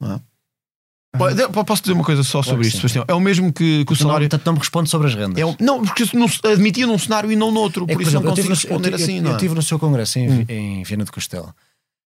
Não 0.00 0.14
é? 0.14 1.34
De- 1.34 1.48
Posso 1.64 1.82
dizer 1.82 1.92
uma 1.94 2.04
coisa 2.04 2.22
só 2.22 2.42
sobre 2.42 2.66
isto. 2.66 2.76
Sebastião? 2.76 3.04
É 3.08 3.14
o 3.14 3.20
mesmo 3.20 3.52
que, 3.52 3.84
que 3.84 3.92
o 3.92 3.94
Não, 3.94 3.96
salário. 3.96 4.28
portanto, 4.28 4.46
não 4.46 4.52
me 4.54 4.58
responde 4.60 4.88
sobre 4.88 5.08
as 5.08 5.14
rendas. 5.14 5.38
É 5.38 5.44
um- 5.44 5.56
não, 5.60 5.82
porque 5.82 6.04
não 6.14 6.26
admitia 6.52 6.86
num 6.86 6.98
cenário 6.98 7.30
e 7.32 7.36
não 7.36 7.50
noutro. 7.50 7.84
É 7.88 7.92
por 7.92 7.98
que, 7.98 8.02
isso 8.04 8.12
não 8.14 8.22
eu 8.22 8.34
tive 8.34 8.48
consigo 8.48 8.48
no- 8.48 8.54
responder 8.54 8.90
eu, 8.90 8.94
assim. 8.96 9.16
eu, 9.16 9.22
não 9.22 9.30
eu 9.30 9.36
é? 9.36 9.38
tive 9.40 9.54
no 9.54 9.62
seu 9.62 9.78
congresso 9.78 10.18
em, 10.18 10.30
Hum. 10.30 10.44
em 10.48 10.82
Viana 10.84 11.04
do 11.04 11.12
Castelo 11.12 11.52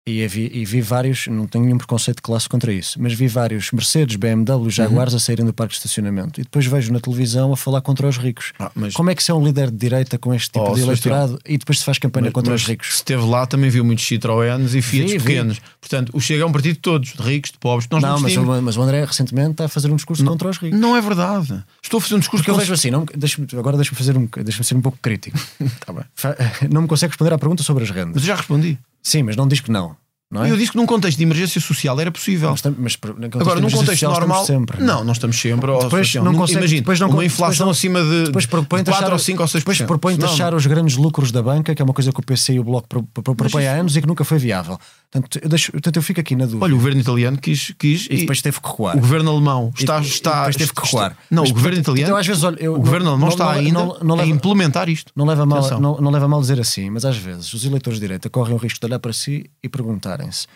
e 0.08 0.26
vi, 0.28 0.50
e 0.54 0.64
vi 0.64 0.80
vários, 0.80 1.26
não 1.26 1.46
tenho 1.46 1.64
nenhum 1.64 1.78
preconceito 1.78 2.16
de 2.18 2.22
classe 2.22 2.48
contra 2.48 2.72
isso, 2.72 3.00
mas 3.00 3.12
vi 3.12 3.28
vários 3.28 3.70
Mercedes, 3.72 4.16
BMW, 4.16 4.70
Jaguares 4.70 5.12
Uhum. 5.12 5.16
a 5.16 5.20
saírem 5.20 5.44
do 5.46 5.52
parque 5.52 5.72
de 5.72 5.78
estacionamento 5.78 6.40
e 6.40 6.44
depois 6.44 6.66
vejo 6.66 6.92
na 6.92 7.00
televisão 7.00 7.52
a 7.52 7.56
falar 7.56 7.80
contra 7.80 8.06
os 8.08 8.16
ricos. 8.18 8.52
Ah, 8.58 8.70
mas, 8.74 8.94
Como 8.94 9.10
é 9.10 9.14
que 9.14 9.22
se 9.22 9.30
é 9.30 9.34
um 9.34 9.44
líder 9.44 9.70
de 9.70 9.76
direita 9.76 10.18
com 10.18 10.32
este 10.34 10.50
tipo 10.50 10.64
Oh, 10.64 10.74
de 10.74 10.80
Sebastião. 10.80 11.14
eleitorado 11.14 11.40
e 11.46 11.58
depois 11.58 11.78
se 11.78 11.84
faz 11.84 11.98
campanha 11.98 12.24
mas- 12.26 12.32
contra 12.32 12.52
mas 12.52 12.62
os 12.62 12.66
ricos? 12.68 12.88
Se 12.88 12.94
esteve 12.96 13.22
lá, 13.24 13.46
também 13.46 13.70
viu 13.70 13.84
muitos 13.84 14.04
Citroëns 14.06 14.74
e 14.74 14.82
Fiat 14.82 15.06
Vi, 15.12 15.18
vi. 15.18 15.24
pequenos. 15.24 15.60
Portanto, 15.80 16.10
o 16.14 16.20
Chega 16.20 16.42
é 16.42 16.46
um 16.46 16.52
partido 16.52 16.74
de 16.74 16.80
todos, 16.80 17.12
de 17.12 17.22
ricos, 17.22 17.50
de 17.52 17.58
pobres. 17.58 17.88
Nós 17.90 18.02
não, 18.02 18.08
Não, 18.14 18.20
mas, 18.20 18.36
o- 18.36 18.62
mas 18.62 18.76
o 18.76 18.82
André 18.82 19.04
recentemente 19.04 19.50
está 19.52 19.64
a 19.66 19.68
fazer 19.68 19.90
um 19.90 19.96
discurso 19.96 20.24
contra 20.24 20.48
os 20.48 20.58
ricos. 20.58 20.78
Não 20.78 20.96
é 20.96 21.00
verdade. 21.00 21.62
Estou 21.82 21.98
a 21.98 22.00
fazer 22.00 22.14
um 22.14 22.18
discurso 22.18 22.42
Porque 22.44 22.50
eu 22.50 22.56
vejo 22.58 22.72
assim, 22.72 22.90
não, 22.90 23.04
deixa 23.16 23.40
agora 23.56 23.76
deixa-me 23.76 23.96
fazer 23.98 24.16
um, 24.16 24.28
deixa 24.44 24.62
ser 24.62 24.74
um 24.76 24.80
pouco 24.80 24.98
crítico. 25.00 25.38
Tá 25.84 25.92
bem. 25.92 26.04
Não 26.72 26.82
me 26.82 26.88
consegue 26.88 27.10
responder 27.12 27.32
à 27.32 27.38
pergunta 27.38 27.62
sobre 27.62 27.84
as 27.84 27.90
Mas 27.90 27.96
rendas. 27.98 28.22
eu 28.22 28.26
já 28.26 28.34
respondi. 28.36 28.78
Sim, 29.02 29.22
mas 29.22 29.36
não 29.36 29.48
diz 29.48 29.60
que 29.60 29.70
não. 29.70 29.96
É? 30.44 30.50
Eu 30.50 30.56
disse 30.58 30.72
que 30.72 30.76
num 30.76 30.84
contexto 30.84 31.16
de 31.16 31.22
emergência 31.24 31.58
social 31.58 31.98
era 31.98 32.10
possível. 32.12 32.50
Mas, 32.50 32.62
mas 32.76 32.98
na 33.16 33.26
Agora, 33.40 33.60
num 33.60 33.70
contexto 33.70 34.02
normal. 34.04 34.44
sempre, 34.44 34.82
não, 34.82 35.02
não 35.02 35.12
estamos 35.14 35.40
sempre. 35.40 35.72
Depois 35.80 36.14
não 36.16 36.24
Não- 36.24 36.34
consegue- 36.34 36.58
Imagina, 36.58 36.80
depois 36.82 37.00
não 37.00 37.08
uma 37.08 37.24
inflação 37.24 37.64
não- 37.66 37.70
acima 37.72 38.02
de, 38.02 38.24
Depois 38.24 38.44
propõe 38.44 38.80
de 38.82 38.90
4 38.90 39.00
taxar, 39.00 39.12
ou 39.12 39.18
5 39.18 39.40
ou 39.42 39.48
6%. 39.48 39.58
depois 39.60 39.80
propõe 39.82 40.16
taxar 40.18 40.54
os 40.54 40.66
grandes 40.66 40.96
lucros 40.96 41.32
da 41.32 41.42
banca, 41.42 41.74
que 41.74 41.80
é 41.80 41.84
uma 41.84 41.94
coisa 41.94 42.12
que 42.12 42.20
o 42.20 42.22
PC 42.22 42.52
e 42.54 42.60
o 42.60 42.64
Bloco 42.64 42.86
pro- 42.86 43.02
pro- 43.04 43.34
propõem 43.34 43.66
há 43.68 43.72
anos 43.72 43.96
e 43.96 44.02
que 44.02 44.06
nunca 44.06 44.22
foi 44.22 44.36
viável. 44.38 44.78
Portanto, 45.10 45.38
eu, 45.42 45.48
deixo, 45.48 45.72
portanto, 45.72 45.96
eu 45.96 46.02
fico 46.02 46.20
aqui 46.20 46.36
na 46.36 46.44
dúvida. 46.44 46.62
Olha, 46.62 46.74
o 46.74 46.76
governo 46.76 47.00
italiano 47.00 47.38
quis. 47.38 47.72
quis 47.78 48.06
e 48.10 48.16
depois 48.18 48.42
teve 48.42 48.60
que 48.60 48.68
recuar. 48.68 48.96
O 48.98 49.00
governo 49.00 49.30
alemão 49.30 49.72
E- 49.78 49.80
está. 49.82 49.98
e 49.98 50.02
está 50.02 50.30
depois 50.40 50.56
teve 50.56 50.72
que 50.74 50.82
recuar. 50.82 51.16
Não, 51.30 51.42
Mas, 51.42 51.50
o 51.50 51.54
governo 51.54 51.78
italiano. 51.80 52.08
então, 52.10 52.16
às 52.20 52.26
vezes, 52.26 52.44
olha, 52.44 52.56
eu- 52.60 52.74
o 52.74 52.78
governo 52.78 53.08
alemão 53.08 53.30
está 53.30 53.50
ainda 53.50 53.80
a 54.20 54.26
implementar 54.26 54.90
isto. 54.90 55.10
Não 55.16 55.24
leva, 55.24 55.46
mal, 55.46 56.40
dizer 56.42 56.60
assim, 56.60 56.90
mas 56.90 57.06
às 57.06 57.16
vezes 57.16 57.54
os 57.54 57.64
eleitores 57.64 57.98
de 57.98 58.04
direita 58.04 58.28
correm 58.28 58.54
o 58.54 58.58
risco 58.58 58.78
de 58.78 58.84
olhar 58.86 58.98
para 58.98 59.12
si 59.14 59.48
e 59.62 59.68
perguntarem-se: 60.18 60.46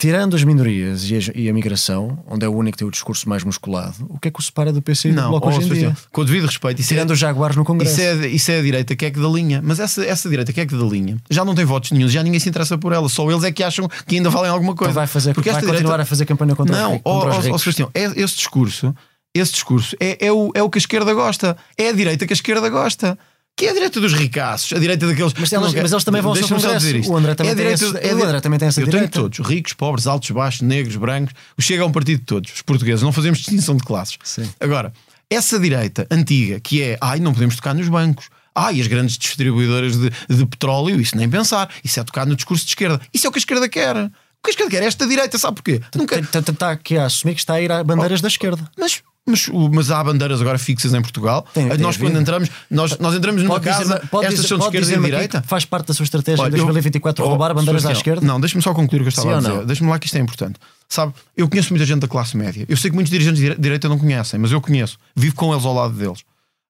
tirando 0.00 0.34
as 0.34 0.42
minorias 0.42 1.08
e 1.10 1.16
a, 1.16 1.20
e 1.34 1.48
a 1.48 1.52
migração, 1.52 2.24
onde 2.26 2.44
é 2.44 2.48
o 2.48 2.52
único 2.52 2.72
que 2.76 2.78
tem 2.78 2.88
o 2.88 2.90
discurso 2.90 3.28
mais 3.28 3.44
musculado, 3.44 4.06
o 4.08 4.18
que 4.18 4.28
é 4.28 4.30
que 4.30 4.40
o 4.40 4.42
separa 4.42 4.72
do 4.72 4.80
PC 4.80 5.08
e 5.08 5.12
do 5.12 5.16
Não, 5.20 5.30
Bloco 5.30 5.48
hoje 5.48 5.68
em 5.68 5.72
dia? 5.72 5.96
com 6.10 6.22
o 6.22 6.24
devido 6.24 6.46
respeito, 6.46 6.80
isso 6.80 6.92
é, 6.92 6.96
Tirando 6.96 7.10
os 7.10 7.18
Jaguares 7.18 7.56
no 7.56 7.64
Congresso. 7.64 8.00
isso, 8.00 8.24
é, 8.24 8.26
isso 8.28 8.50
é 8.50 8.58
a 8.58 8.62
direita 8.62 8.96
que 8.96 9.04
é 9.04 9.10
que 9.10 9.20
da 9.20 9.28
linha. 9.28 9.60
Mas 9.62 9.78
essa, 9.78 10.04
essa 10.04 10.28
direita 10.28 10.52
que 10.52 10.60
é 10.60 10.66
que 10.66 10.74
da 10.74 10.84
linha 10.84 11.18
já 11.30 11.44
não 11.44 11.54
tem 11.54 11.64
votos 11.64 11.90
nenhum, 11.92 12.08
já 12.08 12.22
ninguém 12.22 12.40
se 12.40 12.48
interessa 12.48 12.78
por 12.78 12.92
ela. 12.92 13.08
Só 13.08 13.30
eles 13.30 13.44
é 13.44 13.52
que 13.52 13.62
acham 13.62 13.88
que 14.06 14.16
ainda 14.16 14.30
valem 14.30 14.50
alguma 14.50 14.74
coisa. 14.74 14.90
Então 14.90 15.00
vai, 15.00 15.06
fazer, 15.06 15.34
Porque 15.34 15.50
vai 15.50 15.58
esta 15.58 15.66
continuar 15.70 15.90
direita- 15.92 16.02
a 16.02 16.06
fazer 16.06 16.24
campanha 16.26 16.56
contra 16.56 16.74
Não, 16.76 16.94
os 16.96 17.00
ó, 17.04 17.28
ó. 17.50 17.58
Sebastião, 17.58 17.90
é, 17.94 18.04
esse 18.04 18.36
discurso, 18.36 18.94
esse 19.34 19.52
discurso 19.52 19.94
é, 20.00 20.26
é, 20.26 20.32
o, 20.32 20.50
é 20.54 20.62
o 20.62 20.70
que 20.70 20.78
a 20.78 20.80
esquerda 20.80 21.12
gosta. 21.12 21.56
É 21.76 21.88
a 21.88 21.92
direita 21.92 22.26
que 22.26 22.32
a 22.32 22.34
esquerda 22.34 22.68
gosta. 22.70 23.18
Que 23.60 23.66
é 23.66 23.70
a 23.70 23.74
direita 23.74 24.00
dos 24.00 24.12
ricaços, 24.14 24.72
a 24.72 24.78
direita 24.78 25.06
daqueles. 25.06 25.34
Mas 25.38 25.52
elas- 25.52 25.74
mas 25.74 25.92
eles 25.92 26.04
também 26.04 26.22
vão 26.22 26.30
ao 26.30 26.36
seu 26.36 26.48
congresso. 26.48 27.10
O 27.12 27.16
André 27.16 27.34
também 27.34 27.50
É 27.50 27.52
a 27.52 27.56
tem 27.56 27.64
direita- 27.64 27.84
esse- 27.84 28.08
é 28.08 28.10
a 28.10 28.14
o 28.16 28.24
André 28.24 28.40
também 28.40 28.58
tem 28.58 28.68
essa 28.68 28.80
Eu 28.80 28.86
direita. 28.86 29.08
tenho 29.08 29.22
todos, 29.30 29.46
ricos, 29.46 29.72
pobres, 29.74 30.06
altos, 30.06 30.30
baixos, 30.30 30.62
negros, 30.62 30.96
brancos. 30.96 31.34
Chega 31.58 31.82
é 31.82 31.86
um 31.86 31.92
partido 31.92 32.18
de 32.20 32.24
todos, 32.24 32.52
os 32.52 32.62
portugueses. 32.62 33.02
Não 33.02 33.12
fazemos 33.12 33.38
distinção 33.38 33.76
de 33.76 33.82
classes. 33.84 34.16
Sim. 34.24 34.48
Agora, 34.58 34.92
essa 35.28 35.58
direita 35.60 36.06
antiga, 36.10 36.58
que 36.58 36.82
é, 36.82 36.98
ai, 37.00 37.20
não 37.20 37.32
podemos 37.34 37.54
tocar 37.56 37.74
nos 37.74 37.88
bancos. 37.88 38.26
Ai, 38.54 38.80
as 38.80 38.86
grandes 38.88 39.16
distribuidoras 39.18 39.96
de, 39.96 40.10
de 40.28 40.46
petróleo, 40.46 41.00
isso 41.00 41.16
nem 41.16 41.28
pensar. 41.28 41.68
Isso 41.84 42.00
é 42.00 42.02
tocar 42.04 42.26
no 42.26 42.34
discurso 42.34 42.64
de 42.64 42.70
esquerda. 42.72 43.00
Isso 43.12 43.26
é 43.26 43.28
o 43.28 43.32
que 43.32 43.38
a 43.38 43.40
esquerda 43.40 43.68
quer. 43.68 43.94
O 43.96 44.10
que 44.42 44.48
a 44.48 44.50
esquerda 44.50 44.70
quer 44.70 44.82
é 44.82 44.86
esta 44.86 45.06
direita, 45.06 45.36
sabe 45.38 45.56
porquê? 45.56 45.80
Nunca, 45.94 46.18
Está 46.18 46.70
aqui 46.70 46.96
a 46.96 47.04
assumir 47.04 47.34
que 47.34 47.40
está 47.40 47.54
a 47.54 47.60
ir 47.60 47.70
a 47.70 47.84
bandeiras 47.84 48.22
da 48.22 48.28
esquerda. 48.28 48.68
mas, 48.78 49.02
mas, 49.30 49.48
mas 49.72 49.90
há 49.90 50.02
bandeiras 50.04 50.40
agora 50.40 50.58
fixas 50.58 50.92
em 50.92 51.00
Portugal. 51.00 51.46
Tem- 51.54 51.68
tem 51.68 51.78
nós, 51.78 51.96
quando 51.96 52.18
entramos, 52.20 52.48
nós, 52.70 52.98
nós 52.98 53.14
entramos 53.14 53.42
numa 53.42 53.60
Pode 53.60 53.70
dizer- 53.70 53.88
casa, 53.94 54.06
pode 54.10 54.26
estas 54.26 54.40
dizer- 54.42 54.48
são 54.48 54.58
de 54.58 54.64
esquerda 54.64 54.92
e 54.92 54.96
de 54.96 55.04
direita. 55.04 55.42
Faz 55.46 55.64
parte 55.64 55.86
da 55.86 55.94
sua 55.94 56.04
estratégia 56.04 56.42
Olha, 56.42 56.48
em 56.54 56.56
2024 56.60 57.24
eu- 57.24 57.28
roubar 57.28 57.52
oh, 57.52 57.54
bandeiras 57.54 57.86
à 57.86 57.92
esquerda? 57.92 58.26
Não, 58.26 58.38
deixa-me 58.40 58.62
só 58.62 58.74
concluir 58.74 59.00
o 59.00 59.04
que 59.04 59.08
eu 59.08 59.10
estava 59.10 59.28
Sim 59.40 59.46
a 59.46 59.50
dizer. 59.50 59.66
Deixa-me 59.66 59.90
lá 59.90 59.98
que 59.98 60.06
isto 60.06 60.16
é 60.16 60.20
importante. 60.20 60.58
Sabe, 60.88 61.12
eu 61.36 61.48
conheço 61.48 61.70
muita 61.72 61.86
gente 61.86 62.00
da 62.00 62.08
classe 62.08 62.36
média. 62.36 62.66
Eu 62.68 62.76
sei 62.76 62.90
que 62.90 62.94
muitos 62.96 63.10
dirigentes 63.12 63.38
de 63.40 63.48
dire- 63.50 63.60
direita 63.60 63.88
não 63.88 63.96
conhecem, 63.98 64.40
mas 64.40 64.50
eu 64.50 64.60
conheço. 64.60 64.98
Vivo 65.14 65.34
com 65.36 65.52
eles 65.52 65.64
ao 65.64 65.72
lado 65.72 65.94
deles. 65.94 66.20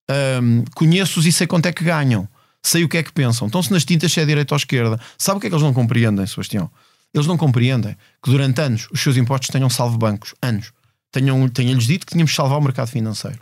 Ahm, 0.09 0.65
Conheço-os 0.75 1.25
e 1.27 1.33
sei 1.33 1.47
quanto 1.47 1.67
é 1.67 1.73
que 1.73 1.85
ganham. 1.85 2.29
Sei 2.63 2.85
o 2.85 2.89
que 2.89 2.99
é 2.99 3.03
que 3.03 3.13
pensam. 3.13 3.47
Então, 3.49 3.63
se 3.63 3.73
nas 3.73 3.85
tintas 3.85 4.13
se 4.13 4.21
é 4.21 4.27
direita 4.27 4.55
ou 4.55 4.57
esquerda, 4.57 5.01
sabe 5.17 5.39
o 5.39 5.41
que 5.41 5.47
é 5.47 5.51
que 5.51 5.55
eles 5.57 5.63
não 5.65 5.73
compreendem, 5.73 6.27
Sebastião? 6.27 6.71
Eles 7.15 7.27
não 7.27 7.37
compreendem 7.39 7.97
que 8.23 8.31
durante 8.31 8.61
anos 8.61 8.87
os 8.93 9.01
seus 9.01 9.17
impostos 9.17 9.49
tenham 9.49 9.71
salvo 9.71 9.97
bancos. 9.97 10.35
Anos. 10.43 10.71
Tenham- 11.13 11.49
Tenham-lhes 11.49 11.85
dito 11.87 12.07
que 12.07 12.13
tínhamos 12.13 12.31
de 12.31 12.37
salvar 12.37 12.59
o 12.59 12.63
mercado 12.63 12.89
financeiro. 12.89 13.39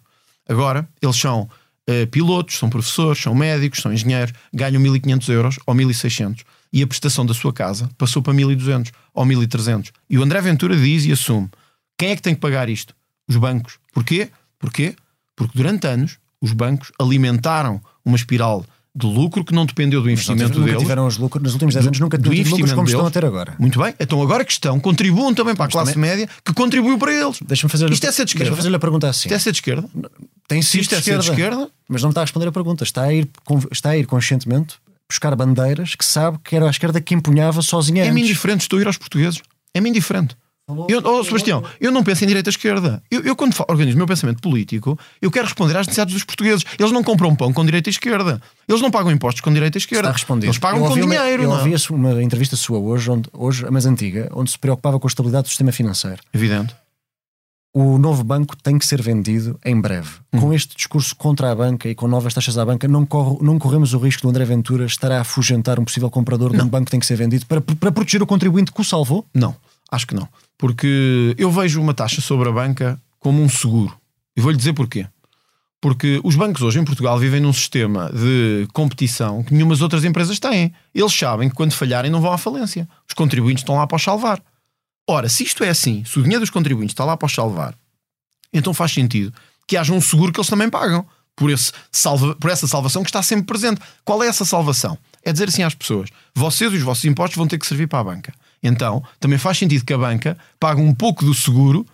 Agora, 0.49 0.89
eles 1.03 1.17
são 1.17 1.49
eh, 1.87 2.07
pilotos, 2.07 2.59
são 2.59 2.69
professores, 2.69 3.23
são 3.23 3.35
médicos, 3.35 3.81
são 3.81 3.93
engenheiros, 3.93 4.33
ganham 4.53 4.81
1.500 4.83 5.29
euros 5.33 5.59
ou 5.67 5.75
1.600 5.75 6.43
e 6.73 6.83
a 6.83 6.87
prestação 6.87 7.25
da 7.25 7.33
sua 7.33 7.53
casa 7.53 7.89
passou 7.97 8.21
para 8.23 8.35
1.200 8.35 8.91
ou 9.15 9.25
1.300. 9.25 9.91
E 10.09 10.19
o 10.19 10.23
André 10.23 10.41
Ventura 10.41 10.77
diz 10.77 11.05
e 11.07 11.13
assume: 11.13 11.49
quem 11.99 12.11
é 12.11 12.17
que 12.17 12.23
tem 12.23 12.35
que 12.35 12.41
pagar 12.41 12.69
isto? 12.69 12.95
Os 13.27 13.37
bancos. 13.37 13.79
Porquê? 13.93 14.29
Porquê? 14.59 14.95
Porque 15.37 15.57
durante 15.57 15.87
anos 15.87 16.19
os 16.41 16.53
bancos 16.53 16.93
alimentaram 16.99 17.81
uma 18.05 18.17
espiral 18.17 18.65
de 18.95 19.07
lucro 19.07 19.45
que 19.45 19.55
não 19.55 19.65
dependeu 19.65 20.03
do 20.03 20.11
investimento 20.11 20.61
deles. 20.61 20.81
tiveram 20.81 21.07
os 21.07 21.17
lucros, 21.19 21.43
nos 21.43 21.53
últimos 21.53 21.75
10 21.75 21.87
anos 21.87 22.01
nunca 22.01 22.19
tiveram 22.19 22.51
lucros 22.51 22.73
como 22.73 22.87
estão 22.87 23.01
a 23.01 23.03
deles. 23.05 23.13
ter 23.13 23.25
agora. 23.25 23.55
Muito 23.59 23.79
bem. 23.81 23.95
Então 24.01 24.21
agora 24.23 24.45
que 24.45 24.51
estão, 24.53 24.81
contribuam 24.81 25.33
também 25.35 25.55
para 25.55 25.67
a 25.67 25.69
classe 25.69 25.93
também- 25.95 26.11
média 26.11 26.29
que 26.45 26.53
contribuiu 26.53 26.99
para 26.99 27.13
eles. 27.13 27.39
Deixa-me 27.47 27.71
fazer, 27.71 27.91
Isto 27.91 28.07
é 28.07 28.13
ser 28.13 28.25
de 28.25 28.31
esquerda. 28.31 28.45
deixa-me 28.45 28.57
fazer-lhe 28.57 28.77
a 28.77 28.79
pergunta 28.79 29.09
assim. 29.09 29.29
Isto 29.29 29.35
é 29.35 29.39
ser 29.39 29.53
de 29.53 29.59
esquerda. 29.59 29.89
Tem 30.49 30.63
sido 30.63 30.81
isto 30.83 30.95
é 30.95 31.01
ser 31.01 31.19
de 31.19 31.31
esquerda, 31.31 31.69
mas 31.89 32.03
não 32.03 32.09
está 32.09 32.23
a 32.23 32.25
responder 32.25 32.49
a 32.49 32.53
pergunta. 32.53 32.83
Está 32.83 33.03
a 33.05 33.13
ir, 33.13 33.29
está 33.71 33.91
a 33.91 33.97
ir 33.99 34.07
conscientemente 34.07 34.77
buscar 35.09 35.35
bandeiras 35.37 35.95
que 35.95 36.05
sabe 36.05 36.39
que 36.45 36.55
era 36.57 36.67
a 36.67 36.71
esquerda 36.71 37.01
que 37.01 37.15
empunhava 37.15 37.63
sozinha 37.63 38.05
é-me 38.05 38.21
indiferente. 38.23 38.63
Estou 38.63 38.79
a 38.79 38.83
ir 38.83 38.87
aos 38.87 38.99
portugueses. 38.99 39.41
É-me 39.75 39.89
indiferente. 39.91 40.37
Eu, 40.89 41.01
oh, 41.05 41.25
Sebastião, 41.25 41.63
eu 41.81 41.91
não 41.91 42.05
penso 42.05 42.25
em 42.25 42.27
direita 42.27 42.51
esquerda. 42.51 43.03
Eu, 43.11 43.23
eu 43.23 43.35
quando 43.35 43.55
organizo 43.69 43.95
o 43.95 43.99
meu 43.99 44.07
pensamento 44.07 44.41
político, 44.43 44.99
eu 45.23 45.31
quero 45.31 45.47
responder 45.47 45.73
às 45.77 45.87
necessidades 45.87 46.13
dos 46.15 46.25
portugueses. 46.25 46.65
Eles 46.79 46.93
não 46.93 47.03
compram 47.03 47.35
pão 47.35 47.53
com 47.53 47.65
direita 47.65 47.89
e 47.89 47.93
esquerda. 47.93 48.41
Eles 48.69 48.83
não 48.83 48.91
pagam 48.91 49.11
impostos 49.11 49.41
com 49.41 49.53
direita 49.53 49.79
e 49.79 49.81
esquerda. 49.81 50.15
Eles 50.43 50.59
pagam 50.59 50.81
Eu 50.83 50.89
com 50.89 50.95
uma- 50.95 51.03
dinheiro. 51.07 51.43
Eu 51.45 51.49
não 51.49 51.57
é? 51.57 51.61
ouvi 51.61 51.75
uma 51.91 52.23
entrevista 52.23 52.55
sua 52.57 52.79
hoje, 52.79 53.11
onde, 53.11 53.29
hoje, 53.33 53.67
a 53.67 53.71
mais 53.71 53.87
antiga, 53.87 54.29
onde 54.35 54.51
se 54.51 54.59
preocupava 54.59 55.01
com 55.01 55.07
a 55.07 55.11
estabilidade 55.11 55.45
do 55.45 55.49
sistema 55.49 55.73
financeiro. 55.73 56.19
Evidente. 56.35 56.75
O 57.75 57.99
novo 57.99 58.25
banco 58.25 58.57
tem 58.57 58.79
que 58.79 58.87
ser 58.87 59.01
vendido 59.01 59.59
em 59.65 59.79
breve. 59.81 60.09
Hum. 60.33 60.41
Com 60.41 60.55
este 60.55 60.75
discurso 60.75 61.15
contra 61.15 61.53
a 61.53 61.55
banca 61.55 61.89
e 61.89 61.95
com 61.95 62.09
novas 62.09 62.33
taxas 62.35 62.57
à 62.59 62.65
banca, 62.65 62.89
não, 62.89 63.05
corre- 63.07 63.39
não 63.45 63.59
corremos 63.59 63.93
o 63.95 63.99
risco 63.99 64.23
do 64.23 64.31
André 64.31 64.45
Ventura 64.45 64.85
estar 64.87 65.13
a 65.13 65.21
afugentar 65.21 65.79
um 65.79 65.85
possível 65.85 66.11
comprador 66.11 66.51
de 66.57 66.61
um 66.63 66.67
banco 66.69 66.87
que 66.87 66.91
tem 66.91 66.99
que 67.01 67.07
ser 67.07 67.17
vendido 67.17 67.47
para, 67.47 67.61
para 67.61 67.93
proteger 67.93 68.23
o 68.23 68.27
contribuinte 68.27 68.73
que 68.73 68.81
o 68.81 68.85
salvou? 68.85 69.25
Não, 69.35 69.55
acho 69.91 70.07
que 70.07 70.15
não. 70.15 70.29
Porque 70.57 71.35
eu 71.39 71.51
vejo 71.51 71.81
uma 71.81 71.95
taxa 71.95 72.21
sobre 72.21 72.49
a 72.49 72.53
banca 72.53 73.01
como 73.19 73.43
um 73.43 73.49
seguro. 73.49 73.97
E 74.37 74.41
vou-lhe 74.41 74.57
dizer 74.57 74.73
porquê. 74.73 75.07
Porque 75.81 76.21
os 76.25 76.35
bancos 76.35 76.63
hoje 76.63 76.79
em 76.79 76.85
Portugal 76.85 77.19
vivem 77.19 77.41
num 77.41 77.53
sistema 77.53 78.11
de 78.13 78.67
competição 78.73 79.45
que 79.45 79.55
nenhumas 79.55 79.81
outras 79.81 80.05
empresas 80.05 80.39
têm. 80.39 80.73
Eles 80.93 81.13
sabem 81.13 81.49
que 81.49 81.55
quando 81.55 81.73
falharem 81.73 82.11
não 82.11 82.21
vão 82.21 82.33
à 82.33 82.39
falência. 82.39 82.89
Os 83.09 83.15
contribuintes 83.15 83.63
estão 83.63 83.77
lá 83.77 83.87
para 83.87 83.97
os 83.97 84.03
salvar. 84.03 84.43
Ora, 85.09 85.29
se 85.29 85.45
isto 85.45 85.63
é 85.63 85.71
assim, 85.71 86.05
se 86.05 86.19
o 86.19 86.23
dinheiro 86.23 86.41
dos 86.41 86.51
contribuintes 86.51 86.93
está 86.93 87.05
lá 87.05 87.17
para 87.17 87.27
os 87.27 87.33
salvar, 87.33 87.75
então 88.53 88.75
faz 88.75 88.93
sentido 88.93 89.33
que 89.67 89.77
haja 89.77 89.93
um 89.93 90.01
seguro 90.01 90.33
que 90.33 90.41
eles 90.41 90.51
também 90.51 90.69
pagam. 90.69 91.07
por, 91.37 91.51
esse 91.51 91.73
salva, 91.93 92.35
por 92.35 92.51
essa 92.51 92.67
salvação 92.67 93.03
que 93.03 93.09
está 93.09 93.23
sempre 93.23 93.47
presente. 93.47 93.81
Qual 94.05 94.23
é 94.23 94.27
essa 94.27 94.45
salvação? 94.45 94.99
É 95.23 95.33
dizer 95.33 95.49
assim 95.49 95.63
às 95.63 95.75
pessoas: 95.75 96.11
vocês 96.35 96.73
e 96.73 96.77
os 96.77 96.83
vossos 96.83 97.05
impostos 97.05 97.37
vão 97.37 97.47
ter 97.47 97.59
que 97.59 97.67
servir 97.67 97.87
para 97.87 98.01
a 98.01 98.05
banca. 98.05 98.35
Então, 98.63 99.03
também 99.21 99.39
faz 99.39 99.59
sentido 99.59 99.85
que 99.85 99.93
a 99.93 99.99
banca 99.99 100.37
pague 100.59 100.81
um 100.81 100.95
pouco 100.95 101.25
do 101.25 101.35
seguro 101.35 101.87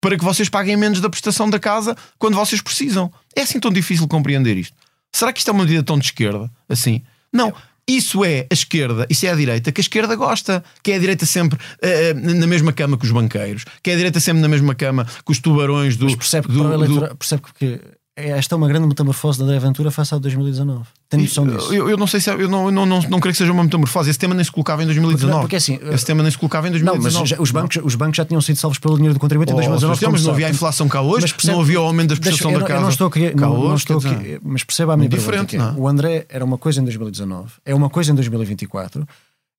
para 0.00 0.18
que 0.18 0.24
vocês 0.24 0.48
paguem 0.48 0.76
menos 0.76 1.00
da 1.00 1.08
prestação 1.08 1.48
da 1.48 1.58
casa 1.58 1.96
quando 2.18 2.34
vocês 2.34 2.60
precisam. 2.60 3.10
É 3.34 3.42
assim 3.42 3.58
tão 3.60 3.70
difícil 3.72 4.06
compreender 4.08 4.56
isto? 4.56 4.76
Será 5.14 5.32
que 5.32 5.38
isto 5.38 5.48
é 5.48 5.52
uma 5.52 5.64
medida 5.64 5.82
tão 5.82 5.98
de 5.98 6.04
esquerda? 6.06 6.50
Assim? 6.68 7.02
Não. 7.32 7.52
Isso 7.86 8.24
é 8.24 8.46
a 8.50 8.54
esquerda, 8.54 9.06
isso 9.10 9.26
é 9.26 9.30
a 9.30 9.34
direita 9.34 9.70
que 9.70 9.78
a 9.78 9.82
esquerda 9.82 10.16
gosta, 10.16 10.64
que 10.82 10.90
é 10.92 10.96
a 10.96 10.98
direita 10.98 11.26
sempre 11.26 11.58
uh, 11.58 12.34
na 12.38 12.46
mesma 12.46 12.72
cama 12.72 12.96
que 12.96 13.04
os 13.04 13.10
banqueiros, 13.12 13.64
que 13.82 13.90
é 13.90 13.92
a 13.92 13.96
direita 13.96 14.18
sempre 14.20 14.40
na 14.40 14.48
mesma 14.48 14.74
cama 14.74 15.04
que 15.04 15.30
os 15.30 15.38
tubarões 15.38 15.94
do. 15.94 16.06
Mas 16.06 16.14
percebe 16.16 16.46
que, 16.46 16.52
do, 16.54 16.62
do- 16.64 16.72
eleitora- 16.72 17.14
percebe 17.14 17.42
que 17.58 17.78
esta 18.16 18.54
é 18.54 18.56
uma 18.56 18.68
grande 18.68 18.86
metamorfose 18.86 19.38
de 19.38 19.44
André 19.44 19.58
Ventura 19.58 19.90
face 19.90 20.14
ao 20.14 20.20
2019. 20.20 20.84
Tem 21.08 21.20
noção 21.20 21.46
disso? 21.46 21.74
Eu, 21.74 21.88
eu 21.90 21.96
não 21.96 22.06
sei 22.06 22.20
se 22.20 22.30
é- 22.30 22.34
eu 22.34 22.48
não, 22.48 22.70
não, 22.70 22.86
não, 22.86 23.00
não 23.02 23.18
creio 23.20 23.32
que 23.32 23.38
seja 23.38 23.50
uma 23.52 23.64
metamorfose. 23.64 24.08
Esse 24.10 24.18
tema 24.18 24.34
nem 24.34 24.44
se 24.44 24.52
colocava 24.52 24.82
em 24.82 24.86
2019. 24.86 25.40
Porque, 25.40 25.56
assim, 25.56 25.78
Esse 25.90 26.06
tema 26.06 26.22
nem 26.22 26.30
se 26.30 26.38
colocava 26.38 26.68
em 26.68 26.70
Não, 26.70 26.78
2019. 26.78 27.20
mas 27.20 27.28
já- 27.30 27.36
os, 27.42 27.50
bancos, 27.50 27.78
os 27.82 27.94
bancos 27.96 28.16
já 28.16 28.24
tinham 28.24 28.40
sido 28.40 28.56
salvos 28.56 28.78
pelo 28.78 28.94
dinheiro 28.94 29.14
do 29.14 29.20
contribuinte 29.20 29.50
em 29.50 29.54
Oh, 29.54 29.56
2019. 29.56 29.96
Sebastião, 29.98 30.08
como 30.10 30.16
mas 30.18 30.26
não 30.26 30.32
havia 30.32 30.46
a 30.46 30.50
inflação 30.50 30.88
cá 30.88 31.00
hoje, 31.02 31.22
Mas 31.22 31.32
percebe- 31.32 31.54
não 31.54 31.60
havia 31.62 31.80
o 31.80 31.84
aumento 31.84 32.14
da 32.14 32.20
prestação 32.20 32.52
da 32.52 32.58
não- 32.60 32.66
casa. 32.66 32.78
Eu 32.78 32.82
não 32.82 32.88
estou 32.90 33.06
a 33.06 33.10
querer, 33.10 33.36
não, 33.36 33.48
não 33.52 33.60
hoje, 33.60 33.74
estou 33.82 34.00
quer 34.00 34.06
a 34.08 34.10
dizer, 34.12 34.22
querer- 34.24 34.40
mas 34.44 34.64
perceba 34.64 34.92
a 34.94 34.96
minha 34.96 35.10
pergunta, 35.10 35.30
diferente, 35.32 35.56
é, 35.56 35.58
não 35.58 35.78
O 35.80 35.88
André 35.88 36.26
era 36.28 36.44
uma 36.44 36.56
coisa 36.58 36.80
em 36.80 36.84
2019, 36.84 37.52
é 37.64 37.74
uma 37.74 37.90
coisa 37.90 38.12
em 38.12 38.14
2024 38.14 39.06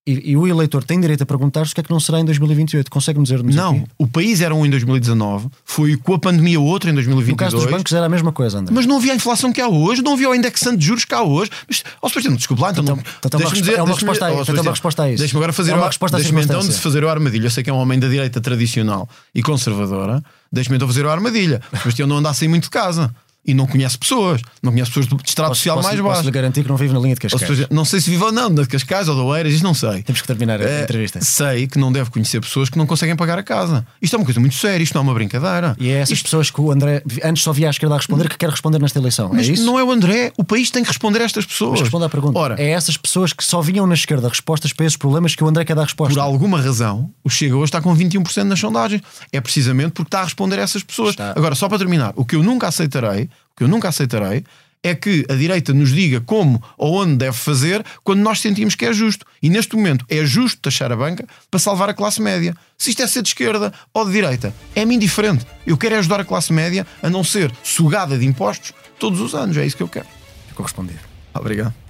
e, 0.07 0.31
e 0.31 0.37
o 0.37 0.45
eleitor 0.47 0.83
tem 0.83 0.99
direito 0.99 1.23
a 1.23 1.25
perguntar-se 1.25 1.71
o 1.71 1.75
que 1.75 1.81
é 1.81 1.83
que 1.83 1.89
não 1.91 1.99
será 1.99 2.19
em 2.19 2.25
2028. 2.25 2.91
Consegue-me 2.91 3.23
dizer-nos 3.23 3.55
Não, 3.55 3.71
aqui? 3.77 3.83
o 3.97 4.05
país 4.07 4.39
era 4.41 4.53
um 4.53 4.65
em 4.65 4.69
2019, 4.69 5.47
foi 5.63 5.97
com 5.97 6.13
a 6.13 6.19
pandemia 6.19 6.59
outro 6.59 6.89
em 6.89 6.93
No 6.93 6.97
2022. 6.97 7.37
caso 7.51 7.55
dos 7.63 7.71
bancos 7.75 7.91
era 7.93 8.05
a 8.05 8.09
mesma 8.09 8.31
coisa, 8.31 8.59
André. 8.59 8.73
Mas 8.73 8.85
não 8.85 8.97
havia 8.97 9.13
a 9.13 9.15
inflação 9.15 9.51
que 9.51 9.59
há 9.59 9.67
hoje, 9.67 10.01
não 10.03 10.13
havia 10.13 10.29
o 10.29 10.35
indexante 10.35 10.77
de 10.77 10.85
juros 10.85 11.05
que 11.05 11.13
há 11.15 11.23
hoje. 11.23 11.49
Mas, 11.67 11.83
ó, 12.01 12.07
Sebastião, 12.07 12.35
desculpe 12.35 12.61
lá, 12.61 12.71
então, 12.71 12.83
Então- 12.83 12.97
então 12.99 13.39
uma 13.39 13.49
deixa-me 13.49 13.61
respo- 13.61 13.79
é 13.79 13.83
uma 13.83 13.93
resposta 13.95 14.25
a- 14.27 14.31
ó, 14.33 14.41
então 14.43 14.61
uma 14.61 14.71
resposta 14.71 15.03
a 15.03 15.09
isso. 15.09 15.17
Deixa-me 15.19 15.37
agora 15.39 15.53
fazer 15.53 15.71
É 15.71 15.75
uma 15.75 15.87
resposta 15.87 16.17
à 16.17 16.19
deixa-me 16.19 16.41
então 16.43 16.59
de 16.59 16.73
fazer 16.73 17.03
o 17.03 17.09
armadilho. 17.09 17.45
Eu 17.47 17.51
sei 17.51 17.63
que 17.63 17.69
é 17.69 17.73
um 17.73 17.77
homem 17.77 17.97
da 17.99 18.07
direita 18.07 18.39
tradicional 18.39 19.09
e 19.33 19.41
conservadora. 19.41 20.21
Deixa-me 20.51 20.75
então 20.75 20.87
fazer 20.87 21.05
o 21.05 21.09
armadilha. 21.09 21.61
Sebastião 21.79 22.07
não 22.07 22.17
anda 22.17 22.29
a 22.29 22.33
sair 22.33 22.47
muito 22.47 22.63
de 22.65 22.69
casa 22.69 23.13
e 23.45 23.53
não 23.53 23.67
conhece 23.67 23.97
pessoas, 23.97 24.41
não 24.61 24.71
conhece 24.71 24.89
pessoas 24.91 25.07
de 25.07 25.15
estrato 25.25 25.49
Posso- 25.51 25.59
social 25.59 25.75
posso- 25.77 25.87
mais 25.87 25.99
posso 25.99 26.09
baixo. 26.15 26.25
lhe 26.25 26.31
garantir 26.31 26.63
que 26.63 26.69
não 26.69 26.77
vive 26.77 26.93
na 26.93 26.99
linha 26.99 27.13
de 27.15 27.21
Cascais. 27.21 27.47
seja, 27.47 27.67
não 27.71 27.85
sei 27.85 28.01
se 28.01 28.09
vive 28.09 28.23
ou 28.23 28.31
não, 28.31 28.53
de 28.53 28.65
Cascais 28.67 29.07
ou 29.07 29.15
de 29.15 29.21
Oeiras, 29.21 29.53
isto 29.53 29.63
não 29.63 29.73
sei. 29.73 30.01
Temos 30.03 30.21
que 30.21 30.27
terminar 30.27 30.59
a 30.59 30.63
Eh, 30.63 30.83
entrevista. 30.83 31.19
Sei 31.21 31.67
que 31.67 31.77
não 31.77 31.91
deve 31.91 32.09
conhecer 32.09 32.39
pessoas 32.41 32.69
que 32.69 32.77
não 32.77 32.85
conseguem 32.85 33.15
pagar 33.15 33.37
a 33.37 33.43
casa. 33.43 33.85
Isto 34.01 34.15
é 34.15 34.19
uma 34.19 34.25
coisa 34.25 34.39
muito 34.39 34.55
séria, 34.55 34.83
isto 34.83 34.93
não 34.95 35.01
é 35.01 35.03
uma 35.03 35.13
brincadeira. 35.13 35.75
E 35.79 35.89
é 35.89 35.99
essas 35.99 36.11
Isto- 36.17 36.23
pessoas 36.25 36.49
que 36.49 36.59
o 36.59 36.71
André 36.71 37.03
antes 37.23 37.43
só 37.43 37.51
via 37.53 37.67
à 37.67 37.69
esquerda 37.71 37.95
a 37.95 37.97
responder 37.97 38.27
que 38.29 38.37
quer 38.37 38.49
responder 38.49 38.79
nesta 38.79 38.99
eleição. 38.99 39.29
Mas 39.33 39.47
é 39.47 39.51
isso? 39.53 39.63
não 39.65 39.77
é 39.79 39.83
o 39.83 39.91
André, 39.91 40.31
o 40.37 40.43
país 40.43 40.71
tem 40.71 40.81
que 40.83 40.89
responder 40.89 41.21
a 41.21 41.25
estas 41.25 41.45
pessoas. 41.45 41.71
Mas 41.73 41.81
responda 41.81 42.05
à 42.07 42.09
pergunta. 42.09 42.37
Ora, 42.39 42.55
é 42.59 42.71
essas 42.71 42.97
pessoas 42.97 43.31
que 43.33 43.43
só 43.43 43.61
vinham 43.61 43.85
na 43.85 43.93
esquerda 43.93 44.27
respostas 44.27 44.73
para 44.73 44.85
esses 44.85 44.97
problemas 44.97 45.35
que 45.35 45.43
o 45.43 45.47
André 45.47 45.63
quer 45.65 45.75
dar 45.75 45.83
resposta. 45.83 46.13
por 46.13 46.19
alguma 46.19 46.59
razão, 46.59 47.11
o 47.23 47.29
Chega 47.29 47.55
hoje 47.55 47.65
está 47.65 47.81
com 47.81 47.93
21% 47.95 48.47
nas 48.49 48.59
sondagens. 48.59 49.01
É 49.31 49.39
precisamente 49.39 49.91
porque 49.91 50.07
está 50.07 50.21
a 50.21 50.23
responder 50.23 50.59
a 50.59 50.63
essas 50.63 50.81
pessoas. 50.83 51.11
Está. 51.11 51.31
Agora, 51.35 51.53
só 51.55 51.67
para 51.69 51.77
terminar, 51.77 52.13
o 52.15 52.25
que 52.25 52.35
eu 52.35 52.41
nunca 52.43 52.67
aceitarei, 52.67 53.29
que 53.55 53.63
eu 53.63 53.67
nunca 53.67 53.89
aceitarei 53.89 54.43
é 54.85 54.93
que 54.93 55.25
a 55.27 55.33
direita 55.33 55.73
nos 55.73 55.91
diga 55.91 56.21
como 56.21 56.61
ou 56.77 57.01
onde 57.01 57.15
deve 57.15 57.35
fazer 57.35 57.83
quando 58.03 58.19
nós 58.19 58.39
sentimos 58.39 58.75
que 58.75 58.85
é 58.85 58.93
justo. 58.93 59.25
E 59.41 59.49
neste 59.49 59.75
momento 59.75 60.05
é 60.07 60.23
justo 60.23 60.61
taxar 60.61 60.91
a 60.91 60.95
banca 60.95 61.25
para 61.49 61.59
salvar 61.59 61.89
a 61.89 61.93
classe 61.93 62.21
média. 62.21 62.55
Se 62.77 62.91
isto 62.91 63.01
é 63.01 63.07
ser 63.07 63.23
de 63.23 63.29
esquerda 63.29 63.73
ou 63.91 64.05
de 64.05 64.11
direita, 64.11 64.53
é-me 64.75 64.93
indiferente. 64.93 65.43
Eu 65.65 65.75
quero 65.75 65.95
é 65.95 65.97
ajudar 65.97 66.19
a 66.19 66.25
classe 66.25 66.53
média 66.53 66.85
a 67.01 67.09
não 67.09 67.23
ser 67.23 67.51
sugada 67.63 68.15
de 68.15 68.27
impostos 68.27 68.73
todos 68.99 69.19
os 69.19 69.33
anos. 69.33 69.57
É 69.57 69.65
isso 69.65 69.75
que 69.75 69.83
eu 69.83 69.89
quero. 69.89 70.07
Ficou 70.47 70.63
respondido. 70.63 70.99
Obrigado. 71.33 71.84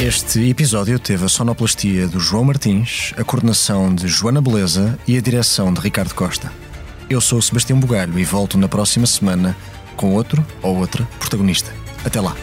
Este 0.00 0.48
episódio 0.48 0.98
teve 0.98 1.26
a 1.26 1.28
sonoplastia 1.28 2.08
do 2.08 2.18
João 2.18 2.42
Martins, 2.42 3.12
a 3.18 3.22
coordenação 3.22 3.94
de 3.94 4.08
Joana 4.08 4.40
Beleza 4.40 4.98
e 5.06 5.14
a 5.18 5.20
direção 5.20 5.70
de 5.74 5.78
Ricardo 5.78 6.14
Costa. 6.14 6.50
Eu 7.10 7.20
sou 7.20 7.42
Sebastião 7.42 7.78
Bugalho 7.78 8.18
e 8.18 8.24
volto 8.24 8.56
na 8.56 8.66
próxima 8.66 9.06
semana 9.06 9.54
com 9.96 10.14
outro 10.14 10.44
ou 10.62 10.78
outra 10.78 11.06
protagonista. 11.18 11.70
Até 12.02 12.18
lá. 12.18 12.34